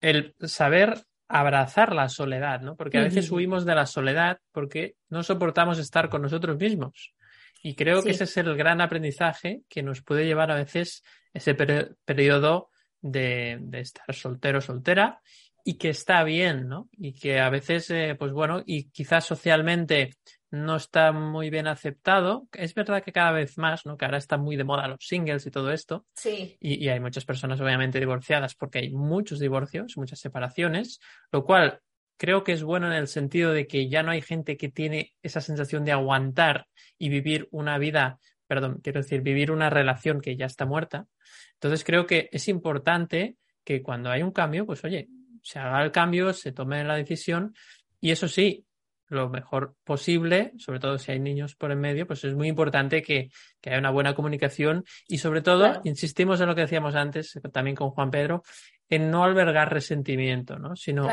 el 0.00 0.34
saber 0.40 1.04
abrazar 1.30 1.94
la 1.94 2.08
soledad, 2.08 2.60
¿no? 2.60 2.76
Porque 2.76 2.98
a 2.98 3.02
veces 3.02 3.30
huimos 3.30 3.64
de 3.64 3.76
la 3.76 3.86
soledad 3.86 4.38
porque 4.50 4.96
no 5.08 5.22
soportamos 5.22 5.78
estar 5.78 6.08
con 6.08 6.22
nosotros 6.22 6.58
mismos. 6.58 7.14
Y 7.62 7.76
creo 7.76 8.02
que 8.02 8.10
ese 8.10 8.24
es 8.24 8.36
el 8.36 8.56
gran 8.56 8.80
aprendizaje 8.80 9.62
que 9.68 9.82
nos 9.82 10.02
puede 10.02 10.26
llevar 10.26 10.50
a 10.50 10.56
veces 10.56 11.04
ese 11.32 11.54
periodo 11.54 12.70
de, 13.00 13.60
estar 13.74 14.12
soltero, 14.12 14.60
soltera, 14.60 15.20
y 15.64 15.74
que 15.74 15.90
está 15.90 16.24
bien, 16.24 16.68
¿no? 16.68 16.88
Y 16.98 17.12
que 17.12 17.38
a 17.38 17.48
veces, 17.48 17.90
eh, 17.90 18.16
pues 18.18 18.32
bueno, 18.32 18.62
y 18.66 18.90
quizás 18.90 19.24
socialmente 19.24 20.16
no 20.50 20.76
está 20.76 21.12
muy 21.12 21.50
bien 21.50 21.66
aceptado. 21.66 22.48
Es 22.52 22.74
verdad 22.74 23.02
que 23.02 23.12
cada 23.12 23.32
vez 23.32 23.56
más, 23.56 23.86
¿no? 23.86 23.96
Que 23.96 24.04
ahora 24.04 24.18
está 24.18 24.36
muy 24.36 24.56
de 24.56 24.64
moda 24.64 24.88
los 24.88 25.06
singles 25.06 25.46
y 25.46 25.50
todo 25.50 25.70
esto. 25.70 26.06
Sí. 26.14 26.56
Y, 26.60 26.88
hay 26.88 27.00
muchas 27.00 27.24
personas 27.24 27.60
obviamente 27.60 28.00
divorciadas 28.00 28.54
porque 28.54 28.80
hay 28.80 28.90
muchos 28.90 29.38
divorcios, 29.38 29.96
muchas 29.96 30.18
separaciones, 30.18 31.00
lo 31.30 31.44
cual 31.44 31.80
creo 32.16 32.42
que 32.42 32.52
es 32.52 32.62
bueno 32.62 32.88
en 32.88 32.94
el 32.94 33.06
sentido 33.06 33.52
de 33.52 33.66
que 33.66 33.88
ya 33.88 34.02
no 34.02 34.10
hay 34.10 34.22
gente 34.22 34.56
que 34.56 34.68
tiene 34.68 35.14
esa 35.22 35.40
sensación 35.40 35.84
de 35.84 35.92
aguantar 35.92 36.66
y 36.98 37.08
vivir 37.08 37.48
una 37.50 37.78
vida, 37.78 38.18
perdón, 38.46 38.80
quiero 38.82 39.00
decir, 39.00 39.22
vivir 39.22 39.50
una 39.50 39.70
relación 39.70 40.20
que 40.20 40.36
ya 40.36 40.46
está 40.46 40.66
muerta. 40.66 41.06
Entonces 41.54 41.84
creo 41.84 42.06
que 42.06 42.28
es 42.32 42.48
importante 42.48 43.36
que 43.64 43.82
cuando 43.82 44.10
hay 44.10 44.22
un 44.22 44.32
cambio, 44.32 44.66
pues 44.66 44.84
oye, 44.84 45.08
se 45.42 45.60
haga 45.60 45.82
el 45.82 45.92
cambio, 45.92 46.32
se 46.32 46.52
tome 46.52 46.82
la 46.84 46.96
decisión 46.96 47.54
y 48.00 48.10
eso 48.10 48.28
sí, 48.28 48.66
lo 49.10 49.28
mejor 49.28 49.74
posible, 49.84 50.52
sobre 50.58 50.80
todo 50.80 50.98
si 50.98 51.12
hay 51.12 51.20
niños 51.20 51.54
por 51.56 51.72
en 51.72 51.80
medio, 51.80 52.06
pues 52.06 52.24
es 52.24 52.34
muy 52.34 52.48
importante 52.48 53.02
que, 53.02 53.30
haya 53.66 53.78
una 53.78 53.90
buena 53.90 54.14
comunicación 54.14 54.84
y 55.06 55.18
sobre 55.18 55.42
todo, 55.42 55.80
insistimos 55.84 56.40
en 56.40 56.46
lo 56.46 56.54
que 56.54 56.62
decíamos 56.62 56.94
antes, 56.94 57.38
también 57.52 57.76
con 57.76 57.90
Juan 57.90 58.10
Pedro, 58.10 58.42
en 58.88 59.10
no 59.10 59.24
albergar 59.24 59.72
resentimiento, 59.72 60.58
¿no? 60.58 60.76
Sino 60.76 61.06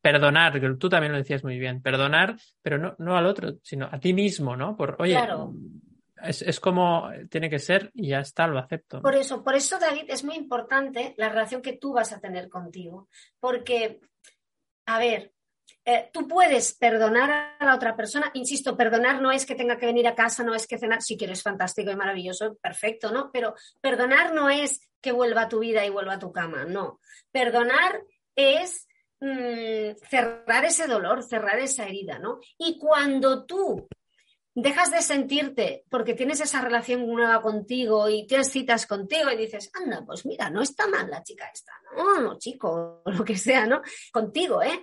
perdonar, 0.00 0.60
que 0.60 0.74
tú 0.74 0.88
también 0.88 1.12
lo 1.12 1.18
decías 1.18 1.42
muy 1.42 1.58
bien, 1.58 1.82
perdonar, 1.82 2.36
pero 2.62 2.78
no, 2.78 2.94
no 2.98 3.16
al 3.16 3.26
otro, 3.26 3.54
sino 3.62 3.88
a 3.90 3.98
ti 3.98 4.12
mismo, 4.12 4.56
¿no? 4.56 4.76
Por, 4.76 4.96
oye, 5.00 5.18
es, 6.22 6.42
es, 6.42 6.60
como 6.60 7.10
tiene 7.28 7.50
que 7.50 7.58
ser 7.58 7.90
y 7.94 8.08
ya 8.08 8.20
está, 8.20 8.46
lo 8.46 8.58
acepto. 8.58 9.02
Por 9.02 9.14
eso, 9.14 9.42
por 9.42 9.54
eso, 9.54 9.78
David, 9.78 10.04
es 10.08 10.24
muy 10.24 10.36
importante 10.36 11.14
la 11.16 11.28
relación 11.28 11.60
que 11.60 11.76
tú 11.76 11.92
vas 11.92 12.12
a 12.12 12.20
tener 12.20 12.48
contigo. 12.48 13.08
Porque, 13.40 14.00
a 14.86 14.98
ver, 14.98 15.32
eh, 15.88 16.10
tú 16.12 16.26
puedes 16.26 16.74
perdonar 16.74 17.54
a 17.60 17.64
la 17.64 17.76
otra 17.76 17.94
persona, 17.94 18.32
insisto, 18.34 18.76
perdonar 18.76 19.22
no 19.22 19.30
es 19.30 19.46
que 19.46 19.54
tenga 19.54 19.78
que 19.78 19.86
venir 19.86 20.08
a 20.08 20.16
casa, 20.16 20.42
no 20.42 20.52
es 20.52 20.66
que 20.66 20.78
cenar, 20.78 21.00
si 21.00 21.16
quieres 21.16 21.44
fantástico 21.44 21.92
y 21.92 21.96
maravilloso, 21.96 22.56
perfecto, 22.56 23.12
¿no? 23.12 23.30
Pero 23.32 23.54
perdonar 23.80 24.34
no 24.34 24.50
es 24.50 24.80
que 25.00 25.12
vuelva 25.12 25.42
a 25.42 25.48
tu 25.48 25.60
vida 25.60 25.86
y 25.86 25.90
vuelva 25.90 26.14
a 26.14 26.18
tu 26.18 26.32
cama, 26.32 26.64
no. 26.64 26.98
Perdonar 27.30 28.02
es 28.34 28.88
mm, 29.20 29.94
cerrar 30.10 30.64
ese 30.64 30.88
dolor, 30.88 31.22
cerrar 31.22 31.60
esa 31.60 31.86
herida, 31.86 32.18
¿no? 32.18 32.40
Y 32.58 32.78
cuando 32.78 33.44
tú 33.44 33.86
dejas 34.56 34.90
de 34.90 35.02
sentirte 35.02 35.84
porque 35.88 36.14
tienes 36.14 36.40
esa 36.40 36.62
relación 36.62 37.06
nueva 37.06 37.40
contigo 37.42 38.08
y 38.08 38.26
tienes 38.26 38.50
citas 38.50 38.86
contigo 38.86 39.30
y 39.30 39.36
dices, 39.36 39.70
anda, 39.72 40.02
pues 40.04 40.26
mira, 40.26 40.50
no 40.50 40.62
está 40.62 40.88
mal 40.88 41.08
la 41.08 41.22
chica 41.22 41.48
esta, 41.54 41.72
no, 41.94 42.20
no, 42.20 42.38
chico, 42.38 43.02
o 43.04 43.10
lo 43.12 43.24
que 43.24 43.36
sea, 43.36 43.66
¿no? 43.66 43.82
Contigo, 44.10 44.64
¿eh? 44.64 44.82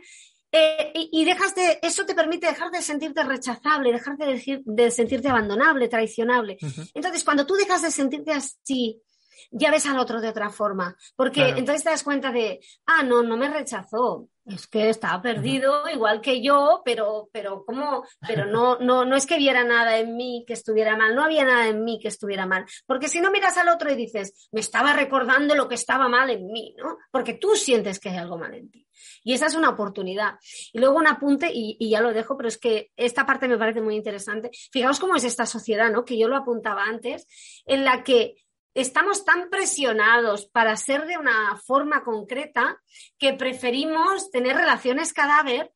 Eh, 0.55 1.09
y, 1.11 1.25
dejas 1.25 1.55
de, 1.55 1.79
eso 1.81 2.05
te 2.05 2.13
permite 2.13 2.45
dejar 2.45 2.69
de 2.69 2.83
sentirte 2.83 3.23
rechazable, 3.23 3.91
dejar 3.91 4.17
de, 4.17 4.27
decir, 4.27 4.61
de 4.65 4.91
sentirte 4.91 5.27
abandonable, 5.27 5.87
traicionable. 5.87 6.59
Entonces, 6.93 7.23
cuando 7.23 7.47
tú 7.47 7.55
dejas 7.55 7.81
de 7.81 7.89
sentirte 7.89 8.33
así, 8.33 9.01
ya 9.49 9.71
ves 9.71 9.87
al 9.87 9.97
otro 9.97 10.21
de 10.21 10.29
otra 10.29 10.51
forma. 10.51 10.95
Porque 11.15 11.49
entonces 11.49 11.83
te 11.83 11.89
das 11.89 12.03
cuenta 12.03 12.31
de, 12.31 12.59
ah, 12.85 13.01
no, 13.01 13.23
no 13.23 13.35
me 13.35 13.49
rechazó. 13.49 14.29
Es 14.45 14.67
que 14.67 14.89
estaba 14.89 15.21
perdido, 15.21 15.87
igual 15.89 16.19
que 16.19 16.41
yo, 16.41 16.81
pero, 16.83 17.29
pero 17.31 17.63
¿cómo? 17.65 18.03
Pero 18.27 18.45
no, 18.45 18.77
no, 18.79 19.05
no 19.05 19.15
es 19.15 19.25
que 19.25 19.37
viera 19.37 19.63
nada 19.63 19.97
en 19.97 20.17
mí 20.17 20.43
que 20.45 20.53
estuviera 20.53 20.97
mal, 20.97 21.15
no 21.15 21.23
había 21.23 21.45
nada 21.45 21.67
en 21.67 21.83
mí 21.85 21.97
que 22.01 22.09
estuviera 22.09 22.45
mal. 22.45 22.65
Porque 22.85 23.07
si 23.07 23.21
no 23.21 23.31
miras 23.31 23.57
al 23.57 23.69
otro 23.69 23.89
y 23.91 23.95
dices, 23.95 24.49
me 24.51 24.59
estaba 24.59 24.91
recordando 24.91 25.55
lo 25.55 25.69
que 25.69 25.75
estaba 25.75 26.09
mal 26.09 26.29
en 26.29 26.45
mí, 26.47 26.75
¿no? 26.77 26.97
Porque 27.09 27.35
tú 27.35 27.55
sientes 27.55 27.99
que 27.99 28.09
hay 28.09 28.17
algo 28.17 28.37
mal 28.37 28.53
en 28.53 28.69
ti. 28.69 28.85
Y 29.23 29.33
esa 29.33 29.45
es 29.45 29.55
una 29.55 29.69
oportunidad. 29.69 30.33
Y 30.73 30.79
luego 30.79 30.97
un 30.97 31.07
apunte, 31.07 31.49
y, 31.53 31.89
ya 31.89 32.01
lo 32.01 32.13
dejo, 32.13 32.35
pero 32.35 32.49
es 32.49 32.57
que 32.57 32.91
esta 32.97 33.25
parte 33.25 33.47
me 33.47 33.57
parece 33.57 33.81
muy 33.81 33.95
interesante. 33.95 34.51
Fijaos 34.71 34.99
cómo 34.99 35.15
es 35.15 35.23
esta 35.23 35.45
sociedad, 35.45 35.89
¿no? 35.89 36.03
Que 36.03 36.17
yo 36.17 36.27
lo 36.27 36.35
apuntaba 36.35 36.83
antes, 36.83 37.27
en 37.65 37.85
la 37.85 38.03
que 38.03 38.35
estamos 38.73 39.25
tan 39.25 39.49
presionados 39.49 40.45
para 40.45 40.75
ser 40.75 41.05
de 41.05 41.17
una 41.17 41.57
forma 41.57 42.03
concreta 42.03 42.81
que 43.17 43.33
preferimos 43.33 44.31
tener 44.31 44.55
relaciones 44.55 45.13
cadáver, 45.13 45.71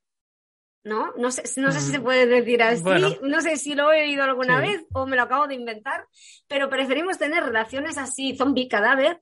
¿no? 0.83 1.13
No 1.17 1.31
sé, 1.31 1.43
no 1.59 1.71
sé 1.71 1.81
si 1.81 1.91
se 1.91 1.99
puede 1.99 2.25
decir 2.25 2.63
así, 2.63 2.83
no 3.21 3.41
sé 3.41 3.57
si 3.57 3.75
lo 3.75 3.91
he 3.91 4.03
oído 4.03 4.23
alguna 4.23 4.59
vez 4.59 4.85
o 4.93 5.05
me 5.05 5.15
lo 5.15 5.23
acabo 5.23 5.47
de 5.47 5.55
inventar, 5.55 6.05
pero 6.47 6.69
preferimos 6.69 7.17
tener 7.17 7.43
relaciones 7.43 7.97
así, 7.97 8.35
zombie 8.35 8.67
cadáver, 8.67 9.21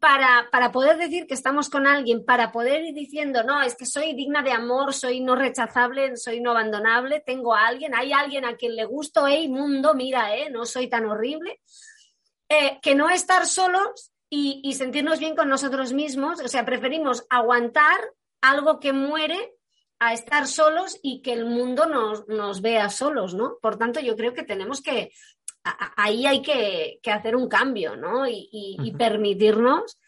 para, 0.00 0.48
para, 0.50 0.72
poder 0.72 0.96
decir 0.96 1.28
que 1.28 1.34
estamos 1.34 1.70
con 1.70 1.86
alguien, 1.86 2.24
para 2.24 2.50
poder 2.50 2.84
ir 2.84 2.94
diciendo, 2.94 3.44
no, 3.44 3.62
es 3.62 3.76
que 3.76 3.86
soy 3.86 4.14
digna 4.14 4.42
de 4.42 4.50
amor, 4.50 4.92
soy 4.92 5.20
no 5.20 5.36
rechazable, 5.36 6.16
soy 6.16 6.40
no 6.40 6.50
abandonable, 6.50 7.22
tengo 7.24 7.54
a 7.54 7.68
alguien, 7.68 7.94
hay 7.94 8.12
alguien 8.12 8.44
a 8.44 8.56
quien 8.56 8.74
le 8.74 8.84
gusto, 8.84 9.28
hey, 9.28 9.48
mundo, 9.48 9.94
mira, 9.94 10.36
eh, 10.36 10.50
no 10.50 10.66
soy 10.66 10.88
tan 10.88 11.06
horrible, 11.06 11.60
eh, 12.48 12.78
que 12.82 12.94
no 12.94 13.08
estar 13.08 13.46
solos 13.46 14.12
y, 14.30 14.60
y 14.64 14.74
sentirnos 14.74 15.18
bien 15.18 15.36
con 15.36 15.48
nosotros 15.48 15.92
mismos, 15.92 16.40
o 16.40 16.48
sea, 16.48 16.64
preferimos 16.64 17.26
aguantar 17.30 17.98
algo 18.40 18.80
que 18.80 18.92
muere 18.92 19.54
a 19.98 20.12
estar 20.12 20.46
solos 20.46 20.98
y 21.02 21.22
que 21.22 21.32
el 21.32 21.46
mundo 21.46 21.86
nos, 21.86 22.28
nos, 22.28 22.60
vea 22.60 22.90
solos, 22.90 23.34
¿no? 23.34 23.56
Por 23.62 23.78
tanto, 23.78 24.00
yo 24.00 24.14
creo 24.14 24.34
que 24.34 24.42
tenemos 24.42 24.82
que 24.82 25.10
ahí 25.96 26.26
hay 26.26 26.42
que, 26.42 27.00
hacer 27.10 27.36
un 27.36 27.48
cambio, 27.48 27.96
¿no? 27.96 28.26
Y, 28.28 28.94
permitirnos 28.98 29.98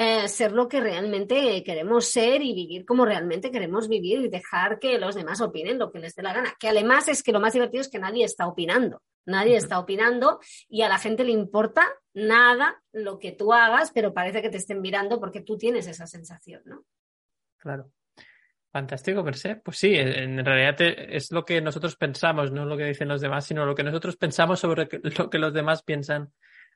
eh, 0.00 0.28
ser 0.28 0.52
lo 0.52 0.68
que 0.68 0.80
realmente 0.80 1.64
queremos 1.64 2.06
ser 2.06 2.40
y 2.40 2.54
vivir 2.54 2.86
como 2.86 3.04
realmente 3.04 3.50
queremos 3.50 3.88
vivir 3.88 4.20
y 4.20 4.28
dejar 4.28 4.78
que 4.78 4.96
los 4.96 5.16
demás 5.16 5.40
opinen 5.40 5.76
lo 5.76 5.90
que 5.90 5.98
les 5.98 6.14
dé 6.14 6.22
la 6.22 6.32
gana. 6.32 6.54
Que 6.60 6.68
además 6.68 7.08
es 7.08 7.24
que 7.24 7.32
lo 7.32 7.40
más 7.40 7.52
divertido 7.52 7.80
es 7.80 7.88
que 7.88 7.98
nadie 7.98 8.24
está 8.24 8.46
opinando. 8.46 9.02
Nadie 9.26 9.56
está 9.56 9.80
opinando 9.80 10.38
y 10.68 10.82
a 10.82 10.88
la 10.88 10.98
gente 10.98 11.24
le 11.24 11.32
importa 11.32 11.84
nada 12.14 12.80
lo 12.92 13.18
que 13.18 13.32
tú 13.32 13.52
hagas, 13.52 13.90
pero 13.90 14.14
parece 14.14 14.40
que 14.40 14.50
te 14.50 14.58
estén 14.58 14.80
mirando 14.80 15.18
porque 15.18 15.40
tú 15.40 15.58
tienes 15.58 15.88
esa 15.88 16.06
sensación, 16.06 16.62
¿no? 16.64 16.84
Claro. 17.58 17.90
Fantástico, 18.70 19.24
per 19.24 19.36
se. 19.36 19.56
Pues 19.56 19.78
sí, 19.78 19.96
en 19.96 20.44
realidad 20.44 20.76
es 20.80 21.32
lo 21.32 21.44
que 21.44 21.60
nosotros 21.60 21.96
pensamos, 21.96 22.52
no 22.52 22.64
lo 22.64 22.76
que 22.76 22.84
dicen 22.84 23.08
los 23.08 23.20
demás, 23.20 23.46
sino 23.46 23.66
lo 23.66 23.74
que 23.74 23.82
nosotros 23.82 24.16
pensamos 24.16 24.60
sobre 24.60 24.88
lo 25.18 25.28
que 25.28 25.38
los 25.38 25.52
demás 25.52 25.82
piensan 25.82 26.32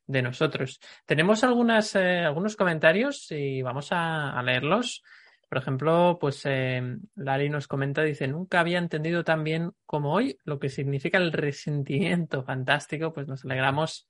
de 0.06 0.22
nosotros. 0.22 0.80
Tenemos 1.06 1.44
algunas, 1.44 1.94
eh, 1.94 2.20
algunos 2.20 2.56
comentarios 2.56 3.30
y 3.30 3.62
vamos 3.62 3.88
a, 3.90 4.40
leerlos. 4.42 5.02
Por 5.48 5.58
ejemplo, 5.58 6.18
pues 6.20 6.42
eh, 6.44 6.82
Lari 7.14 7.50
nos 7.50 7.68
comenta, 7.68 8.02
dice, 8.02 8.26
nunca 8.26 8.60
había 8.60 8.78
entendido 8.78 9.22
tan 9.22 9.44
bien 9.44 9.72
como 9.84 10.12
hoy 10.12 10.38
lo 10.44 10.58
que 10.58 10.68
significa 10.68 11.18
el 11.18 11.32
resentimiento. 11.32 12.42
Fantástico, 12.44 13.12
pues 13.12 13.28
nos 13.28 13.44
alegramos 13.44 14.08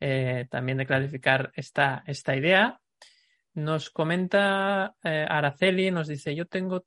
eh, 0.00 0.46
también 0.50 0.78
de 0.78 0.86
clarificar 0.86 1.52
esta, 1.54 2.02
esta 2.06 2.36
idea. 2.36 2.80
Nos 3.54 3.90
comenta 3.90 4.96
Araceli, 5.00 5.92
nos 5.92 6.08
dice, 6.08 6.34
yo 6.34 6.46
tengo 6.46 6.84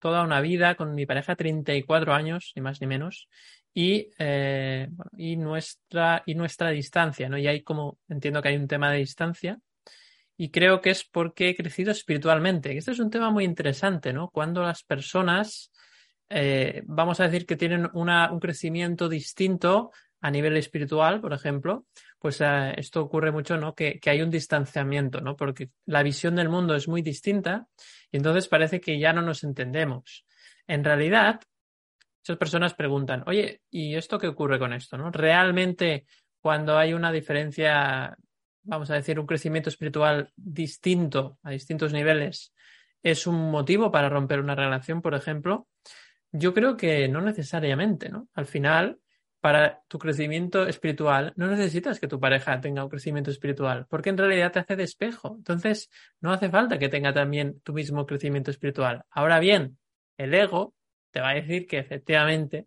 toda 0.00 0.22
una 0.22 0.40
vida 0.40 0.74
con 0.74 0.94
mi 0.94 1.06
pareja, 1.06 1.36
34 1.36 2.12
años, 2.12 2.52
ni 2.56 2.62
más 2.62 2.80
ni 2.80 2.86
menos, 2.86 3.28
y, 3.74 4.10
eh, 4.18 4.88
y, 5.16 5.36
nuestra, 5.36 6.22
y 6.26 6.34
nuestra 6.34 6.70
distancia, 6.70 7.28
¿no? 7.28 7.38
Y 7.38 7.46
hay 7.46 7.62
como, 7.62 7.98
entiendo 8.08 8.42
que 8.42 8.48
hay 8.48 8.56
un 8.56 8.68
tema 8.68 8.90
de 8.90 8.98
distancia, 8.98 9.58
y 10.36 10.50
creo 10.50 10.80
que 10.80 10.90
es 10.90 11.04
porque 11.04 11.50
he 11.50 11.56
crecido 11.56 11.90
espiritualmente. 11.90 12.76
Este 12.76 12.92
es 12.92 13.00
un 13.00 13.10
tema 13.10 13.30
muy 13.30 13.44
interesante, 13.44 14.12
¿no? 14.12 14.30
Cuando 14.30 14.62
las 14.62 14.84
personas, 14.84 15.72
eh, 16.28 16.82
vamos 16.86 17.18
a 17.18 17.24
decir 17.24 17.44
que 17.44 17.56
tienen 17.56 17.88
una, 17.92 18.30
un 18.30 18.38
crecimiento 18.38 19.08
distinto 19.08 19.90
a 20.20 20.30
nivel 20.30 20.56
espiritual, 20.56 21.20
por 21.20 21.32
ejemplo, 21.32 21.86
pues 22.20 22.40
eh, 22.40 22.72
esto 22.76 23.02
ocurre 23.02 23.32
mucho, 23.32 23.56
¿no? 23.56 23.74
Que, 23.74 23.98
que, 23.98 24.10
hay 24.10 24.22
un 24.22 24.30
distanciamiento, 24.30 25.20
¿no? 25.20 25.36
Porque 25.36 25.70
la 25.86 26.04
visión 26.04 26.36
del 26.36 26.48
mundo 26.48 26.76
es 26.76 26.86
muy 26.86 27.02
distinta 27.02 27.66
y 28.10 28.16
entonces 28.16 28.48
parece 28.48 28.80
que 28.80 28.98
ya 28.98 29.12
no 29.12 29.22
nos 29.22 29.42
entendemos. 29.42 30.24
En 30.68 30.84
realidad, 30.84 31.40
muchas 32.28 32.38
personas 32.38 32.74
preguntan, 32.74 33.24
oye, 33.26 33.62
¿y 33.70 33.94
esto 33.94 34.18
qué 34.18 34.26
ocurre 34.26 34.58
con 34.58 34.74
esto, 34.74 34.98
no? 34.98 35.10
Realmente, 35.10 36.04
cuando 36.42 36.76
hay 36.76 36.92
una 36.92 37.10
diferencia, 37.10 38.14
vamos 38.64 38.90
a 38.90 38.96
decir, 38.96 39.18
un 39.18 39.26
crecimiento 39.26 39.70
espiritual 39.70 40.30
distinto 40.36 41.38
a 41.42 41.50
distintos 41.50 41.90
niveles, 41.94 42.52
¿es 43.02 43.26
un 43.26 43.50
motivo 43.50 43.90
para 43.90 44.10
romper 44.10 44.40
una 44.40 44.54
relación, 44.54 45.00
por 45.00 45.14
ejemplo? 45.14 45.68
Yo 46.30 46.52
creo 46.52 46.76
que 46.76 47.08
no 47.08 47.22
necesariamente, 47.22 48.10
¿no? 48.10 48.28
Al 48.34 48.44
final, 48.44 48.98
para 49.40 49.80
tu 49.88 49.98
crecimiento 49.98 50.66
espiritual, 50.66 51.32
no 51.36 51.46
necesitas 51.46 51.98
que 51.98 52.08
tu 52.08 52.20
pareja 52.20 52.60
tenga 52.60 52.84
un 52.84 52.90
crecimiento 52.90 53.30
espiritual, 53.30 53.86
porque 53.88 54.10
en 54.10 54.18
realidad 54.18 54.52
te 54.52 54.58
hace 54.58 54.76
de 54.76 54.84
espejo. 54.84 55.34
Entonces, 55.38 55.88
no 56.20 56.30
hace 56.30 56.50
falta 56.50 56.78
que 56.78 56.90
tenga 56.90 57.14
también 57.14 57.58
tu 57.60 57.72
mismo 57.72 58.04
crecimiento 58.04 58.50
espiritual. 58.50 59.04
Ahora 59.08 59.40
bien, 59.40 59.78
el 60.18 60.34
ego 60.34 60.74
te 61.10 61.20
va 61.20 61.30
a 61.30 61.34
decir 61.34 61.66
que 61.66 61.78
efectivamente 61.78 62.66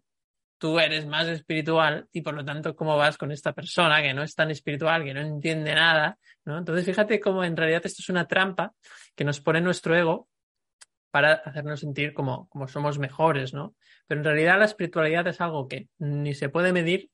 tú 0.58 0.80
eres 0.80 1.08
más 1.08 1.28
espiritual 1.28 2.08
y 2.12 2.22
por 2.22 2.36
lo 2.36 2.46
tanto, 2.46 2.76
¿cómo 2.76 2.96
vas 2.96 3.18
con 3.18 3.32
esta 3.32 3.54
persona 3.54 4.02
que 4.02 4.14
no 4.14 4.22
es 4.22 4.36
tan 4.36 4.52
espiritual, 4.52 5.04
que 5.04 5.14
no 5.14 5.22
entiende 5.22 5.74
nada? 5.74 6.20
¿no? 6.46 6.58
Entonces, 6.58 6.86
fíjate 6.86 7.20
cómo 7.20 7.44
en 7.44 7.58
realidad 7.58 7.82
esto 7.84 8.02
es 8.02 8.10
una 8.10 8.28
trampa 8.28 8.74
que 9.16 9.24
nos 9.24 9.42
pone 9.42 9.60
nuestro 9.60 9.96
ego 9.96 10.30
para 11.10 11.34
hacernos 11.34 11.80
sentir 11.80 12.14
como, 12.14 12.48
como 12.50 12.68
somos 12.68 13.00
mejores, 13.00 13.54
¿no? 13.54 13.76
Pero 14.08 14.22
en 14.22 14.26
realidad 14.26 14.60
la 14.60 14.66
espiritualidad 14.66 15.28
es 15.28 15.42
algo 15.42 15.68
que 15.68 15.90
ni 15.98 16.34
se 16.34 16.50
puede 16.50 16.72
medir 16.72 17.10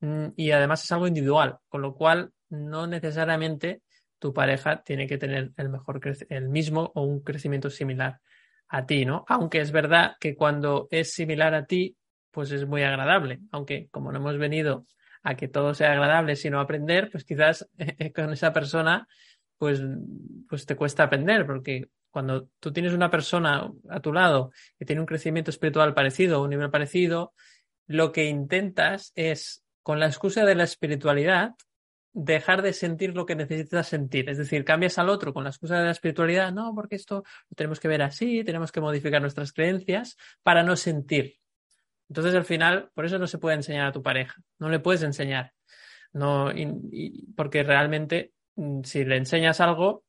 mm, 0.00 0.28
y 0.36 0.50
además 0.50 0.84
es 0.84 0.92
algo 0.92 1.06
individual, 1.06 1.58
con 1.68 1.82
lo 1.82 1.94
cual 1.94 2.32
no 2.50 2.86
necesariamente 2.86 3.82
tu 4.18 4.34
pareja 4.34 4.82
tiene 4.82 5.06
que 5.06 5.18
tener 5.18 5.52
el 5.56 5.68
mejor 5.68 6.00
el 6.28 6.48
mismo 6.48 6.90
o 6.94 7.02
un 7.02 7.20
crecimiento 7.20 7.70
similar 7.70 8.20
a 8.68 8.86
ti, 8.86 9.04
¿no? 9.04 9.24
Aunque 9.28 9.60
es 9.60 9.72
verdad 9.72 10.16
que 10.20 10.34
cuando 10.34 10.88
es 10.90 11.12
similar 11.12 11.54
a 11.54 11.66
ti, 11.66 11.96
pues 12.30 12.50
es 12.52 12.66
muy 12.66 12.82
agradable, 12.82 13.40
aunque 13.50 13.88
como 13.90 14.12
no 14.12 14.18
hemos 14.18 14.38
venido 14.38 14.84
a 15.22 15.34
que 15.34 15.48
todo 15.48 15.74
sea 15.74 15.92
agradable, 15.92 16.36
sino 16.36 16.60
aprender, 16.60 17.10
pues 17.10 17.24
quizás 17.24 17.68
con 18.14 18.32
esa 18.32 18.52
persona 18.52 19.06
pues, 19.56 19.80
pues 20.48 20.66
te 20.66 20.76
cuesta 20.76 21.04
aprender, 21.04 21.44
porque 21.44 21.88
cuando 22.10 22.48
tú 22.60 22.72
tienes 22.72 22.92
una 22.92 23.10
persona 23.10 23.70
a 23.90 24.00
tu 24.00 24.12
lado 24.12 24.52
que 24.78 24.84
tiene 24.84 25.00
un 25.00 25.06
crecimiento 25.06 25.50
espiritual 25.50 25.94
parecido, 25.94 26.42
un 26.42 26.50
nivel 26.50 26.70
parecido, 26.70 27.32
lo 27.86 28.12
que 28.12 28.26
intentas 28.26 29.12
es, 29.14 29.64
con 29.82 29.98
la 29.98 30.06
excusa 30.06 30.44
de 30.44 30.54
la 30.54 30.64
espiritualidad, 30.64 31.54
dejar 32.20 32.62
de 32.62 32.72
sentir 32.72 33.14
lo 33.14 33.26
que 33.26 33.36
necesitas 33.36 33.86
sentir. 33.86 34.28
Es 34.28 34.38
decir, 34.38 34.64
cambias 34.64 34.98
al 34.98 35.08
otro 35.08 35.32
con 35.32 35.44
la 35.44 35.50
excusa 35.50 35.78
de 35.78 35.84
la 35.84 35.92
espiritualidad, 35.92 36.52
no, 36.52 36.74
porque 36.74 36.96
esto 36.96 37.22
lo 37.48 37.54
tenemos 37.54 37.78
que 37.78 37.86
ver 37.86 38.02
así, 38.02 38.42
tenemos 38.42 38.72
que 38.72 38.80
modificar 38.80 39.22
nuestras 39.22 39.52
creencias 39.52 40.16
para 40.42 40.64
no 40.64 40.74
sentir. 40.74 41.36
Entonces, 42.08 42.34
al 42.34 42.44
final, 42.44 42.90
por 42.92 43.04
eso 43.04 43.18
no 43.18 43.28
se 43.28 43.38
puede 43.38 43.56
enseñar 43.56 43.86
a 43.86 43.92
tu 43.92 44.02
pareja, 44.02 44.42
no 44.58 44.68
le 44.68 44.80
puedes 44.80 45.02
enseñar. 45.04 45.52
No, 46.12 46.50
porque 47.36 47.62
realmente, 47.62 48.32
mm, 48.56 48.82
si 48.82 49.04
le 49.04 49.16
enseñas 49.16 49.60
algo, 49.60 50.04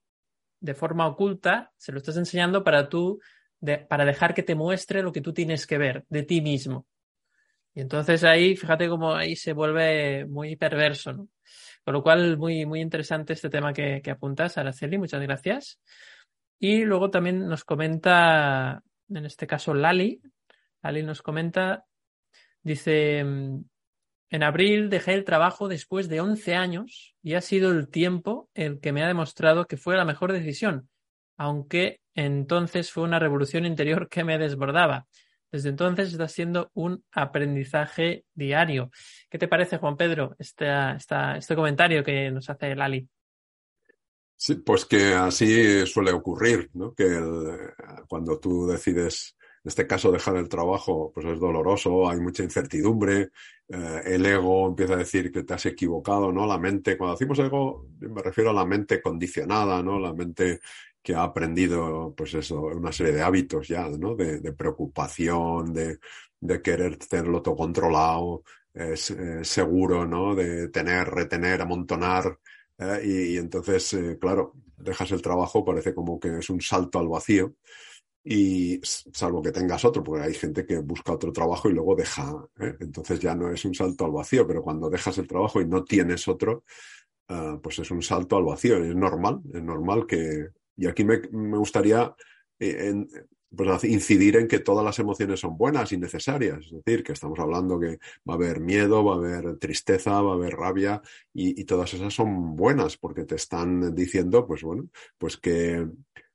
de 0.62 0.74
forma 0.74 1.06
oculta, 1.08 1.72
se 1.78 1.92
lo 1.92 2.00
estás 2.00 2.18
enseñando 2.18 2.64
para 2.64 2.90
tú, 2.90 3.20
para 3.88 4.06
dejar 4.06 4.34
que 4.34 4.44
te 4.44 4.56
muestre 4.56 5.04
lo 5.04 5.12
que 5.12 5.22
tú 5.22 5.32
tienes 5.32 5.68
que 5.68 5.78
ver 5.78 6.06
de 6.10 6.24
ti 6.24 6.42
mismo. 6.42 6.88
Y 7.76 7.82
entonces 7.82 8.24
ahí, 8.24 8.56
fíjate 8.56 8.90
cómo 8.90 9.14
ahí 9.14 9.36
se 9.36 9.54
vuelve 9.54 10.26
muy 10.26 10.56
perverso, 10.56 11.14
¿no? 11.14 11.30
Con 11.84 11.94
lo 11.94 12.04
cual, 12.04 12.38
muy, 12.38 12.66
muy 12.66 12.82
interesante 12.82 13.34
este 13.34 13.50
tema 13.50 13.74
que, 13.74 14.02
que 14.02 14.12
apuntas, 14.12 14.58
Araceli, 14.58 14.98
muchas 14.98 15.22
gracias. 15.22 15.80
Y 16.60 16.84
luego 16.84 17.10
también 17.10 17.48
nos 17.48 17.64
comenta, 17.64 18.84
en 19.10 19.26
este 19.26 19.48
caso, 19.48 19.74
Lali. 19.74 20.22
Lali 20.84 21.04
nos 21.04 21.22
comenta, 21.22 21.86
dice, 22.62 23.24
en 24.32 24.44
abril 24.44 24.90
dejé 24.90 25.16
el 25.16 25.24
trabajo 25.24 25.68
después 25.68 26.08
de 26.08 26.22
11 26.22 26.56
años 26.56 27.16
y 27.24 27.34
ha 27.34 27.42
sido 27.42 27.72
el 27.72 27.90
tiempo 27.90 28.50
el 28.54 28.80
que 28.80 28.92
me 28.92 29.04
ha 29.04 29.08
demostrado 29.08 29.66
que 29.66 29.78
fue 29.78 29.98
la 29.98 30.06
mejor 30.06 30.32
decisión, 30.32 30.88
aunque 31.36 32.02
entonces 32.14 32.92
fue 32.92 33.04
una 33.04 33.18
revolución 33.18 33.66
interior 33.66 34.08
que 34.08 34.24
me 34.24 34.38
desbordaba. 34.38 35.08
Desde 35.52 35.70
entonces 35.70 36.12
está 36.12 36.28
siendo 36.28 36.70
un 36.74 37.04
aprendizaje 37.12 38.26
diario. 38.34 38.92
¿Qué 39.30 39.38
te 39.38 39.48
parece, 39.48 39.78
Juan 39.78 39.98
Pedro, 39.98 40.36
este, 40.38 40.68
este 40.96 41.56
comentario 41.56 42.04
que 42.04 42.30
nos 42.32 42.50
hace 42.50 42.76
Lali? 42.76 43.08
Sí, 44.36 44.56
pues 44.56 44.86
que 44.86 45.14
así 45.14 45.86
suele 45.86 46.12
ocurrir, 46.12 46.70
¿no? 46.74 46.94
Que 46.94 47.06
cuando 48.08 48.40
tú 48.40 48.68
decides 48.68 49.36
en 49.64 49.70
este 49.70 49.86
caso 49.86 50.12
dejar 50.12 50.38
el 50.38 50.48
trabajo 50.48 51.12
pues 51.14 51.26
es 51.26 51.40
doloroso, 51.40 52.10
hay 52.10 52.20
mucha 52.22 52.44
incertidumbre, 52.44 53.32
eh, 53.68 54.02
el 54.06 54.26
ego 54.26 54.70
empieza 54.70 54.94
a 54.94 54.98
decir 54.98 55.32
que 55.32 55.44
te 55.44 55.54
has 55.54 55.66
equivocado, 55.66 56.32
¿no? 56.32 56.48
La 56.48 56.58
mente, 56.58 56.98
cuando 56.98 57.16
decimos 57.16 57.40
ego, 57.40 57.88
me 58.00 58.22
refiero 58.22 58.52
a 58.52 58.54
la 58.54 58.66
mente 58.66 59.02
condicionada, 59.02 59.84
¿no? 59.84 60.00
La 60.00 60.14
mente 60.14 60.62
que 61.02 61.16
ha 61.16 61.24
aprendido, 61.24 62.14
pues 62.16 62.34
eso, 62.34 62.62
una 62.62 62.92
serie 62.92 63.14
de 63.14 63.22
hábitos 63.22 63.68
ya, 63.68 63.88
¿no? 63.90 64.16
De, 64.16 64.54
preocupación, 64.54 65.74
de, 65.74 66.00
querer 66.62 66.98
tenerlo 66.98 67.42
todo 67.42 67.56
controlado, 67.56 68.44
es, 68.74 69.16
seguro, 69.44 70.06
¿no? 70.06 70.36
De 70.36 70.70
tener, 70.70 71.08
retener, 71.08 71.62
amontonar. 71.62 72.40
Eh, 72.78 73.34
y, 73.34 73.38
entonces, 73.38 73.94
eh, 73.94 74.18
claro, 74.20 74.54
dejas 74.78 75.12
el 75.12 75.22
trabajo, 75.22 75.66
parece 75.66 75.94
como 75.94 76.20
que 76.20 76.40
es 76.40 76.50
un 76.50 76.62
salto 76.62 77.00
al 77.00 77.08
vacío 77.08 77.56
y 78.24 78.80
salvo 78.84 79.42
que 79.42 79.52
tengas 79.52 79.84
otro, 79.86 80.04
porque 80.04 80.24
hay 80.26 80.34
gente 80.34 80.66
que 80.66 80.80
busca 80.80 81.14
otro 81.14 81.32
trabajo 81.32 81.70
y 81.70 81.74
luego 81.74 81.96
deja, 81.96 82.32
¿eh? 82.60 82.76
entonces 82.80 83.20
ya 83.20 83.34
no 83.34 83.50
es 83.52 83.64
un 83.66 83.74
salto 83.74 84.06
al 84.06 84.12
vacío, 84.12 84.46
pero 84.46 84.62
cuando 84.62 84.90
dejas 84.90 85.18
el 85.18 85.28
trabajo 85.28 85.62
y 85.62 85.66
no 85.66 85.84
tienes 85.84 86.28
otro, 86.28 86.64
uh, 87.30 87.60
pues 87.62 87.80
es 87.80 87.90
un 87.92 88.02
salto 88.02 88.38
al 88.38 88.44
vacío, 88.44 88.84
es 88.84 88.96
normal, 88.96 89.42
es 89.54 89.64
normal 89.64 90.06
que, 90.06 90.50
y 90.80 90.88
aquí 90.88 91.04
me, 91.04 91.22
me 91.32 91.58
gustaría 91.58 92.16
eh, 92.60 93.06
pues, 93.56 93.84
incidir 93.84 94.38
en 94.38 94.48
que 94.48 94.60
todas 94.60 94.86
las 94.86 95.00
emociones 95.00 95.40
son 95.40 95.58
buenas 95.58 95.92
y 95.92 95.98
necesarias, 95.98 96.66
es 96.66 96.72
decir, 96.72 97.04
que 97.04 97.14
estamos 97.14 97.40
hablando 97.40 97.80
que 97.80 98.00
va 98.28 98.34
a 98.34 98.38
haber 98.38 98.60
miedo, 98.60 99.04
va 99.04 99.14
a 99.14 99.18
haber 99.18 99.58
tristeza, 99.58 100.22
va 100.22 100.32
a 100.32 100.36
haber 100.36 100.54
rabia 100.54 101.02
y, 101.34 101.64
todas 101.66 101.94
esas 101.94 102.14
son 102.14 102.56
buenas 102.56 102.98
porque 102.98 103.26
te 103.26 103.36
están 103.36 103.94
diciendo, 103.96 104.46
pues 104.46 104.62
bueno, 104.62 104.88
pues 105.18 105.38
que 105.38 105.88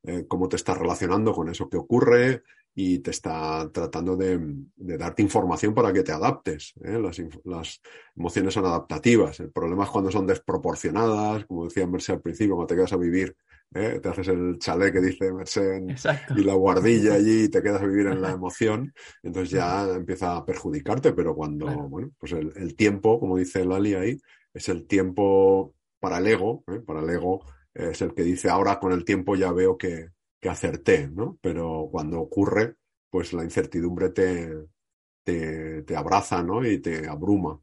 eh, 0.03 0.25
cómo 0.29 0.49
te 0.49 0.57
estás 0.57 0.77
relacionando 0.77 1.33
con 1.33 1.49
eso 1.49 1.69
que 1.69 1.77
ocurre 1.77 2.43
y 2.75 2.99
te 2.99 3.13
está 3.13 3.71
tratando 3.73 4.17
de, 4.17 4.41
darte 4.77 5.23
información 5.23 5.73
para 5.73 5.93
que 5.93 6.03
te 6.03 6.13
adaptes. 6.13 6.75
¿eh? 6.83 7.01
Las, 7.45 7.81
emociones 8.17 8.55
son 8.55 8.67
adaptativas. 8.67 9.39
El 9.41 9.53
problema 9.53 9.85
es 9.85 9.91
cuando 9.91 10.11
son 10.11 10.27
desproporcionadas, 10.27 11.45
como 11.47 11.65
decía 11.67 11.87
Mercé 11.87 12.13
al 12.13 12.21
principio, 12.21 12.57
cuando 12.57 12.69
te 12.69 12.75
quedas 12.75 12.93
a 12.93 12.97
vivir, 12.97 13.37
¿eh? 13.75 14.01
te 14.03 14.09
haces 14.09 14.29
el 14.29 14.59
chalet 14.59 14.93
que 14.93 15.01
dice 15.01 15.33
Mercé 15.33 15.85
y 16.37 16.43
la 16.43 16.55
guardilla 16.55 17.15
allí 17.15 17.45
y 17.45 17.49
te 17.49 17.63
quedas 17.63 17.83
a 17.83 17.87
vivir 17.87 18.07
en 18.07 18.23
la 18.23 18.31
emoción, 18.31 18.93
entonces 19.23 19.51
ya 19.51 19.89
empieza 19.89 20.37
a 20.37 20.45
perjudicarte, 20.45 21.13
pero 21.13 21.35
cuando, 21.35 21.67
bueno, 21.89 22.11
pues 22.19 22.33
el, 22.33 22.53
el, 22.57 22.77
tiempo, 22.77 23.21
como 23.21 23.37
dice 23.37 23.65
Lali 23.65 23.95
ahí, 23.95 24.19
es 24.53 24.69
el 24.69 24.87
tiempo 24.87 25.75
para 26.01 26.19
el 26.19 26.27
ego, 26.27 26.65
para 26.87 27.01
el 27.01 27.11
ego 27.11 27.45
es 27.75 28.01
el 28.03 28.15
que 28.15 28.23
dice 28.23 28.49
ahora 28.49 28.79
con 28.79 28.93
el 28.93 29.05
tiempo 29.05 29.35
ya 29.35 29.53
veo 29.53 29.77
que, 29.77 30.11
que 30.41 30.49
acerté, 30.49 31.09
¿no? 31.09 31.39
Pero 31.41 31.89
cuando 31.91 32.21
ocurre, 32.21 32.77
pues 33.11 33.33
la 33.33 33.43
incertidumbre 33.43 34.11
te, 34.11 34.55
te, 35.25 35.83
te 35.83 35.97
abraza, 35.97 36.43
¿no? 36.43 36.65
Y 36.65 36.79
te 36.79 37.09
abruma. 37.09 37.61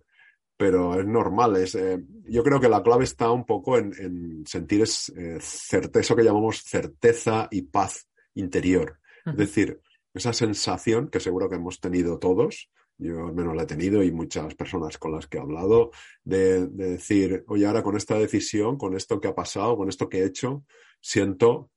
Pero 0.62 1.00
es 1.00 1.08
normal, 1.08 1.56
es, 1.56 1.74
eh, 1.74 2.00
yo 2.30 2.44
creo 2.44 2.60
que 2.60 2.70
la 2.70 2.84
clave 2.84 3.04
está 3.04 3.32
un 3.32 3.48
poco 3.48 3.80
en, 3.80 4.46
sentir 4.46 4.84
es, 4.84 5.10
eh, 5.18 5.40
certeza, 5.42 6.02
eso 6.02 6.16
que 6.16 6.24
llamamos 6.24 6.62
certeza 6.62 7.48
y 7.50 7.64
paz 7.64 8.08
interior. 8.36 9.00
Es 9.26 9.38
decir, 9.38 9.82
esa 10.14 10.34
sensación 10.34 11.10
que 11.10 11.20
seguro 11.20 11.50
que 11.50 11.56
hemos 11.56 11.80
tenido 11.80 12.20
todos, 12.20 12.70
yo 13.00 13.26
al 13.26 13.34
menos 13.34 13.56
la 13.56 13.64
he 13.64 13.66
tenido 13.66 14.04
y 14.04 14.12
muchas 14.12 14.54
personas 14.54 15.00
con 15.00 15.14
las 15.14 15.26
que 15.26 15.40
he 15.40 15.42
hablado, 15.42 15.90
de, 16.24 16.68
decir, 16.68 17.44
oye, 17.48 17.66
ahora 17.66 17.82
con 17.82 17.98
esta 17.98 18.20
decisión, 18.20 18.78
con 18.78 18.96
esto 18.96 19.20
que 19.20 19.30
ha 19.30 19.34
pasado, 19.34 19.76
con 19.76 19.90
esto 19.90 20.10
que 20.10 20.20
he 20.20 20.26
hecho, 20.26 20.64
siento 21.00 21.72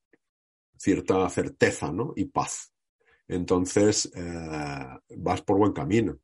cierta 0.77 1.27
certeza 1.31 1.91
¿no? 1.91 2.13
y 2.17 2.27
paz. 2.27 2.71
Entonces, 3.29 4.13
eh, 4.15 4.87
vas 5.17 5.41
por 5.41 5.57
buen 5.57 5.73
camino. 5.73 6.19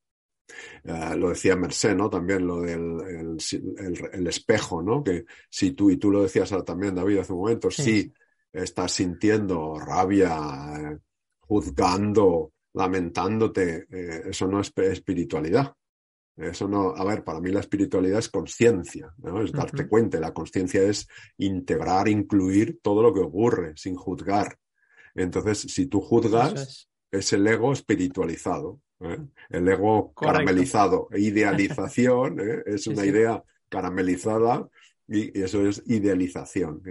Eh, 0.85 1.17
lo 1.17 1.31
decía 1.31 1.57
Mercé, 1.57 1.95
¿no? 1.95 2.09
También 2.09 2.47
lo 2.47 2.61
del 2.61 3.37
el, 4.13 4.27
espejo, 4.27 4.83
¿no? 4.83 5.03
Que 5.03 5.25
si 5.49 5.73
tú, 5.73 5.91
y 5.91 5.97
tú 5.97 6.11
lo 6.11 6.23
decías 6.23 6.53
también, 6.65 6.95
David, 6.95 7.19
hace 7.19 7.33
un 7.33 7.41
momento, 7.41 7.71
si 7.71 8.13
estás 8.53 8.93
sintiendo 8.93 9.79
rabia, 9.79 10.39
eh, 10.79 10.99
juzgando, 11.41 12.53
lamentándote, 12.75 13.87
eh, 13.91 14.23
eso 14.27 14.47
no 14.47 14.61
es 14.61 14.73
espiritualidad. 14.77 15.75
Eso 16.37 16.67
no, 16.69 16.95
a 16.97 17.05
ver, 17.05 17.23
para 17.23 17.41
mí 17.41 17.51
la 17.51 17.61
espiritualidad 17.61 18.21
es 18.21 18.31
conciencia, 18.31 19.13
¿no? 19.19 19.43
Es 19.43 19.53
darte 19.53 19.87
cuenta. 19.87 20.19
La 20.19 20.33
conciencia 20.33 20.83
es 20.83 21.07
integrar, 21.37 22.09
incluir 22.09 22.79
todo 22.83 23.03
lo 23.03 23.13
que 23.13 23.21
ocurre, 23.21 23.75
sin 23.77 23.95
juzgar. 23.95 24.57
Entonces, 25.15 25.59
si 25.61 25.87
tú 25.87 26.01
juzgas, 26.01 26.89
es. 27.11 27.33
el 27.33 27.47
ego 27.47 27.73
espiritualizado. 27.73 28.81
¿Eh? 29.01 29.19
El 29.49 29.69
ego 29.69 30.13
caramelizado. 30.15 31.09
Idealización 31.13 32.41
¿eh? 32.41 32.63
es 32.67 32.87
una 32.87 33.05
idea 33.05 33.43
caramelizada 33.69 34.69
y, 35.09 35.43
eso 35.43 35.67
es 35.67 35.83
idealización. 35.87 36.83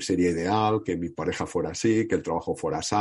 Sería 0.00 0.30
ideal 0.30 0.82
que 0.84 0.96
mi 0.96 1.10
pareja 1.10 1.46
fuera 1.46 1.70
así, 1.70 2.06
que 2.08 2.16
el 2.16 2.22
trabajo 2.22 2.56
fuera 2.56 2.78
así, 2.78 2.96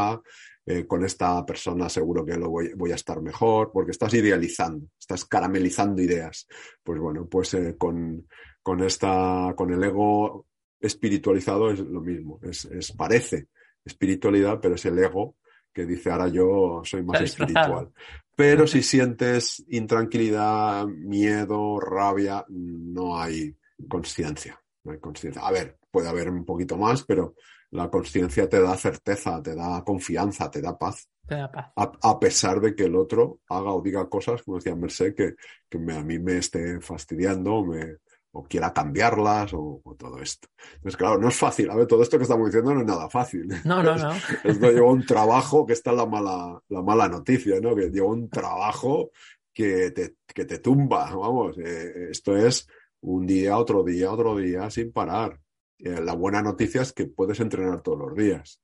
eh, 0.70 0.86
con 0.86 1.06
esta 1.06 1.46
persona 1.46 1.88
seguro 1.88 2.26
que 2.26 2.36
lo 2.36 2.50
voy, 2.50 2.92
a 2.92 2.96
estar 2.96 3.22
mejor, 3.22 3.72
porque 3.72 3.92
estás 3.92 4.14
idealizando, 4.14 4.88
estás 5.00 5.24
caramelizando 5.24 6.02
ideas. 6.02 6.46
Pues 6.84 7.00
bueno, 7.00 7.26
pues 7.26 7.54
eh, 7.54 7.76
con, 7.78 8.28
con, 8.62 8.84
esta, 8.84 9.54
con 9.56 9.72
el 9.72 9.82
ego 9.82 10.46
espiritualizado 10.80 11.72
es 11.72 11.80
lo 11.80 12.02
mismo, 12.02 12.40
es, 12.44 12.92
parece 12.98 13.48
espiritualidad, 13.84 14.60
pero 14.62 14.76
es 14.76 14.86
el 14.86 15.00
ego 15.00 15.38
que 15.74 15.86
dice 15.86 16.12
ahora 16.12 16.28
yo 16.28 16.82
soy 16.84 17.02
más 17.04 17.22
espiritual. 17.22 17.90
Pero 18.38 18.68
si 18.68 18.84
sientes 18.84 19.66
intranquilidad, 19.70 20.86
miedo, 20.86 21.80
rabia, 21.80 22.46
no 22.50 23.20
hay 23.20 23.58
conciencia. 23.90 24.62
No 24.84 24.92
hay 24.92 25.00
conciencia. 25.00 25.42
A 25.42 25.52
ver, 25.52 25.80
puede 25.90 26.08
haber 26.08 26.30
un 26.30 26.46
poquito 26.46 26.78
más, 26.78 27.04
pero 27.04 27.34
la 27.72 27.90
conciencia 27.90 28.48
te 28.48 28.62
da 28.62 28.78
certeza, 28.78 29.42
te 29.42 29.56
da 29.56 29.84
confianza, 29.84 30.52
te 30.52 30.62
da 30.62 30.78
paz. 30.78 31.10
Te 31.26 31.34
da 31.34 31.52
paz. 31.52 31.72
A, 31.76 32.20
pesar 32.20 32.62
de 32.62 32.76
que 32.76 32.84
el 32.84 32.96
otro 32.96 33.40
haga 33.50 33.74
o 33.74 33.82
diga 33.82 34.08
cosas, 34.08 34.44
como 34.44 34.58
decía 34.58 34.76
Merced, 34.76 35.16
que, 35.16 35.34
que 35.68 35.78
a 35.92 36.04
mí 36.04 36.20
me 36.20 36.38
esté 36.38 36.80
fastidiando 36.80 37.66
me, 37.66 37.96
o 38.38 38.44
quiera 38.44 38.72
cambiarlas 38.72 39.52
o, 39.54 39.82
todo 39.98 40.22
esto. 40.22 40.48
Entonces, 40.76 40.96
claro, 40.96 41.18
no 41.18 41.28
es 41.28 41.36
fácil. 41.36 41.72
A 41.72 41.76
ver, 41.76 41.88
todo 41.88 42.04
esto 42.04 42.18
que 42.18 42.24
estamos 42.24 42.46
diciendo 42.46 42.72
no 42.72 42.82
es 42.82 42.86
nada 42.86 43.10
fácil. 43.10 43.48
No, 43.66 43.82
no, 43.82 43.96
no. 43.96 44.12
Esto 44.44 44.72
lleva 44.72 44.92
un 44.92 45.06
trabajo 45.06 45.66
que 45.66 45.74
está 45.74 45.92
la 45.92 46.06
mala, 46.06 46.62
la 46.70 46.82
mala 46.84 47.10
noticia, 47.10 47.60
¿no? 47.60 47.76
Que 47.76 47.90
lleva 47.90 48.08
un 48.08 48.30
trabajo 48.30 49.10
que 49.52 49.90
te, 49.90 50.18
que 50.28 50.46
te 50.46 50.60
tumba, 50.60 51.10
vamos. 51.16 51.58
Eh, 51.58 52.10
esto 52.12 52.38
es 52.38 52.68
un 53.02 53.26
día, 53.26 53.58
otro 53.58 53.84
día, 53.84 54.12
otro 54.12 54.36
día, 54.38 54.70
sin 54.70 54.92
parar. 54.92 55.40
Eh, 55.80 56.00
la 56.00 56.14
buena 56.14 56.44
noticia 56.44 56.84
es 56.84 56.94
que 56.94 57.08
puedes 57.08 57.40
entrenar 57.40 57.82
todos 57.82 57.98
los 57.98 58.16
días, 58.16 58.62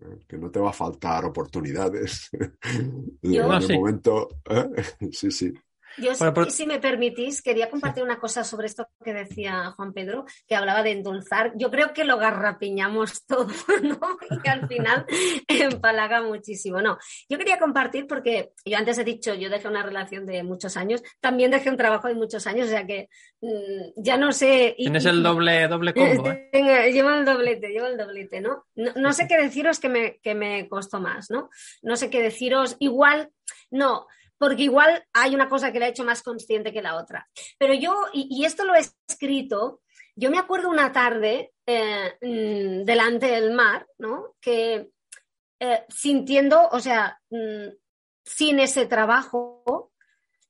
¿eh? 0.00 0.18
que 0.26 0.38
no 0.38 0.50
te 0.50 0.60
va 0.60 0.70
a 0.70 0.72
faltar 0.72 1.26
oportunidades. 1.26 2.30
Yo, 3.22 3.52
en 3.52 3.78
momento, 3.78 4.28
¿eh? 4.48 4.66
sí, 5.12 5.30
sí. 5.30 5.52
Yo, 5.96 6.12
si 6.48 6.66
me 6.66 6.78
permitís, 6.78 7.42
quería 7.42 7.68
compartir 7.68 8.02
una 8.02 8.18
cosa 8.18 8.44
sobre 8.44 8.66
esto 8.66 8.88
que 9.04 9.12
decía 9.12 9.72
Juan 9.76 9.92
Pedro, 9.92 10.24
que 10.46 10.54
hablaba 10.54 10.82
de 10.82 10.92
endulzar. 10.92 11.52
Yo 11.56 11.70
creo 11.70 11.92
que 11.92 12.04
lo 12.04 12.16
garrapiñamos 12.16 13.24
todo, 13.26 13.48
¿no? 13.82 14.00
Y 14.44 14.48
al 14.48 14.68
final 14.68 15.06
empalaga 15.48 16.22
muchísimo. 16.22 16.80
No, 16.80 16.98
yo 17.28 17.38
quería 17.38 17.58
compartir 17.58 18.06
porque 18.06 18.52
yo 18.64 18.76
antes 18.76 18.98
he 18.98 19.04
dicho, 19.04 19.34
yo 19.34 19.50
dejé 19.50 19.68
una 19.68 19.82
relación 19.82 20.26
de 20.26 20.42
muchos 20.42 20.76
años, 20.76 21.02
también 21.20 21.50
dejé 21.50 21.70
un 21.70 21.76
trabajo 21.76 22.08
de 22.08 22.14
muchos 22.14 22.46
años, 22.46 22.68
o 22.68 22.70
sea 22.70 22.86
que 22.86 23.08
mm, 23.40 23.92
ya 23.96 24.16
no 24.16 24.32
sé. 24.32 24.74
Tienes 24.76 25.04
el 25.04 25.22
doble, 25.22 25.66
doble 25.68 25.94
combo. 25.94 26.30
¿eh? 26.30 26.50
Llevo 26.92 27.10
el 27.10 27.24
doblete, 27.24 27.68
llevo 27.68 27.86
el 27.86 27.96
doblete, 27.96 28.40
¿no? 28.40 28.66
¿no? 28.74 28.92
No 28.96 29.12
sé 29.12 29.26
qué 29.26 29.36
deciros 29.36 29.80
que 29.80 29.88
me, 29.88 30.18
que 30.18 30.34
me 30.34 30.68
costó 30.68 31.00
más, 31.00 31.30
¿no? 31.30 31.50
No 31.82 31.96
sé 31.96 32.10
qué 32.10 32.22
deciros. 32.22 32.76
Igual, 32.78 33.30
no 33.70 34.06
porque 34.40 34.62
igual 34.62 35.04
hay 35.12 35.34
una 35.34 35.50
cosa 35.50 35.70
que 35.70 35.78
la 35.78 35.86
he 35.86 35.90
hecho 35.90 36.02
más 36.02 36.22
consciente 36.22 36.72
que 36.72 36.80
la 36.80 36.96
otra. 36.96 37.28
Pero 37.58 37.74
yo, 37.74 37.94
y, 38.14 38.42
esto 38.46 38.64
lo 38.64 38.74
he 38.74 38.80
escrito, 39.06 39.82
yo 40.16 40.30
me 40.30 40.38
acuerdo 40.38 40.70
una 40.70 40.92
tarde 40.92 41.52
eh, 41.66 42.14
mm, 42.22 42.86
delante 42.86 43.26
del 43.26 43.52
mar, 43.52 43.86
¿no? 43.98 44.36
Que 44.40 44.92
eh, 45.60 45.84
sintiendo, 45.90 46.70
o 46.72 46.80
sea, 46.80 47.20
mm, 47.28 47.68
sin 48.24 48.60
ese 48.60 48.86
trabajo, 48.86 49.92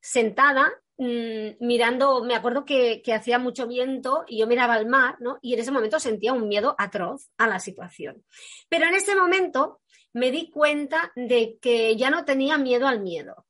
sentada, 0.01 0.71
mm, 0.97 1.57
mirando, 1.59 2.23
me 2.23 2.37
acuerdo 2.37 2.65
que, 2.65 3.03
que, 3.03 3.13
hacía 3.13 3.41
mucho 3.41 3.67
viento 3.67 4.25
y 4.29 4.39
yo 4.39 4.47
miraba 4.47 4.75
al 4.75 4.87
mar, 4.87 5.17
¿no? 5.19 5.41
Y 5.43 5.55
en 5.55 5.61
ese 5.61 5.73
momento 5.73 5.99
sentía 5.99 6.33
un 6.33 6.47
miedo 6.47 6.77
atroz 6.79 7.29
a 7.39 7.49
la 7.49 7.59
situación. 7.59 8.25
Pero 8.69 8.87
en 8.87 8.95
ese 8.95 9.17
momento 9.17 9.81
me 10.13 10.31
di 10.31 10.49
cuenta 10.49 11.11
de 11.17 11.59
que 11.61 11.97
ya 11.97 12.09
no 12.11 12.25
tenía 12.25 12.57
miedo 12.57 12.87
al 12.87 13.01
miedo, 13.01 13.47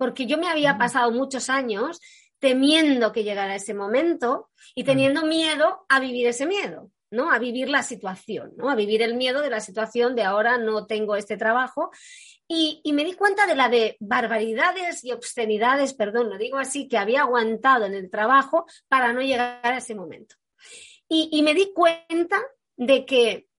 porque 0.00 0.24
yo 0.24 0.38
me 0.38 0.48
había 0.48 0.78
pasado 0.78 1.12
muchos 1.12 1.50
años 1.50 2.00
temiendo 2.38 3.12
que 3.12 3.22
llegara 3.22 3.54
ese 3.54 3.74
momento 3.74 4.48
y 4.74 4.84
teniendo 4.84 5.26
miedo 5.26 5.84
a 5.90 6.00
vivir 6.00 6.26
ese 6.26 6.46
miedo, 6.46 6.90
¿no? 7.10 7.30
A 7.30 7.38
vivir 7.38 7.68
la 7.68 7.82
situación, 7.82 8.54
¿no? 8.56 8.70
A 8.70 8.74
vivir 8.74 9.02
el 9.02 9.14
miedo 9.14 9.42
de 9.42 9.50
la 9.50 9.60
situación 9.60 10.16
de 10.16 10.22
ahora 10.22 10.56
no 10.56 10.86
tengo 10.86 11.16
este 11.16 11.36
trabajo. 11.36 11.90
Y, 12.48 12.80
me 12.94 13.04
di 13.04 13.12
cuenta 13.12 13.46
de 13.46 13.54
la 13.54 13.68
de 13.68 13.98
barbaridades 14.00 15.04
y 15.04 15.12
obscenidades, 15.12 15.92
perdón, 15.92 16.30
lo 16.30 16.38
digo 16.38 16.56
así, 16.56 16.88
que 16.88 16.96
había 16.96 17.20
aguantado 17.20 17.84
en 17.84 17.92
el 17.92 18.08
trabajo 18.08 18.64
para 18.88 19.12
no 19.12 19.20
llegar 19.20 19.60
a 19.62 19.76
ese 19.76 19.94
momento. 19.94 20.36
y 21.10 21.42
me 21.42 21.52
di 21.52 21.74
cuenta 21.74 22.40
de 22.76 23.04
que 23.04 23.49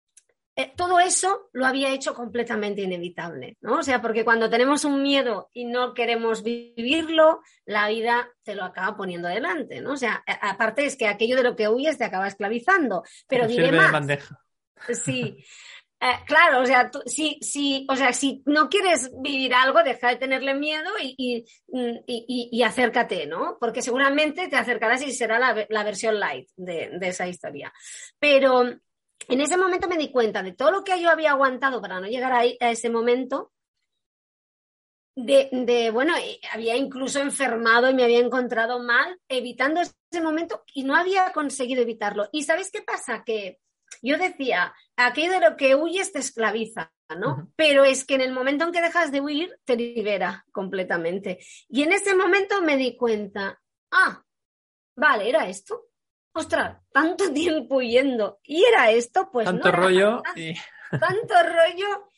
eh, 0.55 0.73
todo 0.75 0.99
eso 0.99 1.49
lo 1.53 1.65
había 1.65 1.93
hecho 1.93 2.13
completamente 2.13 2.81
inevitable, 2.81 3.57
¿no? 3.61 3.79
O 3.79 3.83
sea, 3.83 4.01
porque 4.01 4.25
cuando 4.25 4.49
tenemos 4.49 4.83
un 4.83 5.01
miedo 5.01 5.49
y 5.53 5.65
no 5.65 5.93
queremos 5.93 6.43
vivirlo, 6.43 7.41
la 7.65 7.87
vida 7.87 8.29
te 8.43 8.55
lo 8.55 8.65
acaba 8.65 8.97
poniendo 8.97 9.29
delante, 9.29 9.79
¿no? 9.79 9.93
O 9.93 9.97
sea, 9.97 10.23
aparte 10.41 10.85
es 10.85 10.97
que 10.97 11.07
aquello 11.07 11.37
de 11.37 11.43
lo 11.43 11.55
que 11.55 11.69
huyes 11.69 11.97
te 11.97 12.03
acaba 12.03 12.27
esclavizando, 12.27 13.03
pero 13.27 13.47
diré 13.47 13.71
más. 13.71 13.91
Sí. 15.03 15.37
Eh, 16.03 16.15
claro, 16.25 16.61
o 16.61 16.65
sea, 16.65 16.89
si, 17.05 17.37
si, 17.41 17.85
o 17.87 17.95
sea, 17.95 18.11
si 18.11 18.41
no 18.47 18.69
quieres 18.69 19.11
vivir 19.21 19.53
algo, 19.53 19.83
deja 19.83 20.09
de 20.09 20.15
tenerle 20.15 20.55
miedo 20.55 20.89
y, 20.99 21.45
y, 21.67 22.63
acércate, 22.63 23.27
¿no? 23.27 23.57
Porque 23.59 23.83
seguramente 23.83 24.47
te 24.47 24.55
acercarás 24.55 25.03
y 25.03 25.11
será 25.11 25.37
la, 25.37 25.83
versión 25.83 26.19
light 26.19 26.49
de, 26.55 26.89
de, 26.99 27.07
esa 27.07 27.27
historia. 27.27 27.71
Pero 28.17 28.79
en 29.27 29.41
ese 29.41 29.57
momento 29.57 29.87
me 29.87 29.97
di 29.97 30.11
cuenta 30.11 30.43
de 30.43 30.53
todo 30.53 30.71
lo 30.71 30.83
que 30.83 31.01
yo 31.01 31.09
había 31.09 31.31
aguantado 31.31 31.81
para 31.81 31.99
no 31.99 32.07
llegar 32.07 32.31
a, 32.31 32.69
ese 32.71 32.89
momento. 32.89 33.51
De, 35.13 35.91
bueno, 35.91 36.13
había 36.53 36.75
incluso 36.75 37.19
enfermado 37.19 37.89
y 37.89 37.93
me 37.93 38.03
había 38.03 38.19
encontrado 38.19 38.81
mal, 38.81 39.19
evitando 39.27 39.81
ese 39.81 40.21
momento 40.21 40.63
y 40.73 40.83
no 40.83 40.95
había 40.95 41.31
conseguido 41.33 41.81
evitarlo. 41.81 42.29
¿Y 42.31 42.43
sabéis 42.43 42.71
qué 42.71 42.81
pasa? 42.81 43.23
Que 43.23 43.59
yo 44.01 44.17
decía, 44.17 44.73
aquello 44.95 45.31
de 45.31 45.41
lo 45.41 45.57
que 45.57 45.75
huyes 45.75 46.13
te 46.13 46.19
esclaviza, 46.19 46.91
¿no? 47.17 47.51
Pero 47.55 47.83
es 47.83 48.05
que 48.05 48.15
en 48.15 48.21
el 48.21 48.31
momento 48.31 48.65
en 48.65 48.71
que 48.71 48.81
dejas 48.81 49.11
de 49.11 49.21
huir, 49.21 49.59
te 49.65 49.75
libera 49.75 50.45
completamente. 50.51 51.39
Y 51.67 51.83
en 51.83 51.91
ese 51.91 52.15
momento 52.15 52.61
me 52.61 52.77
di 52.77 52.95
cuenta, 52.95 53.61
ah, 53.91 54.23
vale, 54.95 55.29
era 55.29 55.47
esto 55.49 55.90
ostras, 56.33 56.77
tanto 56.91 57.31
tiempo 57.33 57.77
huyendo. 57.77 58.39
Y 58.43 58.63
era 58.63 58.91
esto, 58.91 59.29
pues. 59.31 59.45
Tanto 59.45 59.71
rollo. 59.71 60.21
Tanto 60.91 61.35
rollo. 61.43 62.11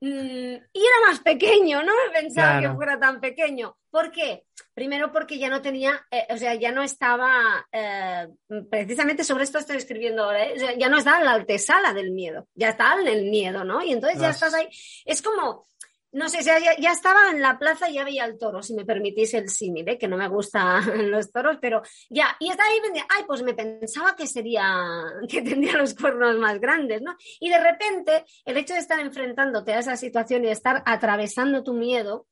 Mm, 0.00 0.54
y 0.72 0.80
era 0.80 1.08
más 1.08 1.20
pequeño, 1.20 1.82
no 1.82 1.92
me 1.92 2.12
pensaba 2.20 2.60
que 2.60 2.70
fuera 2.70 2.98
tan 2.98 3.20
pequeño. 3.20 3.76
¿Por 3.90 4.10
qué? 4.10 4.44
Primero 4.72 5.12
porque 5.12 5.38
ya 5.38 5.48
no 5.48 5.60
tenía, 5.60 6.06
eh, 6.10 6.26
o 6.30 6.36
sea, 6.36 6.54
ya 6.54 6.72
no 6.72 6.82
estaba, 6.82 7.66
eh, 7.70 8.28
precisamente 8.70 9.24
sobre 9.24 9.44
esto 9.44 9.58
estoy 9.58 9.76
escribiendo 9.76 10.24
ahora, 10.24 10.44
¿eh? 10.44 10.76
ya 10.78 10.88
no 10.88 10.98
está 10.98 11.18
en 11.18 11.24
la 11.24 11.32
altesala 11.32 11.92
del 11.92 12.12
miedo, 12.12 12.48
ya 12.54 12.70
está 12.70 12.94
en 13.00 13.08
el 13.08 13.24
miedo, 13.26 13.64
¿no? 13.64 13.82
Y 13.82 13.92
entonces 13.92 14.20
ya 14.20 14.30
estás 14.30 14.54
ahí. 14.54 14.68
Es 15.04 15.20
como, 15.20 15.66
no 16.12 16.28
sé, 16.28 16.42
ya, 16.42 16.58
ya, 16.78 16.92
estaba 16.92 17.30
en 17.30 17.40
la 17.40 17.58
plaza 17.58 17.88
y 17.88 17.94
ya 17.94 18.04
veía 18.04 18.24
el 18.24 18.38
toro, 18.38 18.62
si 18.62 18.74
me 18.74 18.84
permitís 18.84 19.34
el 19.34 19.48
símil, 19.48 19.88
¿eh? 19.88 19.98
que 19.98 20.08
no 20.08 20.16
me 20.16 20.28
gustan 20.28 20.82
los 21.10 21.30
toros, 21.30 21.58
pero 21.60 21.82
ya, 22.08 22.36
y 22.40 22.50
estaba 22.50 22.68
ahí, 22.68 23.02
ay, 23.08 23.24
pues 23.26 23.42
me 23.42 23.54
pensaba 23.54 24.16
que 24.16 24.26
sería, 24.26 24.84
que 25.28 25.42
tendría 25.42 25.76
los 25.76 25.94
cuernos 25.94 26.36
más 26.38 26.60
grandes, 26.60 27.02
¿no? 27.02 27.16
Y 27.38 27.48
de 27.48 27.60
repente, 27.60 28.24
el 28.44 28.56
hecho 28.56 28.74
de 28.74 28.80
estar 28.80 28.98
enfrentándote 28.98 29.72
a 29.72 29.78
esa 29.78 29.96
situación 29.96 30.42
y 30.42 30.46
de 30.46 30.52
estar 30.52 30.82
atravesando 30.86 31.62
tu 31.62 31.74
miedo, 31.74 32.26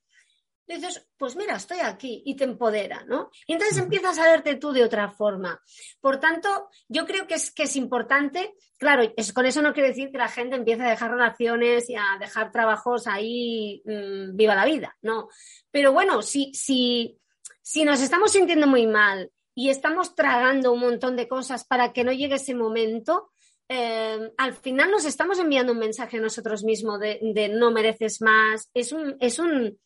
dices, 0.75 1.09
pues 1.17 1.35
mira, 1.35 1.57
estoy 1.57 1.79
aquí 1.81 2.23
y 2.27 2.37
te 2.37 2.45
empodera, 2.45 3.05
¿no? 3.07 3.31
Y 3.47 3.55
entonces 3.55 3.79
empiezas 3.79 4.19
a 4.19 4.31
verte 4.31 4.57
tú 4.57 4.73
de 4.73 4.85
otra 4.85 5.11
forma. 5.11 5.61
Por 6.01 6.21
tanto, 6.21 6.69
yo 6.89 7.07
creo 7.07 7.27
que 7.27 7.35
es, 7.35 7.51
que 7.51 7.63
es 7.63 7.77
importante, 7.77 8.55
claro, 8.77 9.11
es, 9.17 9.33
con 9.33 9.47
eso 9.47 9.63
no 9.63 9.73
quiere 9.73 9.89
decir 9.89 10.11
que 10.11 10.19
la 10.19 10.29
gente 10.29 10.57
empiece 10.57 10.83
a 10.83 10.91
dejar 10.91 11.11
relaciones 11.11 11.89
y 11.89 11.95
a 11.97 12.19
dejar 12.21 12.53
trabajos 12.53 13.07
ahí, 13.07 13.83
mm, 13.85 14.37
viva 14.37 14.55
la 14.55 14.67
vida, 14.67 14.97
¿no? 15.03 15.29
Pero 15.71 15.93
bueno, 15.93 16.21
si, 16.23 16.53
si, 16.53 17.19
si 17.63 17.85
nos 17.85 18.03
estamos 18.03 18.33
sintiendo 18.33 18.67
muy 18.67 18.87
mal 18.87 19.31
y 19.55 19.71
estamos 19.71 20.15
tragando 20.15 20.73
un 20.73 20.81
montón 20.81 21.17
de 21.17 21.29
cosas 21.29 21.65
para 21.65 21.93
que 21.93 22.05
no 22.05 22.13
llegue 22.13 22.35
ese 22.35 22.55
momento, 22.55 23.31
eh, 23.71 24.33
al 24.37 24.55
final 24.55 24.91
nos 24.91 25.05
estamos 25.05 25.39
enviando 25.39 25.73
un 25.73 25.79
mensaje 25.79 26.17
a 26.17 26.21
nosotros 26.21 26.65
mismos 26.65 27.01
de, 27.01 27.19
de 27.23 27.49
no 27.49 27.71
mereces 27.71 28.23
más. 28.23 28.71
Es 28.73 28.93
un, 28.93 29.17
es 29.21 29.39
un, 29.39 29.79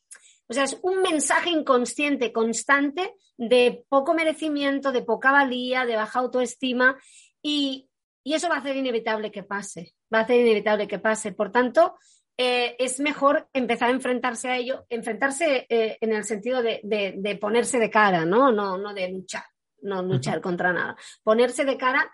o 0.52 0.54
sea, 0.54 0.64
es 0.64 0.78
un 0.82 1.00
mensaje 1.00 1.48
inconsciente 1.48 2.30
constante 2.30 3.14
de 3.38 3.86
poco 3.88 4.12
merecimiento, 4.12 4.92
de 4.92 5.00
poca 5.00 5.32
valía, 5.32 5.86
de 5.86 5.96
baja 5.96 6.18
autoestima 6.18 6.98
y, 7.40 7.88
eso 8.24 8.48
va 8.48 8.56
a 8.56 8.58
hacer 8.58 8.76
inevitable 8.76 9.32
que 9.32 9.42
pase, 9.42 9.94
va 10.12 10.18
a 10.18 10.22
hacer 10.22 10.40
inevitable 10.40 10.86
que 10.86 10.98
pase. 10.98 11.32
Por 11.32 11.50
tanto, 11.50 11.96
eh, 12.36 12.76
es 12.78 13.00
mejor 13.00 13.48
empezar 13.54 13.88
a 13.88 13.92
enfrentarse 13.92 14.48
a 14.48 14.58
ello, 14.58 14.84
enfrentarse 14.90 15.66
eh, 15.68 15.96
en 16.00 16.12
el 16.12 16.22
sentido 16.22 16.62
de, 16.62 17.38
ponerse 17.40 17.78
de 17.78 17.90
cara, 17.90 18.26
¿no? 18.26 18.52
No, 18.52 18.76
no 18.76 18.92
de 18.92 19.08
luchar, 19.08 19.42
no 19.80 20.02
luchar 20.02 20.42
contra 20.42 20.72
nada. 20.72 20.96
Ponerse 21.24 21.64
de 21.64 21.78
cara 21.78 22.12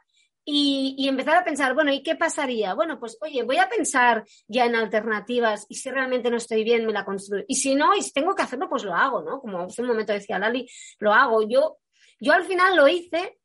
y, 0.51 1.07
empezar 1.07 1.37
a 1.37 1.45
pensar, 1.45 1.75
bueno, 1.75 1.93
¿y 1.93 2.03
qué 2.03 2.17
pasaría? 2.17 2.73
Bueno, 2.73 2.99
pues 2.99 3.19
oye, 3.21 3.43
voy 3.43 3.59
a 3.59 3.69
pensar 3.69 4.25
ya 4.47 4.65
en 4.65 4.77
alternativas 4.77 5.67
y 5.69 5.75
si 5.75 5.91
realmente 5.91 6.31
no 6.31 6.39
estoy 6.39 6.65
bien, 6.65 6.87
me 6.87 6.93
la 6.95 7.05
construyo. 7.05 7.45
Y 7.47 7.57
si 7.57 7.75
no, 7.75 7.95
y 7.95 8.01
si 8.01 8.13
tengo 8.13 8.35
que 8.35 8.45
hacerlo, 8.45 8.67
pues 8.67 8.83
lo 8.83 8.95
hago, 8.95 9.21
¿no? 9.21 9.43
Como 9.43 9.61
hace 9.61 9.83
un 9.83 9.89
momento 9.89 10.15
decía 10.15 10.39
Lali, 10.39 10.67
lo 11.01 11.13
hago. 11.13 11.47
Yo, 11.47 11.77
yo 12.19 12.33
al 12.33 12.45
final 12.45 12.77
lo 12.77 12.89
hice 12.89 13.39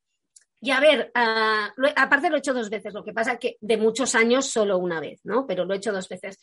y 0.62 0.72
a 0.72 0.80
ver, 0.80 1.12
ah, 1.14 1.74
aparte 1.98 2.30
lo 2.30 2.38
he 2.38 2.40
hecho 2.40 2.54
dos 2.54 2.70
veces, 2.70 2.94
lo 2.94 3.04
que 3.04 3.12
pasa 3.12 3.38
que 3.38 3.58
de 3.60 3.76
muchos 3.76 4.16
años 4.16 4.46
solo 4.46 4.78
una 4.78 5.02
vez, 5.02 5.20
¿no? 5.26 5.46
Pero 5.46 5.66
lo 5.66 5.74
he 5.74 5.78
hecho 5.78 5.92
dos 5.92 6.08
veces. 6.08 6.40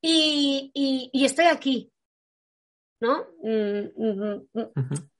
Y, 0.00 0.70
y, 1.12 1.24
estoy 1.24 1.46
aquí, 1.46 1.90
¿no? 3.00 3.26
Mm, 3.42 3.88
mm, 3.96 4.48
mm, 4.52 4.70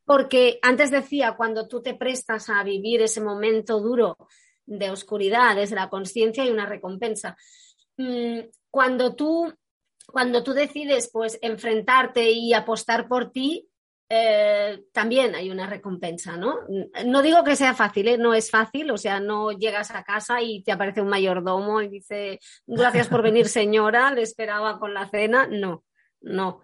porque 0.05 0.61
antes 0.63 0.93
decía, 0.93 1.35
cuando 1.37 1.67
tú 1.67 1.83
te 1.83 1.95
prestas 1.95 2.49
a 2.51 2.63
vivir 2.63 3.03
ese 3.03 3.21
momento 3.21 3.81
duro, 3.81 4.17
de 4.67 4.91
oscuridad, 4.91 5.59
es 5.59 5.71
la 5.71 5.89
conciencia 5.89 6.45
y 6.45 6.51
una 6.51 6.67
recompensa. 6.67 7.37
Mm, 7.97 8.41
cuando 8.71 9.15
tú, 9.15 9.53
cuando 10.07 10.43
tú 10.43 10.53
decides 10.53 11.11
pues 11.13 11.39
enfrentarte 11.41 12.31
y 12.31 12.53
apostar 12.53 13.09
por 13.09 13.31
ti, 13.31 13.69
eh, 14.09 14.85
también 14.93 15.35
hay 15.35 15.51
una 15.51 15.67
recompensa, 15.67 16.37
¿no? 16.37 16.61
No 17.05 17.23
digo 17.23 17.43
que 17.43 17.57
sea 17.57 17.75
fácil, 17.75 18.07
¿eh? 18.07 18.19
no 18.19 18.35
es 18.35 18.51
fácil, 18.51 18.91
o 18.93 18.99
sea, 18.99 19.19
no 19.19 19.51
llegas 19.51 19.91
a 19.91 20.05
casa 20.05 20.41
y 20.41 20.63
te 20.63 20.71
aparece 20.71 21.01
un 21.01 21.09
mayordomo 21.09 21.83
y 21.83 21.89
dice, 21.89 22.39
gracias 22.67 23.09
por 23.09 23.23
venir 23.23 23.49
señora, 23.49 24.13
le 24.13 24.23
esperaba 24.23 24.79
con 24.79 24.95
la 24.95 25.09
cena, 25.09 25.49
no, 25.51 25.85
no. 26.21 26.63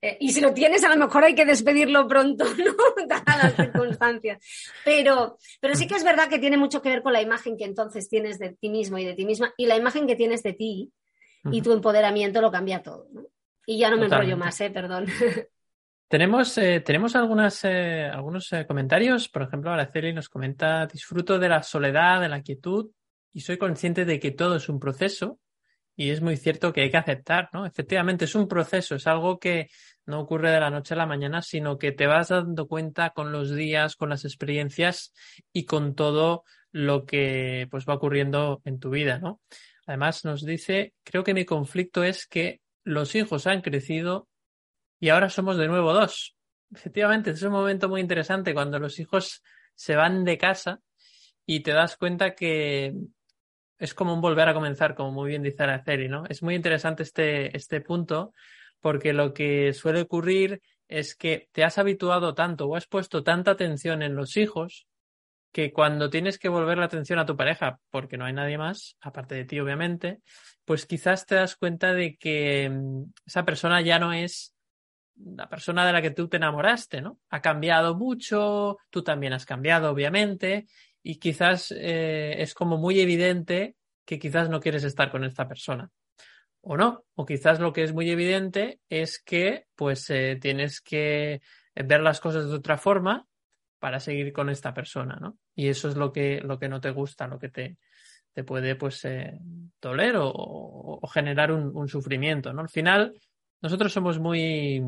Eh, 0.00 0.16
y 0.20 0.30
si 0.30 0.40
lo 0.40 0.54
tienes, 0.54 0.84
a 0.84 0.88
lo 0.88 0.96
mejor 0.96 1.24
hay 1.24 1.34
que 1.34 1.44
despedirlo 1.44 2.06
pronto, 2.06 2.44
¿no? 2.58 3.06
Dadas 3.06 3.44
las 3.44 3.56
circunstancias. 3.56 4.38
Pero, 4.84 5.38
pero 5.60 5.74
sí 5.74 5.86
que 5.86 5.96
es 5.96 6.04
verdad 6.04 6.28
que 6.28 6.38
tiene 6.38 6.56
mucho 6.56 6.80
que 6.80 6.90
ver 6.90 7.02
con 7.02 7.12
la 7.12 7.22
imagen 7.22 7.56
que 7.56 7.64
entonces 7.64 8.08
tienes 8.08 8.38
de 8.38 8.50
ti 8.50 8.68
mismo 8.68 8.98
y 8.98 9.04
de 9.04 9.14
ti 9.14 9.24
misma, 9.24 9.52
y 9.56 9.66
la 9.66 9.76
imagen 9.76 10.06
que 10.06 10.16
tienes 10.16 10.42
de 10.42 10.52
ti 10.52 10.92
y 11.50 11.62
tu 11.62 11.72
empoderamiento 11.72 12.40
lo 12.40 12.50
cambia 12.50 12.82
todo. 12.82 13.08
¿no? 13.12 13.22
Y 13.66 13.78
ya 13.78 13.90
no 13.90 13.96
me 13.96 14.06
enrollo 14.06 14.36
más, 14.36 14.60
¿eh? 14.60 14.70
Perdón. 14.70 15.06
Tenemos, 16.08 16.56
eh, 16.56 16.80
tenemos 16.80 17.14
algunas, 17.16 17.62
eh, 17.64 18.06
algunos 18.10 18.50
comentarios. 18.66 19.28
Por 19.28 19.42
ejemplo, 19.42 19.70
Araceli 19.70 20.14
nos 20.14 20.30
comenta: 20.30 20.86
disfruto 20.86 21.38
de 21.38 21.50
la 21.50 21.62
soledad, 21.62 22.22
de 22.22 22.30
la 22.30 22.40
quietud 22.40 22.90
y 23.34 23.40
soy 23.40 23.58
consciente 23.58 24.06
de 24.06 24.18
que 24.18 24.30
todo 24.30 24.56
es 24.56 24.70
un 24.70 24.80
proceso 24.80 25.38
y 26.00 26.10
es 26.10 26.20
muy 26.20 26.36
cierto 26.36 26.72
que 26.72 26.82
hay 26.82 26.92
que 26.92 26.96
aceptar, 26.96 27.48
¿no? 27.52 27.66
Efectivamente, 27.66 28.26
es 28.26 28.36
un 28.36 28.46
proceso, 28.46 28.94
es 28.94 29.08
algo 29.08 29.40
que 29.40 29.68
no 30.06 30.20
ocurre 30.20 30.52
de 30.52 30.60
la 30.60 30.70
noche 30.70 30.94
a 30.94 30.96
la 30.96 31.06
mañana, 31.06 31.42
sino 31.42 31.76
que 31.76 31.90
te 31.90 32.06
vas 32.06 32.28
dando 32.28 32.68
cuenta 32.68 33.10
con 33.10 33.32
los 33.32 33.52
días, 33.52 33.96
con 33.96 34.08
las 34.08 34.24
experiencias 34.24 35.12
y 35.52 35.64
con 35.64 35.96
todo 35.96 36.44
lo 36.70 37.04
que 37.04 37.66
pues 37.68 37.84
va 37.84 37.94
ocurriendo 37.94 38.62
en 38.64 38.78
tu 38.78 38.90
vida, 38.90 39.18
¿no? 39.18 39.40
Además 39.88 40.24
nos 40.24 40.46
dice, 40.46 40.94
creo 41.02 41.24
que 41.24 41.34
mi 41.34 41.44
conflicto 41.44 42.04
es 42.04 42.28
que 42.28 42.60
los 42.84 43.16
hijos 43.16 43.48
han 43.48 43.60
crecido 43.60 44.28
y 45.00 45.08
ahora 45.08 45.28
somos 45.28 45.56
de 45.56 45.66
nuevo 45.66 45.92
dos. 45.92 46.36
Efectivamente, 46.72 47.32
es 47.32 47.42
un 47.42 47.50
momento 47.50 47.88
muy 47.88 48.00
interesante 48.00 48.54
cuando 48.54 48.78
los 48.78 49.00
hijos 49.00 49.42
se 49.74 49.96
van 49.96 50.22
de 50.22 50.38
casa 50.38 50.78
y 51.44 51.58
te 51.58 51.72
das 51.72 51.96
cuenta 51.96 52.36
que 52.36 52.94
es 53.78 53.94
como 53.94 54.12
un 54.12 54.20
volver 54.20 54.48
a 54.48 54.54
comenzar, 54.54 54.94
como 54.94 55.12
muy 55.12 55.30
bien 55.30 55.42
dice 55.42 55.62
Araceli, 55.62 56.08
¿no? 56.08 56.24
Es 56.28 56.42
muy 56.42 56.54
interesante 56.54 57.02
este, 57.02 57.56
este 57.56 57.80
punto 57.80 58.32
porque 58.80 59.12
lo 59.12 59.32
que 59.32 59.72
suele 59.72 60.02
ocurrir 60.02 60.62
es 60.88 61.14
que 61.14 61.48
te 61.52 61.64
has 61.64 61.78
habituado 61.78 62.34
tanto 62.34 62.66
o 62.66 62.76
has 62.76 62.86
puesto 62.86 63.22
tanta 63.22 63.52
atención 63.52 64.02
en 64.02 64.14
los 64.14 64.36
hijos 64.36 64.86
que 65.52 65.72
cuando 65.72 66.10
tienes 66.10 66.38
que 66.38 66.48
volver 66.48 66.78
la 66.78 66.84
atención 66.84 67.18
a 67.18 67.26
tu 67.26 67.36
pareja, 67.36 67.80
porque 67.90 68.16
no 68.16 68.24
hay 68.24 68.32
nadie 68.32 68.58
más, 68.58 68.96
aparte 69.00 69.34
de 69.34 69.44
ti 69.44 69.58
obviamente, 69.60 70.20
pues 70.64 70.86
quizás 70.86 71.26
te 71.26 71.36
das 71.36 71.56
cuenta 71.56 71.94
de 71.94 72.16
que 72.16 72.68
mm, 72.70 73.12
esa 73.26 73.44
persona 73.44 73.80
ya 73.80 73.98
no 73.98 74.12
es 74.12 74.54
la 75.16 75.48
persona 75.48 75.84
de 75.86 75.92
la 75.92 76.02
que 76.02 76.10
tú 76.10 76.28
te 76.28 76.36
enamoraste, 76.36 77.00
¿no? 77.00 77.18
Ha 77.30 77.40
cambiado 77.40 77.96
mucho, 77.96 78.78
tú 78.90 79.02
también 79.02 79.32
has 79.32 79.46
cambiado 79.46 79.90
obviamente, 79.90 80.66
y 81.08 81.16
quizás 81.16 81.72
eh, 81.74 82.34
es 82.36 82.52
como 82.52 82.76
muy 82.76 83.00
evidente 83.00 83.76
que 84.04 84.18
quizás 84.18 84.50
no 84.50 84.60
quieres 84.60 84.84
estar 84.84 85.10
con 85.10 85.24
esta 85.24 85.48
persona. 85.48 85.90
O 86.60 86.76
no, 86.76 87.06
o 87.14 87.24
quizás 87.24 87.60
lo 87.60 87.72
que 87.72 87.82
es 87.82 87.94
muy 87.94 88.10
evidente 88.10 88.80
es 88.90 89.18
que 89.18 89.64
pues 89.74 90.10
eh, 90.10 90.36
tienes 90.38 90.82
que 90.82 91.40
ver 91.74 92.02
las 92.02 92.20
cosas 92.20 92.50
de 92.50 92.54
otra 92.54 92.76
forma 92.76 93.26
para 93.78 94.00
seguir 94.00 94.34
con 94.34 94.50
esta 94.50 94.74
persona, 94.74 95.16
¿no? 95.18 95.38
Y 95.54 95.68
eso 95.68 95.88
es 95.88 95.96
lo 95.96 96.12
que, 96.12 96.42
lo 96.42 96.58
que 96.58 96.68
no 96.68 96.78
te 96.78 96.90
gusta, 96.90 97.26
lo 97.26 97.38
que 97.38 97.48
te, 97.48 97.78
te 98.34 98.44
puede 98.44 98.76
pues 98.76 99.02
eh, 99.06 99.32
o, 99.82 101.08
generar 101.10 101.52
un, 101.52 101.74
un, 101.74 101.88
sufrimiento, 101.88 102.52
¿no? 102.52 102.60
Al 102.60 102.68
final, 102.68 103.18
nosotros 103.62 103.94
somos 103.94 104.18
muy, 104.18 104.82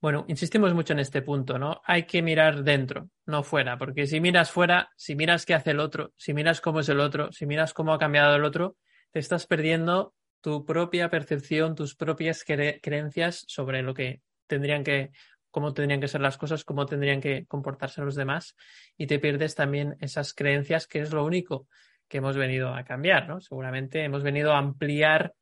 bueno, 0.00 0.24
insistimos 0.28 0.74
mucho 0.74 0.92
en 0.92 1.00
este 1.00 1.22
punto, 1.22 1.58
¿no? 1.58 1.80
Hay 1.84 2.04
que 2.04 2.22
mirar 2.22 2.62
dentro, 2.62 3.10
no 3.26 3.42
fuera, 3.42 3.78
porque 3.78 4.06
si 4.06 4.20
miras 4.20 4.50
fuera, 4.50 4.90
si 4.96 5.16
miras 5.16 5.44
qué 5.44 5.54
hace 5.54 5.72
el 5.72 5.80
otro, 5.80 6.12
si 6.16 6.34
miras 6.34 6.60
cómo 6.60 6.80
es 6.80 6.88
el 6.88 7.00
otro, 7.00 7.32
si 7.32 7.46
miras 7.46 7.74
cómo 7.74 7.92
ha 7.92 7.98
cambiado 7.98 8.36
el 8.36 8.44
otro, 8.44 8.76
te 9.10 9.18
estás 9.18 9.46
perdiendo 9.46 10.14
tu 10.40 10.64
propia 10.64 11.10
percepción, 11.10 11.74
tus 11.74 11.96
propias 11.96 12.44
creencias 12.44 13.44
sobre 13.48 13.82
lo 13.82 13.92
que 13.92 14.22
tendrían 14.46 14.84
que, 14.84 15.10
cómo 15.50 15.74
tendrían 15.74 16.00
que 16.00 16.08
ser 16.08 16.20
las 16.20 16.38
cosas, 16.38 16.64
cómo 16.64 16.86
tendrían 16.86 17.20
que 17.20 17.46
comportarse 17.46 18.00
los 18.02 18.14
demás, 18.14 18.54
y 18.96 19.08
te 19.08 19.18
pierdes 19.18 19.56
también 19.56 19.96
esas 20.00 20.32
creencias, 20.32 20.86
que 20.86 21.00
es 21.00 21.12
lo 21.12 21.24
único 21.24 21.66
que 22.06 22.18
hemos 22.18 22.36
venido 22.36 22.72
a 22.72 22.84
cambiar, 22.84 23.28
¿no? 23.28 23.40
Seguramente 23.40 24.04
hemos 24.04 24.22
venido 24.22 24.52
a 24.52 24.58
ampliar 24.58 25.34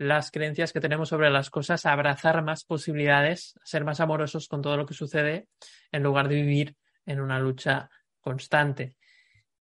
las 0.00 0.30
creencias 0.30 0.72
que 0.72 0.80
tenemos 0.80 1.10
sobre 1.10 1.28
las 1.28 1.50
cosas, 1.50 1.84
abrazar 1.84 2.42
más 2.42 2.64
posibilidades, 2.64 3.54
ser 3.62 3.84
más 3.84 4.00
amorosos 4.00 4.48
con 4.48 4.62
todo 4.62 4.78
lo 4.78 4.86
que 4.86 4.94
sucede, 4.94 5.48
en 5.92 6.02
lugar 6.02 6.26
de 6.26 6.36
vivir 6.36 6.74
en 7.04 7.20
una 7.20 7.38
lucha 7.38 7.90
constante. 8.18 8.96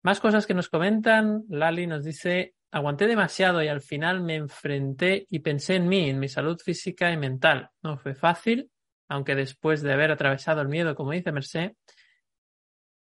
Más 0.02 0.20
cosas 0.20 0.46
que 0.46 0.52
nos 0.52 0.68
comentan. 0.68 1.44
Lali 1.48 1.86
nos 1.86 2.04
dice, 2.04 2.54
aguanté 2.70 3.06
demasiado 3.06 3.62
y 3.62 3.68
al 3.68 3.80
final 3.80 4.20
me 4.20 4.34
enfrenté 4.34 5.26
y 5.30 5.38
pensé 5.38 5.76
en 5.76 5.88
mí, 5.88 6.10
en 6.10 6.18
mi 6.18 6.28
salud 6.28 6.60
física 6.62 7.10
y 7.10 7.16
mental. 7.16 7.70
No 7.82 7.96
fue 7.96 8.14
fácil, 8.14 8.70
aunque 9.08 9.34
después 9.34 9.80
de 9.80 9.94
haber 9.94 10.10
atravesado 10.10 10.60
el 10.60 10.68
miedo, 10.68 10.94
como 10.94 11.12
dice 11.12 11.32
Merced, 11.32 11.72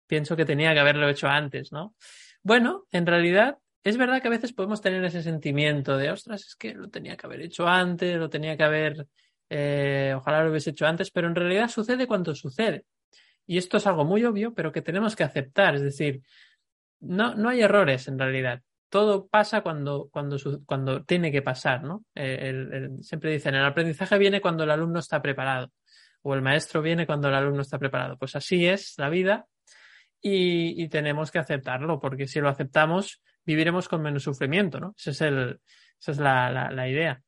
pienso 0.07 0.35
que 0.35 0.47
tenía 0.47 0.72
que 0.72 0.81
haberlo 0.81 1.11
hecho 1.11 1.29
antes, 1.29 1.72
¿no? 1.72 1.95
Bueno, 2.43 2.87
en 2.91 3.05
realidad 3.05 3.59
es 3.85 3.97
verdad 3.97 4.20
que 4.20 4.29
a 4.29 4.33
veces 4.33 4.53
podemos 4.53 4.81
tener 4.81 5.05
ese 5.05 5.22
sentimiento 5.22 5.97
de, 5.97 6.11
ostras, 6.11 6.45
es 6.47 6.57
que 6.57 6.74
lo 6.74 6.89
tenía 6.89 7.16
que 7.16 7.26
haber 7.26 7.43
hecho 7.43 7.66
antes, 7.66 8.16
lo 8.16 8.29
tenía 8.29 8.57
que 8.57 8.64
haber, 8.64 9.07
eh, 9.49 10.14
ojalá 10.16 10.43
lo 10.43 10.51
hubiese 10.51 10.70
hecho 10.70 10.87
antes, 10.87 11.11
pero 11.11 11.29
en 11.29 11.35
realidad 11.35 11.68
sucede 11.68 12.07
cuando 12.07 12.35
sucede. 12.35 12.85
Y 13.47 13.59
esto 13.59 13.79
es 13.79 13.87
algo 13.87 14.05
muy 14.05 14.24
obvio, 14.24 14.53
pero 14.55 14.72
que 14.72 14.83
tenemos 14.83 15.16
que 15.16 15.24
aceptar. 15.24 15.74
Es 15.74 15.83
decir, 15.83 16.22
no, 17.01 17.35
no 17.35 17.49
hay 17.49 17.62
errores 17.62 18.09
en 18.09 18.18
realidad. 18.18 18.62
todo 18.91 19.29
pasa 19.29 19.62
cuando, 19.62 20.09
cuando, 20.11 20.37
cuando 20.66 21.05
tiene 21.05 21.31
que 21.33 21.43
pasar, 21.43 21.83
¿no? 21.83 22.05
Eh, 22.14 22.91
siempre 23.01 23.33
dicen, 23.33 23.55
el 23.55 23.64
aprendizaje 23.64 24.18
viene 24.18 24.41
cuando 24.41 24.64
el 24.64 24.70
alumno 24.70 24.99
está 24.99 25.22
preparado 25.22 25.70
o 26.22 26.35
el 26.35 26.43
maestro 26.43 26.83
viene 26.83 27.07
cuando 27.07 27.29
el 27.29 27.35
alumno 27.35 27.62
está 27.62 27.79
preparado. 27.79 28.16
Pues 28.18 28.37
así 28.37 28.66
es 28.66 28.95
la 28.99 29.09
vida 29.09 29.47
y, 30.20 30.89
tenemos 30.89 31.31
que 31.31 31.39
aceptarlo, 31.39 32.01
porque 32.01 32.26
si 32.26 32.41
lo 32.41 32.49
aceptamos, 32.49 33.22
viviremos 33.49 33.88
con 33.88 34.03
menos 34.03 34.24
sufrimiento, 34.24 34.78
¿no? 34.78 34.94
Ese 34.99 35.12
es 35.12 35.20
el, 35.22 35.59
esa 35.99 36.12
es 36.12 36.18
la, 36.18 36.86
idea. 36.86 37.22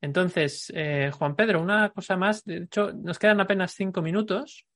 Entonces, 0.00 0.72
eh, 0.72 1.10
Juan 1.12 1.34
Pedro, 1.34 1.60
una 1.60 1.90
cosa 1.90 2.16
más. 2.16 2.44
De 2.44 2.58
hecho, 2.58 2.92
nos 2.92 3.18
quedan 3.18 3.40
apenas 3.40 3.72
cinco 3.72 4.00
minutos 4.00 4.66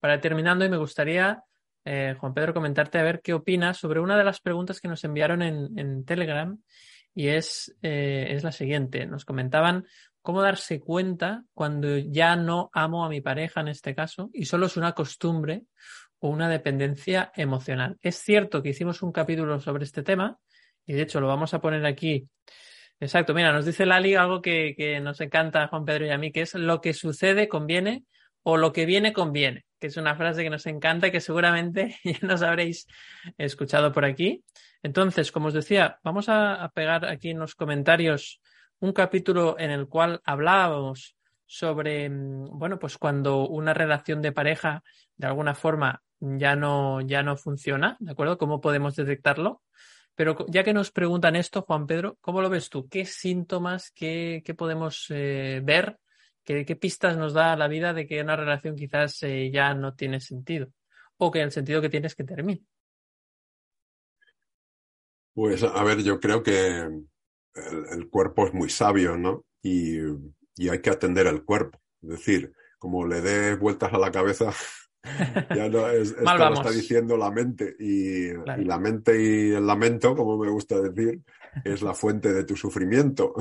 para 0.00 0.22
terminando 0.22 0.64
y 0.64 0.70
me 0.70 0.78
gustaría 0.78 1.42
eh, 1.84 2.16
Juan 2.18 2.32
Pedro, 2.32 2.54
comentarte 2.54 2.98
a 2.98 3.02
ver 3.02 3.20
qué 3.20 3.34
opinas 3.34 3.76
sobre 3.76 4.00
una 4.00 4.16
de 4.16 4.24
las 4.24 4.40
preguntas 4.40 4.80
que 4.80 4.88
nos 4.88 5.04
enviaron 5.04 5.42
en, 5.42 6.06
Telegram 6.06 6.58
y 7.14 7.28
es, 7.28 7.76
eh, 7.82 8.28
es 8.30 8.44
la 8.44 8.52
siguiente. 8.52 9.04
Nos 9.04 9.26
comentaban 9.26 9.84
cómo 10.22 10.40
darse 10.40 10.80
cuenta 10.80 11.44
cuando 11.52 11.98
ya 11.98 12.34
no 12.34 12.70
amo 12.72 13.04
a 13.04 13.10
mi 13.10 13.20
pareja 13.20 13.60
en 13.60 13.68
este 13.68 13.94
caso 13.94 14.30
y 14.32 14.46
solo 14.46 14.66
es 14.66 14.78
una 14.78 14.94
costumbre 14.94 15.64
o 16.20 16.28
una 16.28 16.48
dependencia 16.48 17.32
emocional. 17.36 17.96
Es 18.00 18.16
cierto 18.16 18.62
que 18.62 18.70
hicimos 18.70 19.02
un 19.02 19.12
capítulo 19.12 19.60
sobre 19.60 19.84
este 19.84 20.02
tema 20.02 20.38
y 20.86 20.94
de 20.94 21.02
hecho 21.02 21.20
lo 21.20 21.28
vamos 21.28 21.54
a 21.54 21.60
poner 21.60 21.84
aquí. 21.86 22.28
Exacto, 23.00 23.34
mira, 23.34 23.52
nos 23.52 23.66
dice 23.66 23.86
Lali 23.86 24.14
algo 24.14 24.40
que, 24.40 24.74
que 24.76 25.00
nos 25.00 25.20
encanta 25.20 25.64
a 25.64 25.68
Juan 25.68 25.84
Pedro 25.84 26.06
y 26.06 26.10
a 26.10 26.18
mí, 26.18 26.32
que 26.32 26.42
es 26.42 26.54
lo 26.54 26.80
que 26.80 26.94
sucede 26.94 27.48
conviene 27.48 28.04
o 28.42 28.56
lo 28.56 28.72
que 28.72 28.86
viene 28.86 29.12
conviene 29.12 29.64
que 29.84 29.88
es 29.88 29.98
una 29.98 30.16
frase 30.16 30.42
que 30.42 30.48
nos 30.48 30.64
encanta 30.64 31.08
y 31.08 31.10
que 31.10 31.20
seguramente 31.20 31.98
ya 32.04 32.16
nos 32.22 32.40
habréis 32.40 32.86
escuchado 33.36 33.92
por 33.92 34.06
aquí. 34.06 34.42
Entonces, 34.82 35.30
como 35.30 35.48
os 35.48 35.52
decía, 35.52 35.98
vamos 36.02 36.30
a, 36.30 36.70
pegar 36.74 37.04
aquí 37.04 37.28
en 37.28 37.38
los 37.38 37.54
comentarios 37.54 38.40
un 38.80 38.94
capítulo 38.94 39.56
en 39.58 39.70
el 39.70 39.86
cual 39.86 40.22
hablábamos 40.24 41.16
sobre, 41.46 42.08
mm, 42.08 42.58
bueno, 42.58 42.78
pues 42.78 42.98
cuando 42.98 43.48
una 43.48 43.74
relación 43.74 44.22
de 44.22 44.32
pareja 44.32 44.82
de 45.16 45.26
alguna 45.26 45.54
forma 45.54 46.02
ya 46.20 46.56
no, 46.56 47.00
ya 47.00 47.22
no 47.22 47.36
funciona, 47.36 47.96
¿de 48.00 48.12
acuerdo? 48.12 48.38
¿Cómo 48.38 48.60
podemos 48.60 48.96
detectarlo? 48.96 49.62
Pero 50.14 50.46
ya 50.48 50.62
que 50.62 50.72
nos 50.72 50.90
preguntan 50.92 51.36
esto, 51.36 51.62
Juan 51.62 51.86
Pedro, 51.86 52.18
¿cómo 52.20 52.40
lo 52.40 52.48
ves 52.48 52.70
tú? 52.70 52.88
¿Qué 52.88 53.04
síntomas, 53.04 53.90
qué, 53.90 54.42
podemos 54.56 55.06
eh, 55.10 55.60
ver 55.64 55.98
¿Qué, 56.44 56.76
pistas 56.76 57.16
nos 57.16 57.32
da 57.32 57.56
la 57.56 57.68
vida 57.68 57.94
de 57.94 58.06
que 58.06 58.20
una 58.20 58.36
relación 58.36 58.76
quizás 58.76 59.22
eh, 59.22 59.50
ya 59.50 59.72
no 59.72 59.94
tiene 59.94 60.20
sentido? 60.20 60.68
O 61.16 61.30
que 61.30 61.40
el 61.40 61.50
sentido 61.50 61.80
que 61.80 61.88
tienes 61.88 62.14
que 62.14 62.24
termine. 62.24 62.62
Pues 65.32 65.62
a 65.62 65.82
ver, 65.82 66.02
yo 66.02 66.20
creo 66.20 66.42
que 66.42 66.86
el, 67.54 68.10
cuerpo 68.10 68.46
es 68.46 68.52
muy 68.52 68.68
sabio, 68.68 69.16
¿no? 69.16 69.44
Y, 69.62 69.98
hay 70.56 70.80
que 70.80 70.90
atender 70.90 71.26
al 71.26 71.44
cuerpo. 71.44 71.80
Es 72.02 72.08
decir, 72.10 72.52
como 72.78 73.06
le 73.06 73.20
dé 73.20 73.56
vueltas 73.56 73.92
a 73.92 73.98
la 73.98 74.10
cabeza, 74.10 74.52
ya 75.54 75.68
no 75.68 75.88
es, 75.88 76.10
esto 76.10 76.36
lo 76.36 76.54
está 76.54 76.70
diciendo 76.70 77.16
la 77.16 77.30
mente. 77.30 77.76
Y, 77.78 78.28
y, 78.28 78.64
la 78.64 78.78
mente 78.78 79.20
y 79.20 79.52
el 79.52 79.66
lamento, 79.66 80.14
como 80.14 80.36
me 80.38 80.50
gusta 80.50 80.80
decir, 80.80 81.20
es 81.64 81.82
la 81.82 81.94
fuente 81.94 82.32
de 82.32 82.44
tu 82.44 82.56
sufrimiento. 82.56 83.34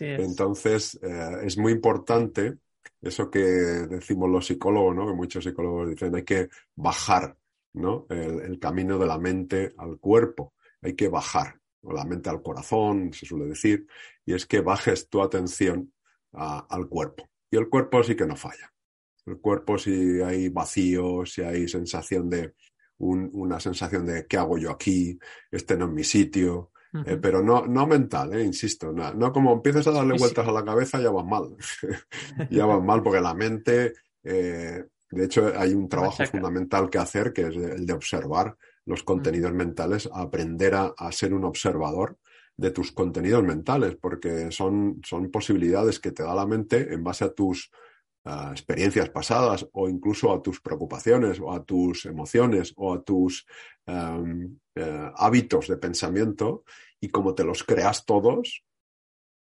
Entonces, 0.00 0.98
eh, 1.02 1.38
es 1.42 1.58
muy 1.58 1.72
importante 1.72 2.58
eso 3.00 3.30
que 3.30 3.40
decimos 3.40 4.30
los 4.30 4.46
psicólogos, 4.46 4.94
¿no? 4.94 5.06
Que 5.06 5.14
muchos 5.14 5.44
psicólogos 5.44 5.90
dicen, 5.90 6.14
hay 6.14 6.24
que 6.24 6.48
bajar, 6.74 7.36
¿no? 7.74 8.06
El, 8.08 8.58
camino 8.58 8.98
de 8.98 9.06
la 9.06 9.18
mente 9.18 9.74
al 9.76 9.98
cuerpo. 9.98 10.54
Hay 10.82 10.94
que 10.94 11.08
bajar, 11.08 11.60
o 11.82 11.92
la 11.92 12.04
mente 12.04 12.30
al 12.30 12.42
corazón, 12.42 13.12
se 13.12 13.26
suele 13.26 13.46
decir, 13.46 13.86
y 14.24 14.34
es 14.34 14.46
que 14.46 14.60
bajes 14.60 15.08
tu 15.08 15.22
atención 15.22 15.92
al 16.36 16.88
cuerpo. 16.88 17.28
Y 17.50 17.56
el 17.56 17.68
cuerpo 17.68 18.02
sí 18.02 18.14
que 18.14 18.26
no 18.26 18.36
falla. 18.36 18.72
El 19.24 19.38
cuerpo 19.38 19.78
si 19.78 20.20
hay 20.20 20.48
vacío, 20.48 21.26
si 21.26 21.42
hay 21.42 21.68
sensación 21.68 22.30
de 22.30 22.54
una 22.98 23.60
sensación 23.60 24.06
de 24.06 24.26
¿qué 24.26 24.36
hago 24.36 24.56
yo 24.58 24.70
aquí? 24.70 25.18
Este 25.50 25.76
no 25.76 25.86
es 25.86 25.92
mi 25.92 26.04
sitio, 26.04 26.70
eh, 27.04 27.18
pero 27.20 27.42
no, 27.42 27.66
no 27.66 27.86
mental, 27.86 28.32
eh, 28.34 28.42
insisto, 28.42 28.92
no, 28.92 29.12
no, 29.12 29.32
como 29.32 29.52
empieces 29.52 29.86
a 29.86 29.90
darle 29.90 30.16
vueltas 30.16 30.46
a 30.46 30.52
la 30.52 30.64
cabeza 30.64 31.00
ya 31.00 31.10
vas 31.10 31.26
mal, 31.26 31.56
ya 32.50 32.64
vas 32.64 32.82
mal 32.82 33.02
porque 33.02 33.20
la 33.20 33.34
mente, 33.34 33.92
eh, 34.22 34.84
de 35.10 35.24
hecho 35.24 35.52
hay 35.56 35.74
un 35.74 35.88
trabajo 35.88 36.24
fundamental 36.24 36.88
que 36.88 36.98
hacer 36.98 37.32
que 37.32 37.42
es 37.42 37.56
el 37.56 37.84
de 37.84 37.92
observar 37.92 38.56
los 38.86 39.02
contenidos 39.02 39.52
mentales, 39.52 40.08
aprender 40.12 40.74
a, 40.74 40.94
ser 41.10 41.34
un 41.34 41.44
observador 41.44 42.18
de 42.56 42.70
tus 42.70 42.92
contenidos 42.92 43.42
mentales, 43.44 43.96
porque 44.00 44.50
son, 44.50 45.00
son 45.04 45.30
posibilidades 45.30 46.00
que 46.00 46.12
te 46.12 46.22
da 46.22 46.34
la 46.34 46.46
mente 46.46 46.92
en 46.92 47.04
base 47.04 47.24
a 47.24 47.32
tus 47.32 47.70
experiencias 48.50 49.08
pasadas 49.10 49.68
o 49.72 49.88
incluso 49.88 50.32
a 50.32 50.42
tus 50.42 50.60
preocupaciones 50.60 51.38
o 51.40 51.52
a 51.52 51.64
tus 51.64 52.06
emociones 52.06 52.72
o 52.76 52.94
a 52.94 53.02
tus 53.02 53.46
em, 53.86 54.58
hábitos 55.16 55.68
de 55.68 55.76
pensamiento 55.76 56.64
y 57.00 57.08
como 57.08 57.34
te 57.34 57.44
los 57.44 57.62
creas 57.62 58.04
todos, 58.04 58.64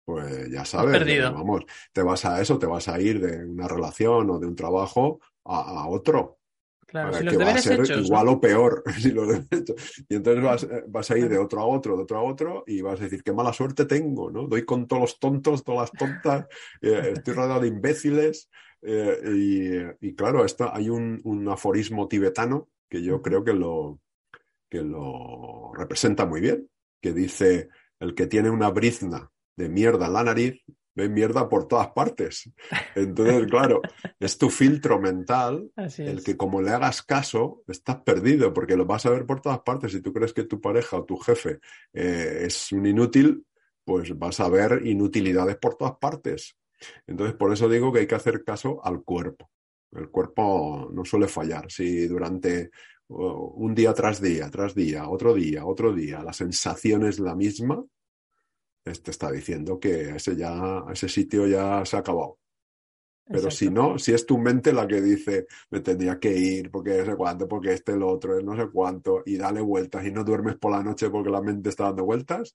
pues 0.04 0.50
ya 0.50 0.64
sabes, 0.64 1.32
vamos, 1.32 1.64
te 1.92 2.02
vas 2.02 2.24
a 2.24 2.40
eso, 2.40 2.58
te 2.58 2.66
vas 2.66 2.88
a 2.88 3.00
ir 3.00 3.20
de 3.20 3.44
una 3.44 3.68
relación 3.68 4.30
o 4.30 4.38
de 4.38 4.46
un 4.46 4.56
trabajo 4.56 5.20
a, 5.44 5.86
otro. 5.88 6.38
Claro, 6.87 7.14
si 7.14 7.24
los 7.24 7.37
que 7.37 7.45
va 7.45 7.51
a 7.53 7.59
ser 7.59 7.99
igual 7.99 8.28
o 8.28 8.41
peor. 8.41 8.83
y 10.09 10.14
entonces 10.14 10.68
vas, 10.89 11.11
a 11.11 11.18
ir 11.18 11.28
de 11.28 11.39
otro 11.39 11.61
a 11.61 11.66
otro, 11.66 11.97
de 11.97 12.03
otro 12.03 12.18
a 12.18 12.22
otro, 12.22 12.64
y 12.66 12.83
vas 12.83 13.01
a 13.01 13.05
decir, 13.05 13.22
qué 13.22 13.33
mala 13.33 13.53
suerte 13.53 13.87
tengo, 13.87 14.30
¿no? 14.30 14.47
Doy 14.47 14.64
con 14.64 14.87
todos 14.87 15.03
los 15.03 15.18
tontos, 15.18 15.64
todas 15.64 15.91
las 15.91 15.93
tontas, 15.93 16.47
eh, 16.80 17.12
estoy 17.14 17.35
rodeado 17.35 17.61
de 17.61 17.68
imbéciles. 17.68 18.51
Eh, 18.83 19.95
y, 20.01 20.14
claro, 20.14 20.45
esto, 20.45 20.70
hay 20.74 20.91
un, 20.91 21.20
un, 21.24 21.49
aforismo 21.49 22.09
tibetano 22.09 22.68
que 22.89 23.03
yo 23.03 23.22
creo 23.22 23.45
que 23.45 23.53
lo, 23.53 24.01
que 24.68 24.83
lo 24.83 25.72
representa 25.74 26.26
muy 26.26 26.41
bien, 26.41 26.68
que 27.01 27.12
dice, 27.12 27.68
el 28.01 28.14
que 28.14 28.26
tiene 28.26 28.51
una 28.51 28.70
brizna 28.70 29.30
de 29.57 29.68
mierda 29.68 30.07
en 30.07 30.12
la 30.12 30.24
nariz, 30.24 30.62
ve 30.95 31.09
mierda 31.09 31.49
por 31.49 31.66
todas 31.66 31.88
partes. 31.88 32.51
Entonces, 32.95 33.47
claro, 33.51 33.80
es 34.18 34.38
tu 34.38 34.51
filtro 34.51 35.01
mental 35.01 35.70
el 35.99 36.22
que 36.22 36.36
como 36.36 36.61
le 36.61 36.70
hagas 36.70 37.03
caso, 37.03 37.62
estás 37.68 37.97
perdido 38.03 38.53
porque 38.53 38.76
lo 38.76 38.86
vas 38.86 39.07
a 39.07 39.11
ver 39.11 39.26
por 39.26 39.40
todas 39.40 39.61
partes. 39.61 39.93
Si 39.93 40.01
tú 40.01 40.12
crees 40.12 40.32
que 40.32 40.45
tu 40.45 40.61
pareja 40.61 40.99
o 40.99 41.05
tu 41.05 41.16
jefe 41.16 41.61
eh, 41.93 42.43
es 42.43 42.72
un 42.72 42.86
inútil, 42.86 43.45
pues 43.84 44.16
vas 44.18 44.40
a 44.40 44.49
ver 44.49 44.82
inutilidades 44.84 45.57
por 45.57 45.76
todas 45.76 45.97
partes. 45.97 46.57
Entonces, 47.07 47.36
por 47.36 47.53
eso 47.53 47.68
digo 47.68 47.93
que 47.93 48.01
hay 48.01 48.07
que 48.07 48.14
hacer 48.14 48.45
caso 48.45 48.84
al 48.84 49.03
cuerpo. 49.03 49.51
El 49.93 50.09
cuerpo 50.09 50.90
no 50.93 51.05
suele 51.05 51.28
fallar. 51.28 51.70
Si 51.70 52.07
durante 52.07 52.70
un 53.09 53.74
día 53.74 53.93
tras 53.93 54.20
día, 54.20 54.51
tras 54.51 54.74
día, 54.74 55.09
otro 55.09 55.34
día, 55.34 55.66
otro 55.66 55.93
día, 55.93 56.22
la 56.22 56.32
sensación 56.32 57.05
es 57.05 57.18
la 57.20 57.34
misma, 57.34 57.84
te 58.83 59.11
está 59.11 59.30
diciendo 59.30 59.78
que 59.78 60.16
ese, 60.16 60.37
ya, 60.37 60.85
ese 60.93 61.09
sitio 61.09 61.47
ya 61.47 61.85
se 61.85 61.97
ha 61.97 62.01
acabado. 62.01 62.39
Pero 63.24 63.51
si 63.51 63.70
no, 63.70 63.99
si 63.99 64.12
es 64.12 64.26
tu 64.26 64.37
mente 64.37 64.72
la 64.72 64.87
que 64.87 65.01
dice, 65.01 65.47
me 65.70 65.80
tendría 65.80 66.18
que 66.18 66.37
ir 66.37 66.70
porque 66.70 66.99
no 66.99 67.05
sé 67.07 67.16
cuánto, 67.16 67.49
porque 67.49 67.72
este, 67.72 67.93
el 67.93 68.03
otro, 68.03 68.41
no 68.43 68.57
sé 68.57 68.68
cuánto, 68.70 69.22
y 69.24 69.37
dale 69.37 69.61
vueltas 69.61 70.05
y 70.05 70.11
no 70.11 70.24
duermes 70.24 70.57
por 70.57 70.72
la 70.72 70.83
noche 70.83 71.09
porque 71.09 71.30
la 71.30 71.41
mente 71.41 71.68
está 71.68 71.85
dando 71.85 72.05
vueltas, 72.05 72.55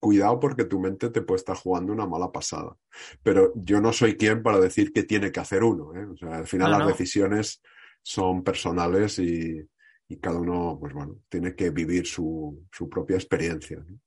cuidado 0.00 0.40
porque 0.40 0.64
tu 0.64 0.80
mente 0.80 1.10
te 1.10 1.22
puede 1.22 1.38
estar 1.38 1.56
jugando 1.56 1.92
una 1.92 2.06
mala 2.06 2.32
pasada. 2.32 2.76
Pero 3.22 3.52
yo 3.54 3.80
no 3.80 3.92
soy 3.92 4.16
quien 4.16 4.42
para 4.42 4.58
decir 4.58 4.92
qué 4.92 5.04
tiene 5.04 5.30
que 5.30 5.40
hacer 5.40 5.62
uno. 5.62 5.94
¿eh? 5.94 6.04
O 6.04 6.16
sea, 6.16 6.36
al 6.36 6.46
final 6.46 6.72
las 6.72 6.86
decisiones 6.88 7.62
son 8.02 8.42
personales 8.42 9.18
y, 9.20 9.64
y 10.08 10.16
cada 10.18 10.40
uno, 10.40 10.76
pues 10.80 10.92
bueno, 10.92 11.20
tiene 11.28 11.54
que 11.54 11.70
vivir 11.70 12.06
su, 12.06 12.66
su 12.72 12.88
propia 12.88 13.16
experiencia. 13.16 13.78
¿no? 13.78 13.98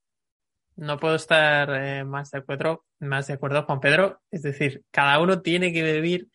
Puedo 0.99 1.15
estar 1.15 1.69
eh, 1.75 2.03
más 2.03 2.31
de 2.31 2.39
acuerdo, 2.39 2.85
más 2.99 3.27
de 3.27 3.33
acuerdo, 3.33 3.63
Juan 3.63 3.79
Pedro. 3.79 4.21
Es 4.31 4.41
decir, 4.41 4.83
cada 4.91 5.19
uno 5.19 5.41
tiene 5.41 5.73
que 5.73 5.83
vivir 5.83 6.27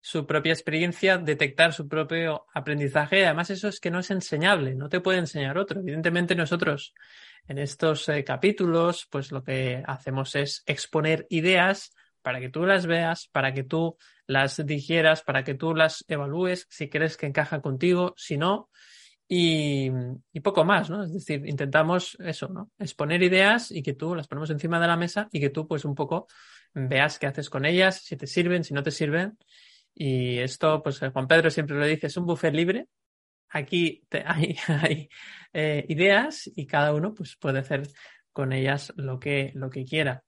su 0.00 0.26
propia 0.26 0.52
experiencia, 0.52 1.16
detectar 1.16 1.72
su 1.72 1.88
propio 1.88 2.46
aprendizaje. 2.52 3.24
Además, 3.24 3.50
eso 3.50 3.68
es 3.68 3.78
que 3.78 3.90
no 3.90 4.00
es 4.00 4.10
enseñable, 4.10 4.74
no 4.74 4.88
te 4.88 5.00
puede 5.00 5.18
enseñar 5.18 5.58
otro. 5.58 5.80
Evidentemente, 5.80 6.34
nosotros 6.34 6.92
en 7.46 7.58
estos 7.58 8.08
eh, 8.08 8.24
capítulos, 8.24 9.06
pues 9.10 9.30
lo 9.30 9.42
que 9.44 9.82
hacemos 9.86 10.34
es 10.34 10.62
exponer 10.66 11.26
ideas 11.30 11.94
para 12.22 12.40
que 12.40 12.48
tú 12.48 12.66
las 12.66 12.86
veas, 12.86 13.28
para 13.28 13.52
que 13.52 13.64
tú 13.64 13.96
las 14.26 14.64
digieras, 14.64 15.22
para 15.22 15.44
que 15.44 15.54
tú 15.54 15.74
las 15.74 16.04
evalúes, 16.08 16.66
si 16.70 16.88
crees 16.88 17.16
que 17.16 17.26
encaja 17.26 17.60
contigo, 17.60 18.14
si 18.16 18.36
no, 18.36 18.70
y, 19.28 19.90
poco 20.42 20.64
más, 20.64 20.90
¿no? 20.90 21.04
Es 21.04 21.12
decir, 21.12 21.46
intentamos 21.46 22.16
eso, 22.20 22.48
¿no? 22.48 22.70
Exponer 22.78 23.22
ideas 23.22 23.70
y 23.70 23.82
que 23.82 23.94
tú 23.94 24.14
las 24.14 24.28
ponemos 24.28 24.50
encima 24.50 24.78
de 24.78 24.86
la 24.86 24.96
mesa 24.96 25.28
y 25.32 25.40
que 25.40 25.50
tú, 25.50 25.66
pues, 25.66 25.84
un 25.84 25.94
poco 25.94 26.26
veas 26.74 27.18
qué 27.18 27.26
haces 27.26 27.48
con 27.48 27.64
ellas, 27.64 28.02
si 28.02 28.16
te 28.16 28.26
sirven, 28.26 28.64
si 28.64 28.74
no 28.74 28.82
te 28.82 28.90
sirven. 28.90 29.38
Y 29.94 30.38
esto, 30.38 30.82
pues, 30.82 30.98
Juan 30.98 31.26
Pedro 31.26 31.50
siempre 31.50 31.78
lo 31.78 31.86
dice, 31.86 32.08
es 32.08 32.16
un 32.16 32.26
buffet 32.26 32.54
libre. 32.54 32.88
aquí 33.50 34.04
hay, 34.26 34.56
hay 34.68 35.08
eh, 35.52 35.86
ideas 35.88 36.50
y 36.54 36.66
cada 36.66 36.92
uno 36.92 37.14
pues, 37.14 37.36
puede 37.36 37.60
hacer 37.60 37.88
con 38.32 38.52
ellas 38.52 38.92
lo 38.96 39.18
que, 39.18 39.52
lo 39.54 39.70
que 39.70 39.84
quiera. 39.84 40.24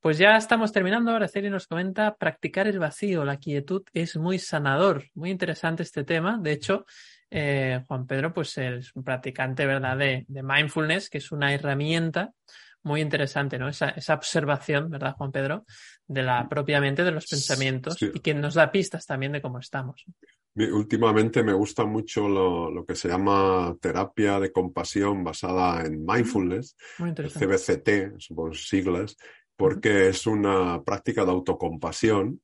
Pues 0.00 0.16
ya 0.16 0.36
estamos 0.36 0.72
terminando. 0.72 1.10
Araceli 1.10 1.50
nos 1.50 1.66
comenta, 1.66 2.16
practicar 2.16 2.68
el 2.68 2.78
vacío, 2.78 3.24
la 3.24 3.38
quietud 3.38 3.82
es 3.92 4.16
muy 4.16 4.38
sanador. 4.38 5.04
Muy 5.14 5.30
interesante 5.30 5.82
este 5.82 6.04
tema. 6.04 6.38
De 6.40 6.52
hecho, 6.52 6.86
eh, 7.30 7.82
Juan 7.86 8.06
Pedro 8.06 8.32
pues 8.32 8.56
es 8.58 8.94
un 8.94 9.04
practicante 9.04 9.66
¿verdad? 9.66 9.96
De, 9.96 10.24
de, 10.28 10.42
mindfulness, 10.42 11.10
que 11.10 11.18
es 11.18 11.32
una 11.32 11.52
herramienta 11.52 12.32
muy 12.82 13.00
interesante, 13.00 13.58
¿no? 13.58 13.68
Esa, 13.68 13.90
esa 13.90 14.14
observación, 14.14 14.88
¿verdad, 14.88 15.14
Juan 15.16 15.32
Pedro? 15.32 15.64
De 16.06 16.22
la 16.22 16.48
propia 16.48 16.80
mente, 16.80 17.04
de 17.04 17.10
los 17.10 17.26
pensamientos 17.26 17.96
y 18.00 18.20
que 18.20 18.34
nos 18.34 18.54
da 18.54 18.70
pistas 18.70 19.04
también 19.04 19.32
de 19.32 19.42
cómo 19.42 19.58
estamos. 19.58 20.04
Últimamente 20.54 21.42
me 21.42 21.52
gusta 21.52 21.84
mucho 21.84 22.28
lo, 22.28 22.70
lo, 22.70 22.84
que 22.84 22.94
se 22.94 23.08
llama 23.08 23.76
terapia 23.80 24.40
de 24.40 24.50
compasión 24.50 25.22
basada 25.22 25.84
en 25.84 26.04
mindfulness, 26.04 26.76
CBCT, 26.98 28.18
son 28.18 28.54
siglas, 28.54 29.16
porque 29.56 30.08
es 30.08 30.26
una 30.26 30.82
práctica 30.82 31.24
de 31.24 31.30
autocompasión 31.30 32.40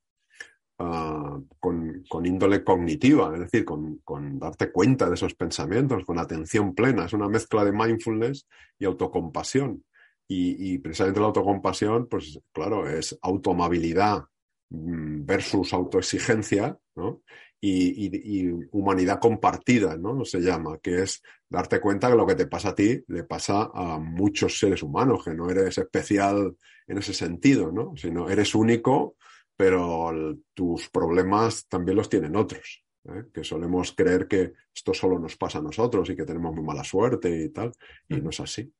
uh, 0.78 1.44
con, 1.58 2.26
índole 2.26 2.64
cognitiva, 2.64 3.32
es 3.34 3.40
decir, 3.40 3.64
con, 3.64 4.00
darte 4.38 4.70
cuenta 4.72 5.08
de 5.08 5.14
esos 5.14 5.34
pensamientos, 5.34 6.04
con 6.04 6.18
atención 6.18 6.74
plena. 6.74 7.06
Es 7.06 7.12
una 7.12 7.28
mezcla 7.28 7.64
de 7.64 7.72
mindfulness 7.72 8.46
y 8.78 8.84
autocompasión. 8.84 9.84
Y, 10.26 10.74
y 10.74 10.78
precisamente 10.78 11.20
la 11.20 11.26
autocompasión, 11.26 12.08
pues 12.08 12.40
claro, 12.52 12.88
es 12.88 13.18
autoamabilidad 13.20 14.24
mm, 14.70 15.24
versus 15.26 15.74
autoexigencia, 15.74 16.78
¿no? 16.96 17.22
y, 17.66 18.50
humanidad 18.72 19.18
compartida, 19.20 19.96
¿no? 19.96 20.24
Se 20.24 20.40
llama, 20.40 20.78
que 20.82 21.02
es 21.02 21.22
darte 21.48 21.80
cuenta 21.80 22.10
que 22.10 22.16
lo 22.16 22.26
que 22.26 22.34
te 22.34 22.46
pasa 22.46 22.70
a 22.70 22.74
ti 22.74 23.02
le 23.08 23.24
pasa 23.24 23.70
a 23.72 23.98
muchos 23.98 24.58
seres 24.58 24.82
humanos, 24.82 25.24
que 25.24 25.34
no 25.34 25.48
eres 25.48 25.78
especial 25.78 26.56
en 26.86 26.98
ese 26.98 27.14
sentido, 27.14 27.72
¿no? 27.72 27.94
Sino 27.96 28.28
eres 28.28 28.54
único, 28.54 29.16
pero 29.56 30.36
tus 30.52 30.88
problemas 30.90 31.66
también 31.68 31.96
los 31.96 32.08
tienen 32.08 32.36
otros. 32.36 32.84
¿eh? 33.04 33.24
Que 33.32 33.44
solemos 33.44 33.92
creer 33.92 34.26
que 34.26 34.52
esto 34.74 34.94
solo 34.94 35.18
nos 35.18 35.36
pasa 35.36 35.58
a 35.58 35.62
nosotros 35.62 36.08
y 36.10 36.16
que 36.16 36.24
tenemos 36.24 36.54
muy 36.54 36.64
mala 36.64 36.84
suerte 36.84 37.44
y 37.44 37.50
tal, 37.50 37.72
y 38.08 38.20
no 38.20 38.30
es 38.30 38.40
así. 38.40 38.72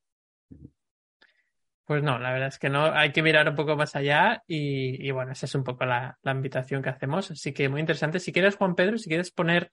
Pues 1.85 2.03
no, 2.03 2.18
la 2.18 2.33
verdad 2.33 2.49
es 2.49 2.59
que 2.59 2.70
no, 2.70 2.87
hay 2.87 3.12
que 3.12 3.22
mirar 3.22 3.47
un 3.49 3.55
poco 3.55 3.77
más 3.77 3.95
allá 3.95 4.43
y, 4.47 5.11
bueno, 5.11 5.33
esa 5.33 5.45
es 5.45 5.55
un 5.55 5.62
poco 5.62 5.85
la, 5.85 6.18
invitación 6.25 6.83
que 6.83 6.89
hacemos. 6.89 7.31
Así 7.31 7.53
que 7.53 7.68
muy 7.68 7.81
interesante. 7.81 8.20
Si 8.20 8.33
quieres, 8.33 8.57
Juan 8.57 8.75
Pedro, 8.75 8.97
si 8.97 9.09
quieres 9.09 9.31
poner 9.31 9.70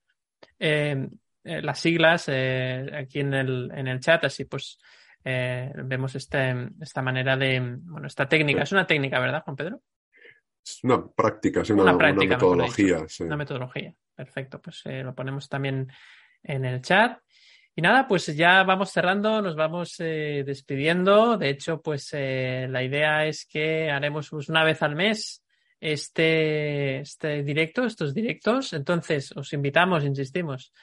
eh, 0.59 1.07
eh, 1.45 1.61
las 1.61 1.79
siglas 1.79 2.25
eh, 2.27 2.85
aquí 2.93 3.21
en 3.21 3.33
el, 3.33 3.71
en 3.73 3.87
el 3.87 4.01
chat, 4.01 4.25
así 4.25 4.43
pues 4.43 4.77
vemos 5.23 6.15
este, 6.15 6.69
esta 6.81 7.01
manera 7.01 7.37
de, 7.37 7.77
bueno, 7.81 8.07
esta 8.07 8.27
técnica. 8.27 8.63
Es 8.63 8.71
una 8.73 8.85
técnica, 8.87 9.19
¿verdad, 9.19 9.43
Juan 9.43 9.55
Pedro? 9.55 9.81
Es 10.63 10.83
una 10.83 11.07
práctica, 11.07 11.61
es 11.61 11.69
una, 11.71 11.97
práctica, 11.97 12.35
metodología. 12.35 13.05
Una 13.21 13.37
metodología, 13.37 13.93
perfecto. 14.15 14.61
Pues 14.61 14.83
lo 14.85 15.15
ponemos 15.15 15.49
también 15.49 15.91
en 16.43 16.65
el 16.65 16.81
chat. 16.81 17.19
Y 17.73 17.81
nada, 17.81 18.07
pues 18.07 18.25
ya 18.35 18.63
vamos 18.63 18.91
cerrando, 18.91 19.41
nos 19.41 19.55
vamos 19.55 19.95
eh, 19.99 20.43
despidiendo. 20.45 21.37
De 21.37 21.49
hecho, 21.49 21.81
pues 21.81 22.09
eh, 22.11 22.67
la 22.69 22.83
idea 22.83 23.25
es 23.25 23.45
que 23.45 23.89
haremos 23.89 24.29
pues, 24.29 24.49
una 24.49 24.63
vez 24.63 24.81
al 24.83 24.95
mes 24.95 25.43
este, 25.79 26.99
este 26.99 27.43
directo, 27.43 27.85
estos 27.85 28.13
directos. 28.13 28.73
Entonces, 28.73 29.31
os 29.35 29.53
invitamos, 29.53 30.03
insistimos, 30.03 30.73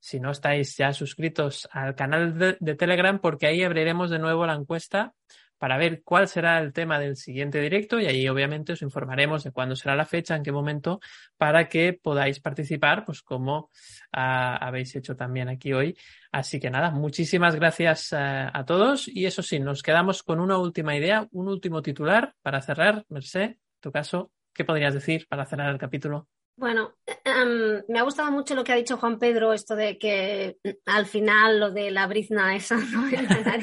si 0.00 0.20
no 0.20 0.30
estáis 0.30 0.74
ya 0.76 0.92
suscritos 0.94 1.68
al 1.70 1.94
canal 1.94 2.56
de 2.58 2.74
Telegram, 2.76 3.20
porque 3.20 3.46
ahí 3.46 3.62
abriremos 3.62 4.10
de 4.10 4.18
nuevo 4.18 4.46
la 4.46 4.54
encuesta 4.54 5.12
para 5.58 5.76
ver 5.76 6.02
cuál 6.02 6.28
será 6.28 6.58
el 6.60 6.72
tema 6.72 6.98
del 6.98 7.16
siguiente 7.16 7.60
directo 7.60 8.00
y 8.00 8.06
ahí 8.06 8.28
obviamente 8.28 8.72
os 8.72 8.82
informaremos 8.82 9.44
de 9.44 9.50
cuándo 9.50 9.76
será 9.76 9.96
la 9.96 10.06
fecha, 10.06 10.36
en 10.36 10.42
qué 10.42 10.52
momento, 10.52 11.00
para 11.36 11.68
que 11.68 11.92
podáis 11.92 12.40
participar, 12.40 13.04
pues 13.04 13.22
como 13.22 13.70
ah, 14.12 14.56
habéis 14.56 14.94
hecho 14.96 15.16
también 15.16 15.48
aquí 15.48 15.72
hoy. 15.72 15.96
Así 16.32 16.60
que 16.60 16.70
nada, 16.70 16.90
muchísimas 16.90 17.54
gracias 17.56 18.12
ah, 18.12 18.50
a 18.52 18.64
todos 18.64 19.08
y 19.08 19.26
eso 19.26 19.42
sí, 19.42 19.58
nos 19.60 19.82
quedamos 19.82 20.22
con 20.22 20.40
una 20.40 20.58
última 20.58 20.96
idea, 20.96 21.26
un 21.32 21.48
último 21.48 21.82
titular 21.82 22.34
para 22.42 22.62
cerrar. 22.62 23.04
Merced, 23.08 23.56
tu 23.80 23.90
caso, 23.92 24.32
¿qué 24.54 24.64
podrías 24.64 24.94
decir 24.94 25.26
para 25.28 25.44
cerrar 25.46 25.70
el 25.70 25.78
capítulo? 25.78 26.28
Bueno, 26.58 26.96
em, 27.24 27.84
me 27.86 28.00
ha 28.00 28.02
gustado 28.02 28.32
mucho 28.32 28.56
lo 28.56 28.64
que 28.64 28.72
ha 28.72 28.76
dicho 28.76 28.96
Juan 28.96 29.20
Pedro, 29.20 29.52
esto 29.52 29.76
de 29.76 29.96
que 29.96 30.58
al 30.86 31.06
final 31.06 31.60
lo 31.60 31.70
de 31.70 31.92
la 31.92 32.08
brizna 32.08 32.56
esa 32.56 32.74
no 32.92 33.06
en 33.08 33.26
la. 33.26 33.60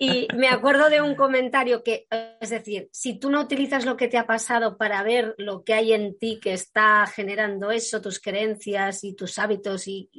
Y 0.00 0.26
me 0.34 0.48
acuerdo 0.48 0.90
de 0.90 1.00
un 1.00 1.14
comentario 1.14 1.84
que, 1.84 2.08
es 2.40 2.50
decir, 2.50 2.88
si 2.92 3.20
tú 3.20 3.30
no 3.30 3.40
utilizas 3.40 3.84
lo 3.84 3.96
que 3.96 4.08
te 4.08 4.18
ha 4.18 4.26
pasado 4.26 4.76
para 4.76 5.04
ver 5.04 5.36
lo 5.38 5.62
que 5.62 5.74
hay 5.74 5.92
en 5.92 6.18
ti 6.18 6.40
que 6.42 6.54
está 6.54 7.06
generando 7.06 7.70
eso, 7.70 8.02
tus 8.02 8.18
creencias 8.18 9.04
y 9.04 9.14
tus 9.14 9.38
hábitos 9.38 9.86
y 9.86 10.10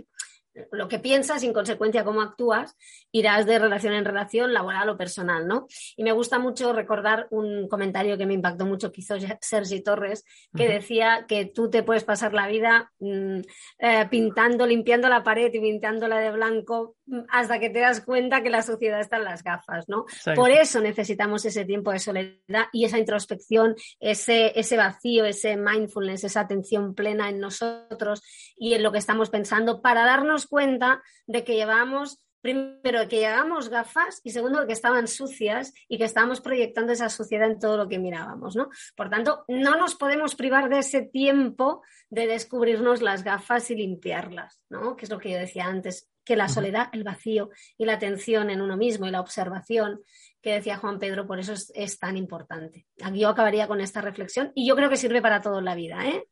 lo 0.71 0.87
que 0.87 0.99
piensas 0.99 1.43
y 1.43 1.47
en 1.47 1.53
consecuencia 1.53 2.03
cómo 2.03 2.21
actúas, 2.21 2.75
irás 3.11 3.45
de 3.45 3.59
relación 3.59 3.93
en 3.93 4.05
relación, 4.05 4.53
laboral 4.53 4.89
o 4.89 4.97
personal, 4.97 5.47
¿no? 5.47 5.67
Y 5.95 6.03
me 6.03 6.11
gusta 6.11 6.39
mucho 6.39 6.73
recordar 6.73 7.27
un 7.31 7.67
comentario 7.67 8.17
que 8.17 8.25
me 8.25 8.33
impactó 8.33 8.65
mucho 8.65 8.91
que 8.91 9.01
hizo 9.01 9.15
Sergi 9.41 9.81
Torres, 9.81 10.23
que 10.55 10.67
decía 10.67 11.25
que 11.27 11.45
tú 11.45 11.69
te 11.69 11.83
puedes 11.83 12.03
pasar 12.03 12.33
la 12.33 12.47
vida 12.47 12.91
mm, 12.99 13.39
eh, 13.79 14.07
pintando, 14.09 14.65
limpiando 14.65 15.09
la 15.09 15.23
pared 15.23 15.51
y 15.53 15.59
pintándola 15.59 16.19
de 16.19 16.31
blanco 16.31 16.95
hasta 17.29 17.59
que 17.59 17.69
te 17.69 17.79
das 17.79 18.01
cuenta 18.01 18.43
que 18.43 18.49
la 18.49 18.61
sociedad 18.61 18.99
está 18.99 19.17
en 19.17 19.23
las 19.25 19.43
gafas, 19.43 19.87
¿no? 19.87 20.05
Por 20.35 20.51
eso 20.51 20.79
necesitamos 20.79 21.45
ese 21.45 21.65
tiempo 21.65 21.91
de 21.91 21.99
soledad 21.99 22.65
y 22.71 22.85
esa 22.85 22.99
introspección, 22.99 23.75
ese, 23.99 24.57
ese 24.59 24.77
vacío, 24.77 25.25
ese 25.25 25.57
mindfulness, 25.57 26.23
esa 26.23 26.41
atención 26.41 26.93
plena 26.95 27.29
en 27.29 27.39
nosotros 27.39 28.21
y 28.57 28.73
en 28.73 28.83
lo 28.83 28.91
que 28.91 28.99
estamos 28.99 29.29
pensando 29.29 29.81
para 29.81 30.05
darnos 30.05 30.47
cuenta 30.47 31.01
de 31.25 31.43
que 31.43 31.55
llevamos, 31.55 32.19
primero, 32.41 33.07
que 33.07 33.19
llevamos 33.19 33.69
gafas 33.69 34.21
y 34.23 34.31
segundo, 34.31 34.65
que 34.67 34.73
estaban 34.73 35.07
sucias 35.07 35.73
y 35.87 35.97
que 35.97 36.05
estábamos 36.05 36.41
proyectando 36.41 36.93
esa 36.93 37.09
suciedad 37.09 37.49
en 37.49 37.59
todo 37.59 37.77
lo 37.77 37.87
que 37.87 37.99
mirábamos, 37.99 38.55
¿no? 38.55 38.69
Por 38.95 39.09
tanto, 39.09 39.43
no 39.47 39.77
nos 39.77 39.95
podemos 39.95 40.35
privar 40.35 40.69
de 40.69 40.79
ese 40.79 41.01
tiempo 41.01 41.81
de 42.09 42.27
descubrirnos 42.27 43.01
las 43.01 43.23
gafas 43.23 43.69
y 43.71 43.75
limpiarlas, 43.75 44.61
¿no? 44.69 44.95
Que 44.95 45.05
es 45.05 45.11
lo 45.11 45.19
que 45.19 45.31
yo 45.31 45.37
decía 45.37 45.65
antes, 45.65 46.09
que 46.29 46.35
la 46.35 46.47
soledad, 46.47 46.89
el 46.91 47.03
vacío 47.03 47.49
y 47.75 47.85
la 47.85 47.93
atención 47.93 48.51
en 48.51 48.61
uno 48.61 48.77
mismo 48.77 49.07
y 49.07 49.09
la 49.09 49.19
observación 49.19 50.03
que 50.43 50.53
decía 50.53 50.77
Juan 50.77 50.99
Pedro, 50.99 51.25
por 51.25 51.39
eso 51.39 51.53
es, 51.53 51.71
es 51.73 51.97
tan 51.97 52.17
importante. 52.17 52.85
Aquí 53.01 53.21
yo 53.21 53.29
acabaría 53.29 53.67
con 53.67 53.81
esta 53.81 53.99
reflexión 53.99 54.51
y 54.53 54.67
yo 54.67 54.75
creo 54.75 54.91
que 54.91 54.95
sirve 54.95 55.23
para 55.23 55.41
toda 55.41 55.59
la 55.59 55.73
vida, 55.73 56.07
¿eh? 56.07 56.23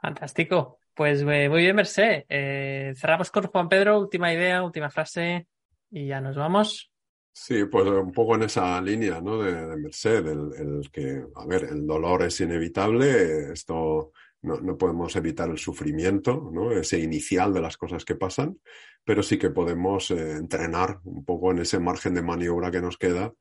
Fantástico. 0.00 0.80
Pues 0.92 1.20
eh, 1.20 1.48
muy 1.48 1.60
bien, 1.60 1.76
Merced. 1.76 2.24
Eh, 2.28 2.92
cerramos 2.96 3.30
con 3.30 3.46
Juan 3.46 3.68
Pedro, 3.68 4.00
última 4.00 4.34
idea, 4.34 4.64
última 4.64 4.90
frase 4.90 5.46
y 5.88 6.08
ya 6.08 6.20
nos 6.20 6.34
vamos. 6.34 6.90
Sí, 7.32 7.66
pues 7.66 7.86
un 7.86 8.10
poco 8.10 8.34
en 8.34 8.42
esa 8.42 8.80
línea, 8.82 9.20
¿no? 9.20 9.40
De, 9.40 9.68
de 9.68 9.76
Merced, 9.76 10.26
el, 10.26 10.90
que, 10.90 11.22
a 11.36 11.46
ver, 11.46 11.62
el 11.62 11.86
dolor 11.86 12.24
es 12.24 12.40
inevitable, 12.40 13.52
esto 13.52 14.10
no, 14.42 14.78
podemos 14.78 15.14
evitar 15.16 15.50
el 15.50 15.58
sufrimiento, 15.58 16.50
¿no? 16.52 16.72
Ese 16.72 16.98
inicial 16.98 17.52
de 17.52 17.60
las 17.60 17.76
cosas 17.76 18.04
que 18.04 18.16
pasan, 18.16 18.58
pero 19.04 19.22
sí 19.22 19.38
que 19.38 19.50
podemos 19.50 20.10
eh, 20.10 20.32
entrenar 20.32 21.00
un 21.04 21.24
poco 21.24 21.50
en 21.50 21.60
ese 21.60 21.78
margen 21.78 22.14
de 22.14 22.22
maniobra 22.22 22.70
que 22.70 22.80
nos 22.80 22.96
queda 22.96 23.32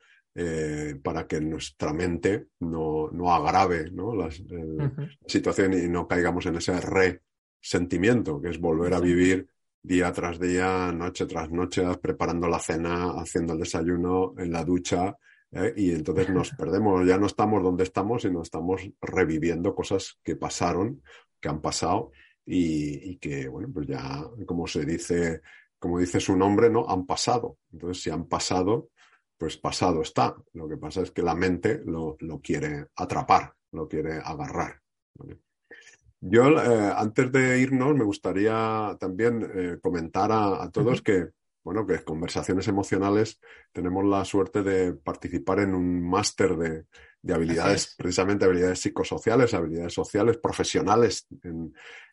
para 1.04 1.28
que 1.28 1.42
nuestra 1.42 1.92
mente 1.92 2.46
no, 2.62 3.10
no 3.12 3.34
agrave 3.34 3.92
¿no? 3.92 4.16
La, 4.16 4.30
situación 5.26 5.74
y 5.74 5.90
no 5.90 6.08
caigamos 6.08 6.46
en 6.46 6.56
ese 6.56 6.80
re 6.80 7.24
sentimiento, 7.60 8.40
que 8.40 8.50
es 8.50 8.60
volver 8.60 8.94
a 8.94 9.02
vivir 9.02 9.50
día 9.82 10.12
tras 10.12 10.40
día, 10.40 10.92
noche 10.92 11.26
tras 11.26 11.50
noche, 11.52 11.84
preparando 12.02 12.48
la 12.48 12.60
cena, 12.60 13.12
haciendo 13.20 13.54
el 13.54 13.60
desayuno, 13.60 14.34
en 14.38 14.52
la 14.52 14.64
ducha, 14.64 15.18
¿eh? 15.52 15.74
y 15.76 15.92
entonces 15.92 16.30
nos 16.30 16.52
perdemos, 16.58 17.06
ya 17.08 17.18
no 17.18 17.28
estamos 17.28 17.64
donde 17.64 17.84
estamos, 17.84 18.22
sino 18.24 18.42
estamos 18.42 18.90
reviviendo 19.02 19.76
cosas 19.76 20.20
que 20.24 20.36
pasaron, 20.36 21.02
que 21.40 21.50
han 21.50 21.62
pasado, 21.62 22.12
y, 22.52 23.18
que, 23.18 23.48
bueno, 23.48 23.70
pues 23.72 23.86
ya, 23.86 24.26
como 24.48 24.66
se 24.66 24.84
dice, 24.84 25.42
como 25.78 26.00
dice 26.00 26.20
su 26.20 26.36
nombre, 26.36 26.70
¿no? 26.70 26.90
Han 26.90 27.06
pasado. 27.06 27.58
Entonces, 27.72 28.02
si 28.02 28.10
han 28.10 28.26
pasado, 28.26 28.90
pues 29.38 29.58
pasado 29.58 30.02
está. 30.02 30.36
Lo 30.54 30.68
que 30.68 30.78
pasa 30.78 31.02
es 31.02 31.12
que 31.12 31.22
la 31.22 31.36
mente 31.36 31.80
lo, 31.86 32.18
lo 32.20 32.42
quiere 32.42 32.88
atrapar, 32.96 33.54
lo 33.72 33.88
quiere 33.88 34.14
agarrar. 34.14 34.82
Yo, 36.22 36.50
eh, 36.60 36.94
antes 36.98 37.32
de 37.32 37.60
irnos, 37.60 37.96
me 37.96 38.04
gustaría 38.04 38.98
también 39.00 39.50
eh, 39.54 39.78
comentar 39.82 40.32
a, 40.32 40.70
todos 40.72 41.02
que, 41.02 41.30
bueno, 41.70 41.86
que 41.86 42.04
Conversaciones 42.04 42.68
Emocionales 42.68 43.40
tenemos 43.72 44.04
la 44.04 44.26
suerte 44.26 44.64
de 44.64 44.94
participar 44.94 45.60
en 45.60 45.76
un 45.76 46.02
máster 46.02 46.58
de, 46.58 46.86
habilidades, 47.32 47.94
precisamente 47.96 48.46
habilidades 48.46 48.80
psicosociales, 48.80 49.54
habilidades 49.54 49.94
sociales, 49.94 50.38
profesionales, 50.38 51.28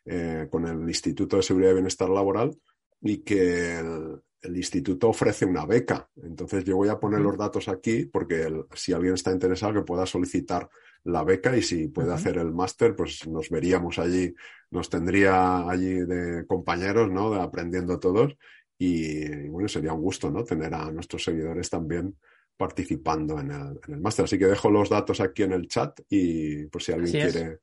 eh, 0.05 0.47
con 0.51 0.67
el 0.67 0.87
Instituto 0.87 1.37
de 1.37 1.41
Seguridad 1.41 1.71
y 1.71 1.73
Bienestar 1.73 2.07
Laboral, 2.07 2.55
y 3.01 3.23
que 3.23 3.79
el, 3.79 4.21
instituto 4.55 5.09
ofrece 5.09 5.45
una 5.45 5.65
beca. 5.65 6.07
Entonces 6.21 6.63
yo 6.63 6.75
voy 6.77 6.89
a 6.89 6.99
poner 6.99 7.19
los 7.19 7.35
datos 7.35 7.67
aquí 7.67 8.05
porque 8.05 8.63
si 8.75 8.93
alguien 8.93 9.15
está 9.15 9.31
interesado 9.31 9.73
que 9.73 9.81
pueda 9.81 10.05
solicitar 10.05 10.69
la 11.03 11.23
beca 11.23 11.57
y 11.57 11.63
si 11.63 11.87
puede 11.87 12.13
hacer 12.13 12.37
el 12.37 12.53
máster, 12.53 12.95
pues 12.95 13.27
nos 13.27 13.49
veríamos 13.49 13.97
allí, 13.97 14.35
nos 14.69 14.87
tendría 14.87 15.67
allí 15.67 15.95
de 15.95 16.45
compañeros, 16.45 17.11
¿no? 17.11 17.31
De 17.31 17.41
aprendiendo 17.41 17.99
todos 17.99 18.37
y, 18.77 19.47
bueno, 19.47 19.67
sería 19.67 19.93
un 19.93 20.01
gusto, 20.01 20.29
¿no? 20.29 20.43
Tener 20.43 20.73
a 20.73 20.91
nuestros 20.91 21.23
seguidores 21.23 21.69
también 21.69 22.15
participando 22.55 23.39
en 23.39 23.51
el, 23.51 23.99
máster. 23.99 24.25
Así 24.25 24.37
que 24.37 24.47
dejo 24.47 24.69
los 24.69 24.89
datos 24.89 25.19
aquí 25.21 25.43
en 25.43 25.53
el 25.53 25.67
chat 25.67 25.99
y 26.09 26.65
pues 26.65 26.85
si 26.85 26.91
alguien 26.91 27.11
quiere, 27.11 27.59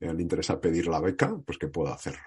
eh, 0.00 0.12
le 0.12 0.22
interesa 0.22 0.60
pedir 0.60 0.88
la 0.88 1.00
beca, 1.00 1.36
pues 1.44 1.58
que 1.58 1.68
pueda 1.68 1.94
hacerlo. 1.94 2.22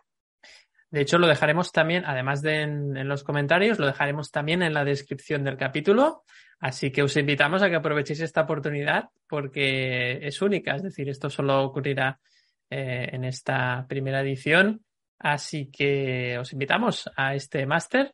De 0.91 1.01
hecho, 1.01 1.17
lo 1.17 1.27
dejaremos 1.27 1.71
también, 1.71 2.03
además 2.05 2.41
de 2.41 2.61
en, 2.61 3.07
los 3.07 3.23
comentarios, 3.23 3.79
lo 3.79 3.87
dejaremos 3.87 4.29
también 4.29 4.61
en 4.61 4.73
la 4.73 4.83
descripción 4.83 5.43
del 5.43 5.55
capítulo. 5.57 6.23
Así 6.59 6.91
que 6.91 7.01
os 7.01 7.15
invitamos 7.15 7.63
a 7.63 7.69
que 7.69 7.77
aprovechéis 7.77 8.19
esta 8.19 8.41
oportunidad 8.41 9.05
porque 9.27 10.19
es 10.21 10.41
única. 10.41 10.75
Es 10.75 10.83
decir, 10.83 11.09
esto 11.09 11.29
solo 11.29 11.63
ocurrirá 11.63 12.19
eh, 12.69 13.09
en 13.13 13.23
esta 13.23 13.85
primera 13.87 14.21
edición. 14.21 14.83
Así 15.17 15.71
que 15.71 16.37
os 16.37 16.51
invitamos 16.51 17.09
a 17.15 17.35
este 17.35 17.65
máster. 17.65 18.13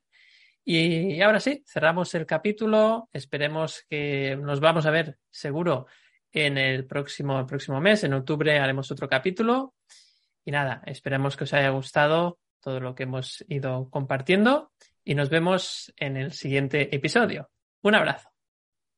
Y 0.70 1.22
ahora 1.22 1.40
sí, 1.40 1.64
cerramos 1.66 2.14
el 2.14 2.26
capítulo. 2.26 3.08
Esperemos 3.14 3.86
que 3.90 4.36
nos 4.36 4.60
vamos 4.60 4.86
a 4.86 4.92
ver 4.92 5.18
seguro 5.30 5.88
en 6.30 6.58
el 6.58 6.86
próximo, 6.86 7.40
el 7.40 7.46
próximo 7.46 7.80
mes. 7.80 8.04
En 8.04 8.14
octubre 8.14 8.60
haremos 8.60 8.92
otro 8.92 9.08
capítulo. 9.08 9.76
Y 10.44 10.52
nada, 10.52 10.82
esperemos 10.86 11.38
que 11.38 11.46
os 11.46 11.54
haya 11.54 11.70
gustado 11.70 12.40
todo 12.60 12.82
lo 12.82 12.96
que 12.96 13.04
hemos 13.04 13.46
ido 13.48 13.90
compartiendo 13.90 14.74
y 15.06 15.16
nos 15.16 15.30
vemos 15.30 15.94
en 15.96 16.18
el 16.18 16.34
siguiente 16.34 16.94
episodio. 16.94 17.50
Un 17.82 17.96
abrazo. 17.96 18.37